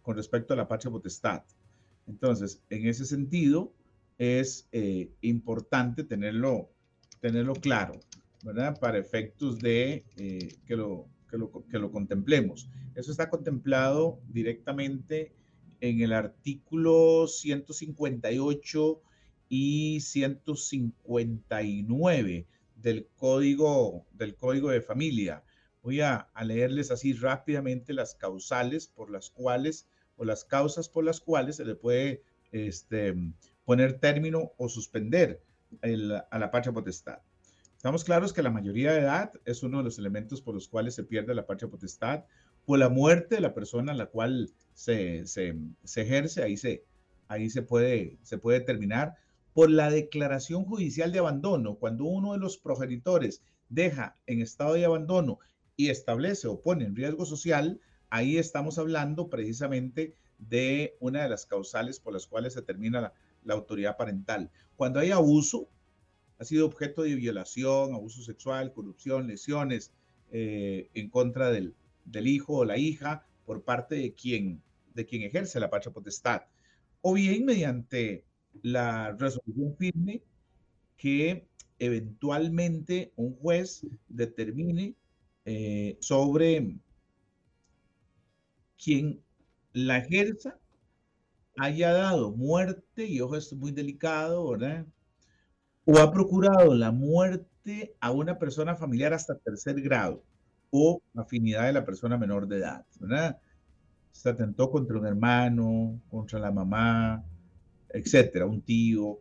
con 0.03 0.17
respecto 0.17 0.53
a 0.53 0.57
la 0.57 0.69
patria 0.69 0.91
potestad. 0.91 1.43
Entonces, 2.07 2.63
en 2.69 2.87
ese 2.87 3.07
sentido, 3.07 3.73
es 4.19 4.69
eh, 4.73 5.11
importante 5.23 6.05
tenerlo, 6.05 6.71
tenerlo 7.21 7.55
claro. 7.55 7.99
Para 8.43 8.99
efectos 8.99 9.59
de 9.59 10.05
eh, 10.17 10.57
que, 10.67 10.77
lo, 10.77 11.07
que, 11.31 11.37
lo, 11.37 11.51
que 11.71 11.79
lo 11.79 11.91
contemplemos. 11.91 12.69
Eso 12.95 13.11
está 13.11 13.29
contemplado 13.29 14.21
directamente 14.29 15.33
en 15.81 16.01
el 16.01 16.13
artículo 16.13 17.27
158 17.27 19.03
y 19.49 20.01
159 20.01 22.47
del 22.77 23.09
código, 23.17 24.07
del 24.13 24.37
código 24.37 24.71
de 24.71 24.81
familia. 24.81 25.43
Voy 25.83 26.01
a, 26.01 26.17
a, 26.17 26.45
leerles 26.45 26.91
así 26.91 27.13
rápidamente 27.13 27.93
las 27.93 28.15
causales 28.15 28.87
por 28.87 29.11
las 29.11 29.31
cuales 29.31 29.89
o 30.17 30.25
las 30.25 30.45
causas 30.45 30.89
por 30.89 31.05
las 31.05 31.21
cuales 31.21 31.57
se 31.57 31.65
le 31.65 31.75
puede 31.75 32.23
este, 32.53 33.15
poner 33.65 33.99
término 33.99 34.53
o 34.57 34.69
suspender 34.69 35.43
el, 35.83 36.21
a 36.31 36.39
la 36.39 36.51
patria 36.51 36.73
potestad. 36.73 37.19
Estamos 37.81 38.05
claros 38.05 38.35
que 38.35 38.43
la 38.43 38.51
mayoría 38.51 38.93
de 38.93 39.01
edad 39.01 39.33
es 39.47 39.63
uno 39.63 39.79
de 39.79 39.85
los 39.85 39.99
elementos 39.99 40.43
por 40.43 40.55
los 40.55 40.69
cuales 40.69 40.95
se 40.95 41.03
pierde 41.03 41.35
la 41.35 41.47
patria 41.47 41.71
potestad, 41.71 42.25
por 42.67 42.79
la 42.79 42.91
muerte 42.91 43.37
de 43.37 43.41
la 43.41 43.55
persona 43.55 43.93
en 43.93 43.97
la 43.97 44.05
cual 44.05 44.51
se, 44.75 45.27
se, 45.27 45.57
ejerce, 45.97 46.43
ahí, 46.43 46.59
se, 46.59 46.85
ahí 47.29 47.49
se, 47.49 47.63
puede, 47.63 48.19
se 48.21 48.37
puede 48.37 48.61
terminar, 48.61 49.15
por 49.55 49.71
la 49.71 49.91
declaración 49.91 50.67
judicial 50.67 51.11
de 51.11 51.21
abandono, 51.21 51.77
cuando 51.77 52.05
uno 52.05 52.35
de 52.35 52.39
los 52.39 52.59
progenitores 52.59 53.43
deja 53.71 54.15
en 54.27 54.43
estado 54.43 54.75
de 54.75 54.85
abandono 54.85 55.39
y 55.75 55.89
establece 55.89 56.49
o 56.49 56.61
pone 56.61 56.85
en 56.85 56.95
riesgo 56.95 57.25
social, 57.25 57.81
ahí 58.11 58.37
estamos 58.37 58.77
hablando 58.77 59.31
precisamente 59.31 60.15
de 60.37 60.99
una 61.01 61.23
de 61.23 61.31
las 61.31 61.47
causales 61.47 61.99
por 61.99 62.13
las 62.13 62.27
cuales 62.27 62.53
se 62.53 62.61
termina 62.61 63.01
la, 63.01 63.15
la 63.43 63.55
autoridad 63.55 63.97
parental. 63.97 64.51
Cuando 64.77 65.01
hay 65.01 65.13
abuso, 65.13 65.71
ha 66.41 66.45
sido 66.45 66.67
objeto 66.67 67.03
de 67.03 67.15
violación, 67.15 67.95
abuso 67.95 68.23
sexual, 68.23 68.73
corrupción, 68.73 69.27
lesiones 69.29 69.93
eh, 70.33 70.89
en 70.95 71.11
contra 71.11 71.51
del, 71.51 71.75
del, 72.07 72.27
hijo 72.27 72.59
o 72.59 72.65
la 72.65 72.79
hija 72.79 73.27
por 73.45 73.63
parte 73.63 73.97
de 73.97 74.15
quien, 74.15 74.63
de 74.95 75.05
quien 75.05 75.23
ejerce 75.23 75.61
la 75.61 75.69
patria 75.69 75.93
potestad, 75.93 76.43
o 77.03 77.13
bien 77.13 77.45
mediante 77.45 78.25
la 78.63 79.13
resolución 79.13 79.77
firme 79.77 80.23
que 80.97 81.47
eventualmente 81.79 83.13
un 83.17 83.35
juez 83.37 83.87
determine 84.09 84.95
eh, 85.45 85.99
sobre 86.01 86.75
quien 88.83 89.21
la 89.75 89.99
ejerza 89.99 90.59
haya 91.59 91.93
dado 91.93 92.33
muerte, 92.33 93.05
y 93.05 93.21
ojo, 93.21 93.37
esto 93.37 93.57
es 93.57 93.61
muy 93.61 93.73
delicado, 93.73 94.49
¿verdad? 94.49 94.87
O 95.93 95.99
ha 95.99 96.13
procurado 96.13 96.73
la 96.73 96.93
muerte 96.93 97.97
a 97.99 98.13
una 98.13 98.39
persona 98.39 98.77
familiar 98.77 99.13
hasta 99.13 99.35
tercer 99.35 99.81
grado 99.81 100.23
o 100.71 101.03
afinidad 101.17 101.67
de 101.67 101.73
la 101.73 101.85
persona 101.85 102.17
menor 102.17 102.47
de 102.47 102.59
edad, 102.59 102.87
¿verdad? 103.01 103.41
Se 104.13 104.29
atentó 104.29 104.71
contra 104.71 105.01
un 105.01 105.07
hermano, 105.07 106.01
contra 106.09 106.39
la 106.39 106.53
mamá, 106.53 107.25
etcétera, 107.89 108.47
un 108.47 108.63
tío. 108.63 109.19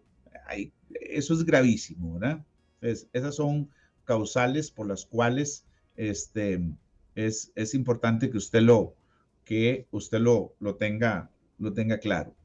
eso 0.92 1.34
es 1.34 1.44
gravísimo, 1.44 2.20
¿verdad? 2.20 2.46
esas 2.82 3.34
son 3.34 3.68
causales 4.06 4.70
por 4.70 4.86
las 4.86 5.08
cuales 5.08 5.66
este, 5.96 6.72
es, 7.16 7.52
es 7.56 7.74
importante 7.74 8.30
que 8.30 8.38
usted 8.38 8.62
lo, 8.62 8.94
que 9.44 9.88
usted 9.90 10.20
lo, 10.20 10.54
lo, 10.60 10.76
tenga, 10.76 11.32
lo 11.58 11.74
tenga 11.74 11.98
claro. 11.98 12.36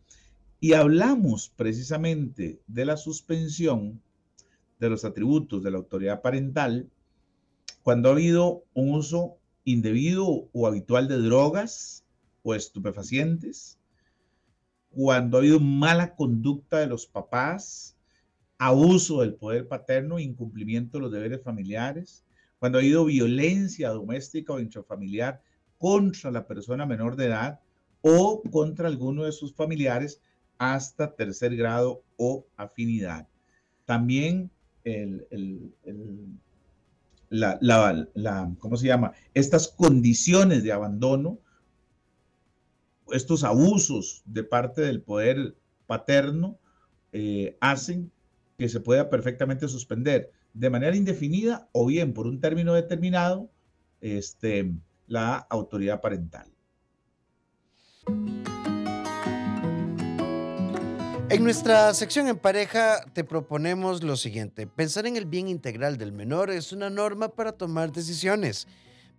Y 0.60 0.72
hablamos 0.72 1.52
precisamente 1.54 2.62
de 2.66 2.86
la 2.86 2.96
suspensión 2.96 4.00
de 4.78 4.90
los 4.90 5.04
atributos 5.04 5.62
de 5.62 5.70
la 5.70 5.78
autoridad 5.78 6.22
parental 6.22 6.88
cuando 7.84 8.08
ha 8.08 8.12
habido 8.12 8.64
un 8.72 8.94
uso 8.94 9.36
indebido 9.64 10.48
o 10.52 10.66
habitual 10.66 11.06
de 11.06 11.18
drogas 11.18 12.04
o 12.42 12.54
estupefacientes, 12.54 13.78
cuando 14.90 15.36
ha 15.36 15.40
habido 15.40 15.60
mala 15.60 16.14
conducta 16.14 16.78
de 16.78 16.86
los 16.86 17.06
papás, 17.06 17.96
abuso 18.58 19.20
del 19.20 19.34
poder 19.34 19.68
paterno, 19.68 20.18
incumplimiento 20.18 20.96
de 20.96 21.02
los 21.02 21.12
deberes 21.12 21.42
familiares, 21.42 22.24
cuando 22.58 22.78
ha 22.78 22.80
habido 22.80 23.04
violencia 23.04 23.90
doméstica 23.90 24.54
o 24.54 24.60
intrafamiliar 24.60 25.42
contra 25.76 26.30
la 26.30 26.46
persona 26.46 26.86
menor 26.86 27.16
de 27.16 27.26
edad 27.26 27.60
o 28.00 28.42
contra 28.50 28.88
alguno 28.88 29.24
de 29.24 29.32
sus 29.32 29.54
familiares 29.54 30.20
hasta 30.56 31.14
tercer 31.14 31.56
grado 31.56 32.02
o 32.16 32.46
afinidad. 32.56 33.28
También 33.84 34.50
el, 34.84 35.74
la, 37.30 38.54
¿cómo 38.58 38.76
se 38.76 38.86
llama? 38.86 39.12
Estas 39.32 39.68
condiciones 39.68 40.62
de 40.62 40.72
abandono, 40.72 41.38
estos 43.12 43.44
abusos 43.44 44.22
de 44.26 44.44
parte 44.44 44.82
del 44.82 45.02
poder 45.02 45.56
paterno, 45.86 46.58
eh, 47.12 47.56
hacen 47.60 48.10
que 48.58 48.68
se 48.68 48.80
pueda 48.80 49.10
perfectamente 49.10 49.68
suspender 49.68 50.30
de 50.52 50.70
manera 50.70 50.96
indefinida 50.96 51.68
o 51.72 51.86
bien 51.86 52.14
por 52.14 52.26
un 52.26 52.40
término 52.40 52.74
determinado 52.74 53.50
este, 54.00 54.72
la 55.06 55.36
autoridad 55.36 56.00
parental. 56.00 56.50
En 61.34 61.42
nuestra 61.42 61.92
sección 61.94 62.28
en 62.28 62.38
pareja 62.38 63.00
te 63.12 63.24
proponemos 63.24 64.04
lo 64.04 64.16
siguiente. 64.16 64.68
Pensar 64.68 65.04
en 65.04 65.16
el 65.16 65.26
bien 65.26 65.48
integral 65.48 65.98
del 65.98 66.12
menor 66.12 66.48
es 66.48 66.72
una 66.72 66.90
norma 66.90 67.26
para 67.26 67.50
tomar 67.50 67.90
decisiones. 67.90 68.68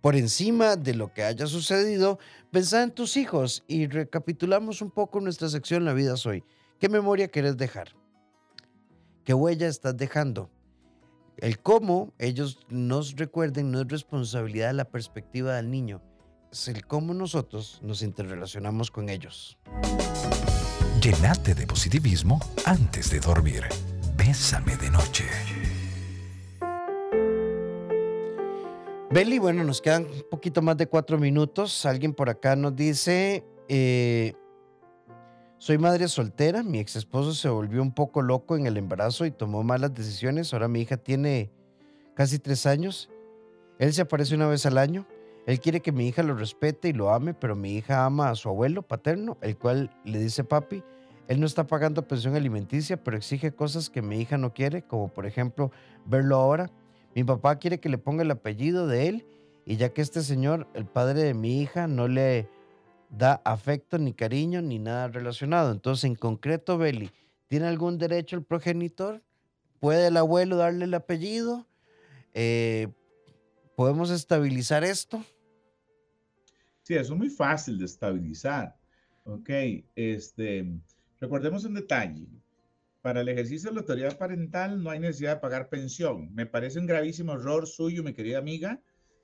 Por 0.00 0.16
encima 0.16 0.76
de 0.76 0.94
lo 0.94 1.12
que 1.12 1.24
haya 1.24 1.46
sucedido, 1.46 2.18
pensar 2.50 2.84
en 2.84 2.92
tus 2.92 3.18
hijos 3.18 3.64
y 3.68 3.86
recapitulamos 3.86 4.80
un 4.80 4.90
poco 4.90 5.20
nuestra 5.20 5.50
sección 5.50 5.84
La 5.84 5.92
vida 5.92 6.16
soy. 6.16 6.42
¿Qué 6.80 6.88
memoria 6.88 7.28
quieres 7.28 7.58
dejar? 7.58 7.94
¿Qué 9.22 9.34
huella 9.34 9.68
estás 9.68 9.94
dejando? 9.98 10.48
El 11.36 11.58
cómo 11.58 12.14
ellos 12.18 12.60
nos 12.70 13.14
recuerden 13.16 13.70
no 13.70 13.82
es 13.82 13.88
responsabilidad 13.88 14.68
de 14.68 14.72
la 14.72 14.88
perspectiva 14.88 15.56
del 15.56 15.70
niño, 15.70 16.00
es 16.50 16.66
el 16.68 16.86
cómo 16.86 17.12
nosotros 17.12 17.78
nos 17.82 18.00
interrelacionamos 18.00 18.90
con 18.90 19.10
ellos. 19.10 19.58
Llenate 21.06 21.54
de 21.54 21.68
positivismo 21.68 22.40
antes 22.64 23.10
de 23.12 23.20
dormir. 23.20 23.62
Bésame 24.16 24.76
de 24.76 24.90
noche. 24.90 25.24
Beli, 29.12 29.38
bueno, 29.38 29.62
nos 29.62 29.80
quedan 29.80 30.06
un 30.06 30.24
poquito 30.28 30.62
más 30.62 30.76
de 30.76 30.88
cuatro 30.88 31.16
minutos. 31.16 31.86
Alguien 31.86 32.12
por 32.12 32.28
acá 32.28 32.56
nos 32.56 32.74
dice, 32.74 33.44
eh, 33.68 34.32
soy 35.58 35.78
madre 35.78 36.08
soltera, 36.08 36.64
mi 36.64 36.80
ex 36.80 36.96
esposo 36.96 37.34
se 37.34 37.48
volvió 37.48 37.82
un 37.82 37.94
poco 37.94 38.20
loco 38.20 38.56
en 38.56 38.66
el 38.66 38.76
embarazo 38.76 39.26
y 39.26 39.30
tomó 39.30 39.62
malas 39.62 39.94
decisiones. 39.94 40.52
Ahora 40.52 40.66
mi 40.66 40.80
hija 40.80 40.96
tiene 40.96 41.52
casi 42.16 42.40
tres 42.40 42.66
años. 42.66 43.10
Él 43.78 43.94
se 43.94 44.02
aparece 44.02 44.34
una 44.34 44.48
vez 44.48 44.66
al 44.66 44.76
año. 44.76 45.06
Él 45.46 45.60
quiere 45.60 45.78
que 45.78 45.92
mi 45.92 46.08
hija 46.08 46.24
lo 46.24 46.34
respete 46.34 46.88
y 46.88 46.92
lo 46.92 47.14
ame, 47.14 47.32
pero 47.32 47.54
mi 47.54 47.76
hija 47.76 48.04
ama 48.04 48.30
a 48.30 48.34
su 48.34 48.48
abuelo 48.48 48.82
paterno, 48.82 49.38
el 49.40 49.56
cual 49.56 49.96
le 50.04 50.18
dice 50.18 50.42
papi. 50.42 50.82
Él 51.28 51.40
no 51.40 51.46
está 51.46 51.66
pagando 51.66 52.06
pensión 52.06 52.36
alimenticia, 52.36 53.02
pero 53.02 53.16
exige 53.16 53.52
cosas 53.52 53.90
que 53.90 54.02
mi 54.02 54.20
hija 54.20 54.38
no 54.38 54.54
quiere, 54.54 54.82
como 54.82 55.08
por 55.08 55.26
ejemplo 55.26 55.72
verlo 56.04 56.36
ahora. 56.36 56.70
Mi 57.14 57.24
papá 57.24 57.56
quiere 57.56 57.80
que 57.80 57.88
le 57.88 57.98
ponga 57.98 58.22
el 58.22 58.30
apellido 58.30 58.86
de 58.86 59.08
él 59.08 59.26
y 59.64 59.76
ya 59.76 59.88
que 59.88 60.02
este 60.02 60.22
señor, 60.22 60.68
el 60.74 60.86
padre 60.86 61.22
de 61.22 61.34
mi 61.34 61.60
hija, 61.60 61.88
no 61.88 62.06
le 62.06 62.48
da 63.10 63.40
afecto 63.44 63.98
ni 63.98 64.12
cariño 64.12 64.62
ni 64.62 64.78
nada 64.78 65.08
relacionado. 65.08 65.72
Entonces, 65.72 66.04
en 66.04 66.14
concreto, 66.14 66.78
Beli, 66.78 67.10
¿tiene 67.48 67.66
algún 67.66 67.98
derecho 67.98 68.36
el 68.36 68.44
progenitor? 68.44 69.22
¿Puede 69.80 70.06
el 70.08 70.16
abuelo 70.16 70.56
darle 70.56 70.84
el 70.84 70.94
apellido? 70.94 71.66
Eh, 72.34 72.88
¿Podemos 73.74 74.10
estabilizar 74.10 74.84
esto? 74.84 75.24
Sí, 76.82 76.94
eso 76.94 77.14
es 77.14 77.18
muy 77.18 77.30
fácil 77.30 77.78
de 77.78 77.84
estabilizar. 77.84 78.76
Ok, 79.24 79.50
este, 79.96 80.78
recordemos 81.20 81.64
un 81.64 81.74
detalle. 81.74 82.26
Para 83.02 83.20
el 83.20 83.28
ejercicio 83.28 83.70
de 83.70 83.74
la 83.74 83.80
autoridad 83.82 84.18
parental 84.18 84.82
no 84.82 84.90
hay 84.90 84.98
necesidad 84.98 85.36
de 85.36 85.40
pagar 85.40 85.68
pensión. 85.68 86.34
Me 86.34 86.46
parece 86.46 86.78
un 86.78 86.86
gravísimo 86.86 87.34
error 87.34 87.66
suyo, 87.66 88.02
mi 88.02 88.12
querida 88.12 88.38
amiga, 88.38 88.80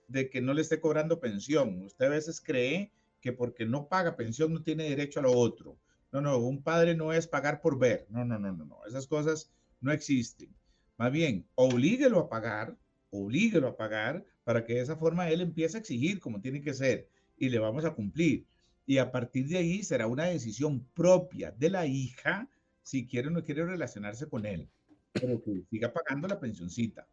de 0.09 0.31
que 0.31 0.41
no 0.41 0.55
le 0.55 0.63
esté 0.63 0.81
cobrando 0.81 1.21
pensión. 1.21 1.83
Usted 1.83 2.07
a 2.07 2.11
veces 2.11 2.41
cree 2.41 2.93
que 3.21 3.33
porque 3.33 3.67
no 3.67 3.89
paga 3.89 4.17
pensión 4.17 4.53
no 4.53 4.63
tiene 4.63 4.89
derecho 4.89 5.21
a 5.21 5.25
lo 5.25 5.33
otro. 5.33 5.79
No, 6.13 6.21
no, 6.21 6.39
un 6.39 6.63
padre 6.63 6.95
no 6.95 7.13
es 7.13 7.27
pagar 7.27 7.61
por 7.61 7.79
ver. 7.79 8.07
No, 8.11 8.25
no, 8.25 8.39
no, 8.39 8.53
no, 8.53 8.65
no. 8.65 8.79
Esas 8.87 9.07
cosas 9.07 9.51
no 9.81 9.91
existen. 9.93 10.55
Más 10.99 11.11
bien, 11.11 11.47
oblíguelo 11.55 12.19
a 12.21 12.29
pagar, 12.29 12.77
oblíguelo 13.11 13.69
a 13.69 13.77
pagar 13.77 14.25
para 14.45 14.65
que 14.65 14.75
de 14.75 14.81
esa 14.81 14.97
forma 14.97 15.31
él 15.31 15.41
empiece 15.41 15.77
a 15.77 15.81
exigir 15.81 16.21
como 16.21 16.41
tiene 16.41 16.63
que 16.63 16.75
ser 16.75 17.09
y 17.37 17.49
le 17.49 17.59
vamos 17.59 17.85
a 17.85 17.95
cumplir. 17.95 18.47
Y 18.87 18.99
a 18.99 19.13
partir 19.13 19.49
de 19.49 19.59
ahí 19.59 19.83
será 19.83 20.07
una 20.07 20.25
decisión 20.25 20.85
propia 20.95 21.53
de 21.53 21.71
la 21.71 21.87
hija 21.87 22.49
si 22.83 23.07
quiere 23.07 23.29
o 23.29 23.31
no 23.31 23.45
quiere 23.45 23.65
relacionarse 23.65 24.29
con 24.29 24.45
él, 24.45 24.69
pero 25.13 25.41
que 25.41 25.63
siga 25.71 25.93
pagando 25.93 26.27
la 26.27 26.41
pensioncita. 26.41 27.07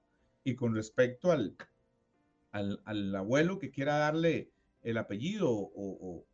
Y 0.43 0.55
con 0.55 0.73
respecto 0.73 1.31
al, 1.31 1.55
al, 2.51 3.15
abuelo 3.15 3.59
que 3.59 3.69
quiera 3.69 3.97
darle 3.97 4.51
el 4.81 4.97
apellido 4.97 5.51
o, 5.51 6.25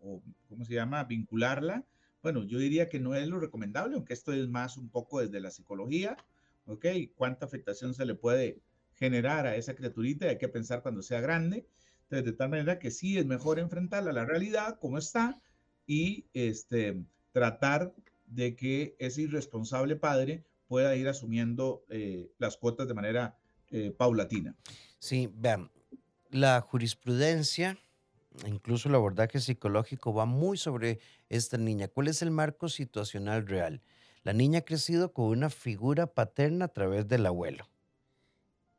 o, 0.00 0.22
¿cómo 0.48 0.64
se 0.64 0.74
llama?, 0.74 1.04
vincularla, 1.04 1.84
bueno, 2.22 2.44
yo 2.44 2.58
diría 2.58 2.88
que 2.88 2.98
no 2.98 3.14
es 3.14 3.28
lo 3.28 3.38
recomendable, 3.38 3.94
aunque 3.94 4.14
esto 4.14 4.32
es 4.32 4.48
más 4.48 4.76
un 4.76 4.88
poco 4.88 5.20
desde 5.20 5.40
la 5.40 5.50
psicología, 5.50 6.16
¿ok? 6.66 6.86
¿Cuánta 7.14 7.46
afectación 7.46 7.94
se 7.94 8.06
le 8.06 8.14
puede 8.14 8.60
generar 8.94 9.46
a 9.46 9.56
esa 9.56 9.74
criaturita? 9.74 10.26
Hay 10.26 10.38
que 10.38 10.48
pensar 10.48 10.82
cuando 10.82 11.02
sea 11.02 11.20
grande 11.20 11.66
de 12.10 12.32
tal 12.32 12.48
manera 12.48 12.78
que 12.78 12.90
sí 12.90 13.18
es 13.18 13.26
mejor 13.26 13.58
enfrentarla 13.58 14.10
a 14.10 14.14
la 14.14 14.24
realidad 14.24 14.78
como 14.80 14.98
está 14.98 15.40
y 15.86 16.26
este, 16.32 17.02
tratar 17.32 17.94
de 18.26 18.56
que 18.56 18.96
ese 18.98 19.22
irresponsable 19.22 19.96
padre 19.96 20.44
pueda 20.66 20.94
ir 20.96 21.08
asumiendo 21.08 21.84
eh, 21.88 22.30
las 22.38 22.56
cuotas 22.56 22.88
de 22.88 22.94
manera 22.94 23.38
eh, 23.70 23.90
paulatina. 23.90 24.54
Sí, 24.98 25.30
vean, 25.32 25.70
la 26.30 26.60
jurisprudencia, 26.60 27.78
incluso 28.46 28.88
el 28.88 28.94
abordaje 28.94 29.40
psicológico 29.40 30.12
va 30.12 30.26
muy 30.26 30.58
sobre 30.58 31.00
esta 31.28 31.56
niña. 31.56 31.88
¿Cuál 31.88 32.08
es 32.08 32.22
el 32.22 32.30
marco 32.30 32.68
situacional 32.68 33.46
real? 33.46 33.82
La 34.24 34.32
niña 34.32 34.60
ha 34.60 34.64
crecido 34.64 35.12
con 35.12 35.26
una 35.26 35.48
figura 35.48 36.06
paterna 36.06 36.66
a 36.66 36.68
través 36.68 37.08
del 37.08 37.24
abuelo 37.24 37.68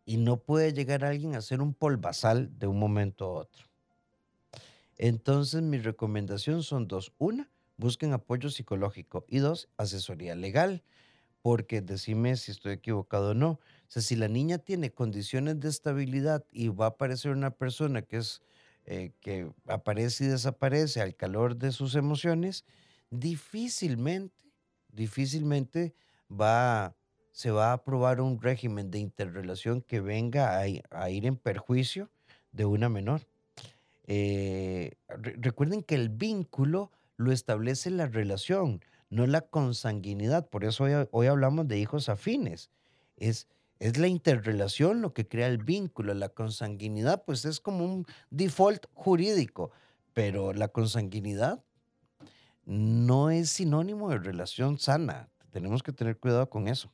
y 0.09 0.17
no 0.17 0.37
puede 0.41 0.73
llegar 0.73 1.05
alguien 1.05 1.35
a 1.35 1.41
ser 1.41 1.61
un 1.61 1.75
polvazal 1.75 2.57
de 2.57 2.65
un 2.65 2.79
momento 2.79 3.25
a 3.25 3.41
otro. 3.41 3.67
Entonces, 4.97 5.61
mi 5.61 5.77
recomendación 5.77 6.63
son 6.63 6.87
dos. 6.87 7.13
Una, 7.19 7.51
busquen 7.77 8.13
apoyo 8.13 8.49
psicológico 8.49 9.23
y 9.27 9.37
dos, 9.37 9.69
asesoría 9.77 10.33
legal, 10.33 10.81
porque 11.43 11.81
decime 11.81 12.37
si 12.37 12.49
estoy 12.49 12.71
equivocado 12.73 13.29
o 13.29 13.33
no. 13.35 13.59
Si 13.87 14.15
la 14.15 14.27
niña 14.27 14.57
tiene 14.57 14.91
condiciones 14.91 15.59
de 15.59 15.69
estabilidad 15.69 16.43
y 16.51 16.69
va 16.69 16.85
a 16.85 16.89
aparecer 16.89 17.29
una 17.29 17.51
persona 17.51 18.01
que 18.01 18.17
es 18.17 18.41
eh, 18.85 19.11
que 19.19 19.51
aparece 19.67 20.23
y 20.23 20.27
desaparece 20.29 21.01
al 21.01 21.15
calor 21.15 21.55
de 21.55 21.71
sus 21.71 21.93
emociones, 21.93 22.65
difícilmente, 23.11 24.43
difícilmente 24.91 25.93
va 26.31 26.95
se 27.31 27.51
va 27.51 27.69
a 27.69 27.73
aprobar 27.73 28.21
un 28.21 28.41
régimen 28.41 28.91
de 28.91 28.99
interrelación 28.99 29.81
que 29.81 30.01
venga 30.01 30.57
a, 30.57 31.09
ir 31.09 31.25
en 31.25 31.37
perjuicio 31.37 32.09
de 32.51 32.65
una 32.65 32.89
menor. 32.89 33.21
Eh, 34.07 34.93
recuerden 35.07 35.83
que 35.83 35.95
el 35.95 36.09
vínculo 36.09 36.91
lo 37.17 37.31
establece 37.31 37.91
la 37.91 38.07
relación, 38.07 38.81
no 39.09 39.27
la 39.27 39.41
consanguinidad. 39.41 40.49
Por 40.49 40.65
eso 40.65 40.85
hoy, 41.11 41.27
hablamos 41.27 41.67
de 41.67 41.77
hijos 41.77 42.09
afines. 42.09 42.71
Es, 43.17 43.47
es 43.79 43.97
la 43.97 44.07
interrelación 44.07 45.01
lo 45.01 45.13
que 45.13 45.27
crea 45.27 45.47
el 45.47 45.59
vínculo. 45.59 46.13
La 46.13 46.29
consanguinidad, 46.29 47.23
pues 47.25 47.45
es 47.45 47.59
como 47.59 47.85
un 47.85 48.05
default 48.29 48.85
jurídico, 48.93 49.71
pero 50.13 50.53
la 50.53 50.69
consanguinidad 50.69 51.63
no 52.65 53.29
es 53.29 53.49
sinónimo 53.49 54.09
de 54.09 54.19
relación 54.19 54.77
sana. 54.77 55.29
Tenemos 55.51 55.83
que 55.83 55.91
tener 55.91 56.17
cuidado 56.17 56.49
con 56.49 56.67
eso. 56.67 56.91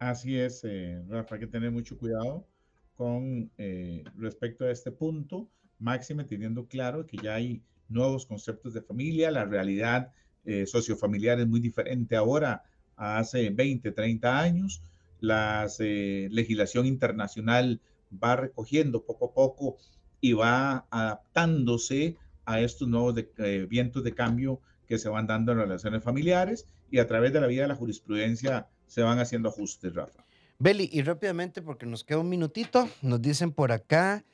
Así 0.00 0.38
es, 0.38 0.64
eh, 0.64 1.04
Rafa, 1.10 1.34
hay 1.34 1.42
que 1.42 1.46
tener 1.46 1.70
mucho 1.70 1.98
cuidado 1.98 2.46
con 2.94 3.50
eh, 3.58 4.02
respecto 4.16 4.64
a 4.64 4.70
este 4.70 4.90
punto, 4.90 5.50
máxime 5.78 6.24
teniendo 6.24 6.66
claro 6.66 7.06
que 7.06 7.18
ya 7.18 7.34
hay 7.34 7.62
nuevos 7.90 8.24
conceptos 8.24 8.72
de 8.72 8.80
familia, 8.80 9.30
la 9.30 9.44
realidad 9.44 10.10
eh, 10.46 10.64
sociofamiliar 10.64 11.38
es 11.38 11.46
muy 11.46 11.60
diferente 11.60 12.16
ahora 12.16 12.64
a 12.96 13.18
hace 13.18 13.50
20, 13.50 13.92
30 13.92 14.40
años, 14.40 14.82
la 15.20 15.68
legislación 15.78 16.86
internacional 16.86 17.78
va 18.10 18.36
recogiendo 18.36 19.04
poco 19.04 19.26
a 19.26 19.34
poco 19.34 19.76
y 20.22 20.32
va 20.32 20.86
adaptándose 20.90 22.16
a 22.46 22.62
estos 22.62 22.88
nuevos 22.88 23.22
vientos 23.68 24.02
de 24.02 24.14
cambio 24.14 24.62
que 24.88 24.98
se 24.98 25.10
van 25.10 25.26
dando 25.26 25.52
en 25.52 25.58
relaciones 25.58 26.02
familiares 26.02 26.66
y 26.90 27.00
a 27.00 27.06
través 27.06 27.34
de 27.34 27.42
la 27.42 27.48
vida 27.48 27.62
de 27.62 27.68
la 27.68 27.76
jurisprudencia 27.76 28.66
se 28.90 29.02
van 29.02 29.20
haciendo 29.20 29.48
ajustes, 29.48 29.94
Rafa. 29.94 30.24
Beli, 30.58 30.90
y 30.92 31.02
rápidamente, 31.02 31.62
porque 31.62 31.86
nos 31.86 32.02
queda 32.02 32.18
un 32.18 32.28
minutito, 32.28 32.88
nos 33.02 33.22
dicen 33.22 33.52
por 33.52 33.70
acá, 33.70 34.24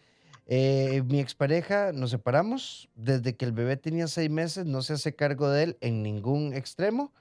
eh, 0.46 1.02
mi 1.06 1.20
expareja 1.20 1.92
nos 1.92 2.10
separamos, 2.10 2.88
desde 2.94 3.36
que 3.36 3.44
el 3.44 3.52
bebé 3.52 3.76
tenía 3.76 4.08
seis 4.08 4.30
meses 4.30 4.64
no 4.64 4.80
se 4.80 4.94
hace 4.94 5.14
cargo 5.14 5.50
de 5.50 5.62
él 5.62 5.76
en 5.82 6.02
ningún 6.02 6.54
extremo, 6.54 7.12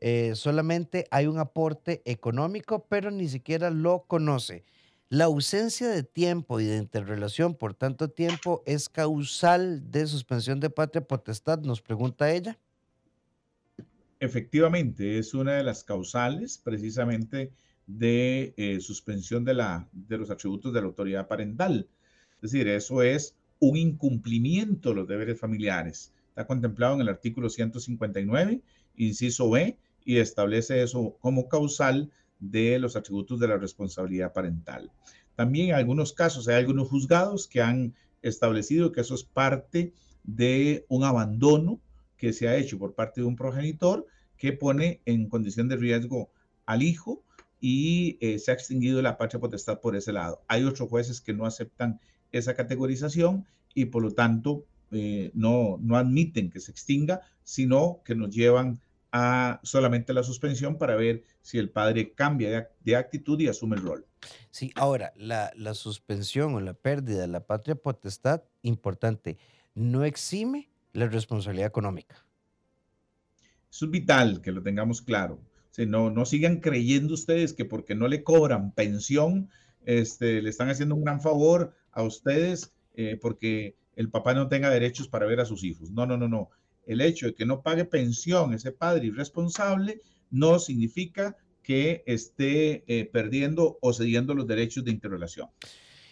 eh, 0.00 0.32
solamente 0.34 1.06
hay 1.10 1.26
un 1.26 1.38
aporte 1.38 2.00
económico, 2.06 2.86
pero 2.88 3.10
ni 3.10 3.28
siquiera 3.28 3.70
lo 3.70 4.04
conoce. 4.06 4.64
La 5.10 5.24
ausencia 5.24 5.90
de 5.90 6.02
tiempo 6.02 6.58
y 6.58 6.64
de 6.64 6.78
interrelación 6.78 7.54
por 7.54 7.74
tanto 7.74 8.08
tiempo 8.08 8.62
es 8.64 8.88
causal 8.88 9.90
de 9.90 10.06
suspensión 10.06 10.58
de 10.58 10.70
patria 10.70 11.06
potestad, 11.06 11.60
nos 11.60 11.82
pregunta 11.82 12.32
ella. 12.32 12.58
Efectivamente, 14.22 15.18
es 15.18 15.34
una 15.34 15.54
de 15.54 15.64
las 15.64 15.82
causales 15.82 16.56
precisamente 16.56 17.50
de 17.88 18.54
eh, 18.56 18.78
suspensión 18.78 19.44
de, 19.44 19.52
la, 19.52 19.88
de 19.90 20.16
los 20.16 20.30
atributos 20.30 20.72
de 20.72 20.80
la 20.80 20.86
autoridad 20.86 21.26
parental. 21.26 21.88
Es 22.36 22.52
decir, 22.52 22.68
eso 22.68 23.02
es 23.02 23.34
un 23.58 23.76
incumplimiento 23.76 24.90
de 24.90 24.94
los 24.94 25.08
deberes 25.08 25.40
familiares. 25.40 26.12
Está 26.28 26.46
contemplado 26.46 26.94
en 26.94 27.00
el 27.00 27.08
artículo 27.08 27.50
159, 27.50 28.62
inciso 28.94 29.50
B, 29.50 29.76
y 30.04 30.18
establece 30.18 30.84
eso 30.84 31.16
como 31.18 31.48
causal 31.48 32.08
de 32.38 32.78
los 32.78 32.94
atributos 32.94 33.40
de 33.40 33.48
la 33.48 33.56
responsabilidad 33.56 34.32
parental. 34.32 34.92
También 35.34 35.70
en 35.70 35.74
algunos 35.74 36.12
casos 36.12 36.46
hay 36.46 36.54
algunos 36.54 36.88
juzgados 36.88 37.48
que 37.48 37.60
han 37.60 37.92
establecido 38.22 38.92
que 38.92 39.00
eso 39.00 39.16
es 39.16 39.24
parte 39.24 39.92
de 40.22 40.86
un 40.86 41.02
abandono 41.02 41.80
que 42.16 42.32
se 42.32 42.46
ha 42.46 42.54
hecho 42.54 42.78
por 42.78 42.94
parte 42.94 43.20
de 43.20 43.26
un 43.26 43.34
progenitor 43.34 44.06
que 44.42 44.52
pone 44.52 45.00
en 45.04 45.28
condición 45.28 45.68
de 45.68 45.76
riesgo 45.76 46.32
al 46.66 46.82
hijo 46.82 47.22
y 47.60 48.18
eh, 48.20 48.40
se 48.40 48.50
ha 48.50 48.54
extinguido 48.54 49.00
la 49.00 49.16
patria 49.16 49.38
potestad 49.38 49.78
por 49.78 49.94
ese 49.94 50.12
lado. 50.12 50.42
Hay 50.48 50.64
otros 50.64 50.88
jueces 50.88 51.20
que 51.20 51.32
no 51.32 51.46
aceptan 51.46 52.00
esa 52.32 52.56
categorización 52.56 53.46
y 53.72 53.84
por 53.84 54.02
lo 54.02 54.10
tanto 54.10 54.64
eh, 54.90 55.30
no, 55.32 55.78
no 55.80 55.96
admiten 55.96 56.50
que 56.50 56.58
se 56.58 56.72
extinga, 56.72 57.20
sino 57.44 58.00
que 58.04 58.16
nos 58.16 58.34
llevan 58.34 58.80
a 59.12 59.60
solamente 59.62 60.12
la 60.12 60.24
suspensión 60.24 60.76
para 60.76 60.96
ver 60.96 61.22
si 61.40 61.58
el 61.58 61.70
padre 61.70 62.12
cambia 62.12 62.68
de, 62.80 62.96
actitud 62.96 63.38
y 63.38 63.46
asume 63.46 63.76
el 63.76 63.82
rol. 63.82 64.06
Sí, 64.50 64.72
ahora, 64.74 65.12
la, 65.14 65.52
la 65.54 65.74
suspensión 65.74 66.52
o 66.54 66.60
la 66.60 66.74
pérdida 66.74 67.20
de 67.20 67.28
la 67.28 67.46
patria 67.46 67.76
potestad, 67.76 68.42
importante, 68.62 69.38
no 69.76 70.02
exime 70.02 70.68
la 70.92 71.06
responsabilidad 71.06 71.68
económica. 71.68 72.26
Eso 73.72 73.86
es 73.86 73.90
vital 73.90 74.42
que 74.42 74.52
lo 74.52 74.62
tengamos 74.62 75.00
claro. 75.00 75.40
Si 75.70 75.86
no, 75.86 76.10
no 76.10 76.26
sigan 76.26 76.60
creyendo 76.60 77.14
ustedes 77.14 77.54
que 77.54 77.64
porque 77.64 77.94
no 77.94 78.06
le 78.06 78.22
cobran 78.22 78.72
pensión, 78.72 79.48
este, 79.86 80.42
le 80.42 80.50
están 80.50 80.68
haciendo 80.68 80.94
un 80.94 81.04
gran 81.04 81.22
favor 81.22 81.74
a 81.90 82.02
ustedes 82.02 82.74
eh, 82.94 83.18
porque 83.20 83.76
el 83.96 84.10
papá 84.10 84.34
no 84.34 84.48
tenga 84.48 84.68
derechos 84.68 85.08
para 85.08 85.24
ver 85.24 85.40
a 85.40 85.46
sus 85.46 85.64
hijos. 85.64 85.90
No, 85.90 86.04
no, 86.04 86.18
no, 86.18 86.28
no. 86.28 86.50
El 86.84 87.00
hecho 87.00 87.26
de 87.26 87.34
que 87.34 87.46
no 87.46 87.62
pague 87.62 87.86
pensión 87.86 88.52
ese 88.52 88.72
padre 88.72 89.06
irresponsable 89.06 90.02
no 90.30 90.58
significa 90.58 91.36
que 91.62 92.02
esté 92.06 92.84
eh, 92.86 93.06
perdiendo 93.06 93.78
o 93.80 93.94
cediendo 93.94 94.34
los 94.34 94.46
derechos 94.46 94.84
de 94.84 94.90
interrelación. 94.90 95.48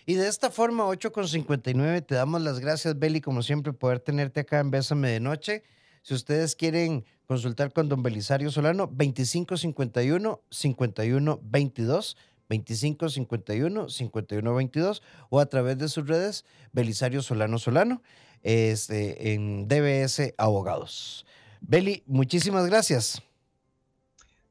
Y 0.07 0.15
de 0.15 0.29
esta 0.29 0.51
forma, 0.51 0.85
8.59, 0.87 2.07
te 2.07 2.15
damos 2.15 2.41
las 2.41 2.59
gracias, 2.59 2.99
Beli, 2.99 3.21
como 3.21 3.43
siempre, 3.43 3.75
poder 3.75 4.01
tenerte 4.01 4.41
acá 4.41 4.61
en 4.61 4.71
Bésame 4.71 5.11
de 5.11 5.21
Noche. 5.21 5.63
Si 6.03 6.15
ustedes 6.15 6.57
quieren 6.57 7.05
consultar 7.31 7.73
con 7.73 7.89
don 7.89 8.03
Belisario 8.03 8.51
Solano, 8.51 8.89
2551 8.89 10.41
5122 10.51 12.17
2551 12.49 13.89
5122 13.89 15.03
o 15.29 15.39
a 15.39 15.47
través 15.47 15.79
de 15.79 15.89
sus 15.89 16.09
redes 16.09 16.45
Belisario 16.73 17.23
Solano 17.23 17.61
Solano 17.61 18.03
este, 18.43 19.33
en 19.33 19.69
DBS 19.69 20.35
Abogados. 20.39 21.25
Beli, 21.61 22.03
muchísimas 22.07 22.67
gracias. 22.67 23.23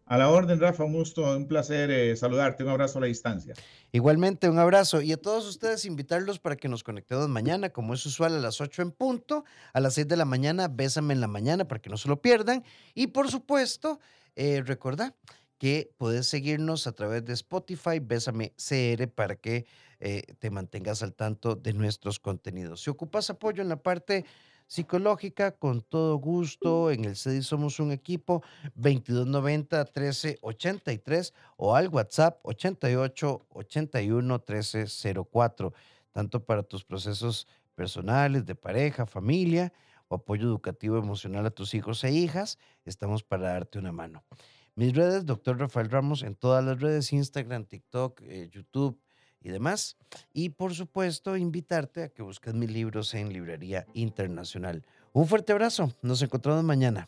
A 0.09 0.17
la 0.17 0.31
orden, 0.31 0.59
Rafa, 0.59 0.83
un 0.83 0.93
gusto, 0.93 1.37
un 1.37 1.47
placer 1.47 1.91
eh, 1.91 2.15
saludarte. 2.15 2.63
Un 2.63 2.71
abrazo 2.71 2.97
a 2.97 3.01
la 3.01 3.07
distancia. 3.07 3.53
Igualmente, 3.91 4.49
un 4.49 4.57
abrazo. 4.57 5.03
Y 5.03 5.11
a 5.11 5.17
todos 5.17 5.47
ustedes 5.47 5.85
invitarlos 5.85 6.39
para 6.39 6.55
que 6.55 6.67
nos 6.67 6.83
conectemos 6.83 7.29
mañana, 7.29 7.69
como 7.69 7.93
es 7.93 8.03
usual, 8.07 8.33
a 8.33 8.39
las 8.39 8.59
8 8.59 8.81
en 8.81 8.91
punto, 8.91 9.45
a 9.71 9.79
las 9.79 9.93
6 9.93 10.07
de 10.07 10.17
la 10.17 10.25
mañana, 10.25 10.67
bésame 10.67 11.13
en 11.13 11.21
la 11.21 11.27
mañana 11.27 11.67
para 11.67 11.79
que 11.79 11.91
no 11.91 11.97
se 11.97 12.09
lo 12.09 12.23
pierdan. 12.23 12.63
Y 12.95 13.07
por 13.07 13.29
supuesto, 13.29 13.99
eh, 14.35 14.63
que 15.59 15.93
puedes 15.97 16.25
seguirnos 16.25 16.87
a 16.87 16.93
través 16.93 17.23
de 17.23 17.33
Spotify, 17.33 17.99
Bésame 18.01 18.53
CR, 18.55 19.07
para 19.09 19.35
que 19.35 19.67
eh, 19.99 20.23
te 20.39 20.49
mantengas 20.49 21.03
al 21.03 21.13
tanto 21.13 21.53
de 21.53 21.73
nuestros 21.73 22.17
contenidos. 22.19 22.81
Si 22.81 22.89
ocupas 22.89 23.29
apoyo 23.29 23.61
en 23.61 23.69
la 23.69 23.83
parte 23.83 24.25
psicológica, 24.69 25.51
con 25.51 25.81
todo 25.81 26.15
gusto. 26.17 26.91
En 26.91 27.03
el 27.03 27.15
CEDI 27.15 27.41
somos 27.41 27.79
un 27.79 27.91
equipo 27.91 28.43
2290 28.75 29.77
1383 29.77 31.33
o 31.57 31.75
al 31.75 31.89
WhatsApp 31.89 32.39
88 32.43 33.47
81 33.49 34.33
1304, 34.47 35.73
tanto 36.11 36.45
para 36.45 36.63
tus 36.63 36.85
procesos 36.85 37.47
personales, 37.75 38.45
de 38.45 38.55
pareja, 38.55 39.05
familia 39.05 39.73
o 40.07 40.15
apoyo 40.15 40.47
educativo 40.47 40.97
emocional 40.97 41.45
a 41.45 41.51
tus 41.51 41.73
hijos 41.73 42.03
e 42.03 42.11
hijas, 42.11 42.57
estamos 42.85 43.23
para 43.23 43.53
darte 43.53 43.79
una 43.79 43.91
mano. 43.91 44.23
Mis 44.75 44.93
redes, 44.95 45.25
doctor 45.25 45.59
Rafael 45.59 45.89
Ramos, 45.89 46.23
en 46.23 46.35
todas 46.35 46.63
las 46.63 46.79
redes, 46.79 47.11
Instagram, 47.11 47.65
TikTok, 47.65 48.21
eh, 48.21 48.49
YouTube, 48.51 48.99
y 49.41 49.49
demás. 49.49 49.97
Y 50.33 50.49
por 50.49 50.73
supuesto, 50.73 51.37
invitarte 51.37 52.03
a 52.03 52.09
que 52.09 52.23
busques 52.23 52.53
mis 52.53 52.71
libros 52.71 53.13
en 53.13 53.31
Librería 53.31 53.85
Internacional. 53.93 54.83
Un 55.13 55.27
fuerte 55.27 55.53
abrazo. 55.53 55.93
Nos 56.01 56.21
encontramos 56.21 56.63
mañana. 56.63 57.07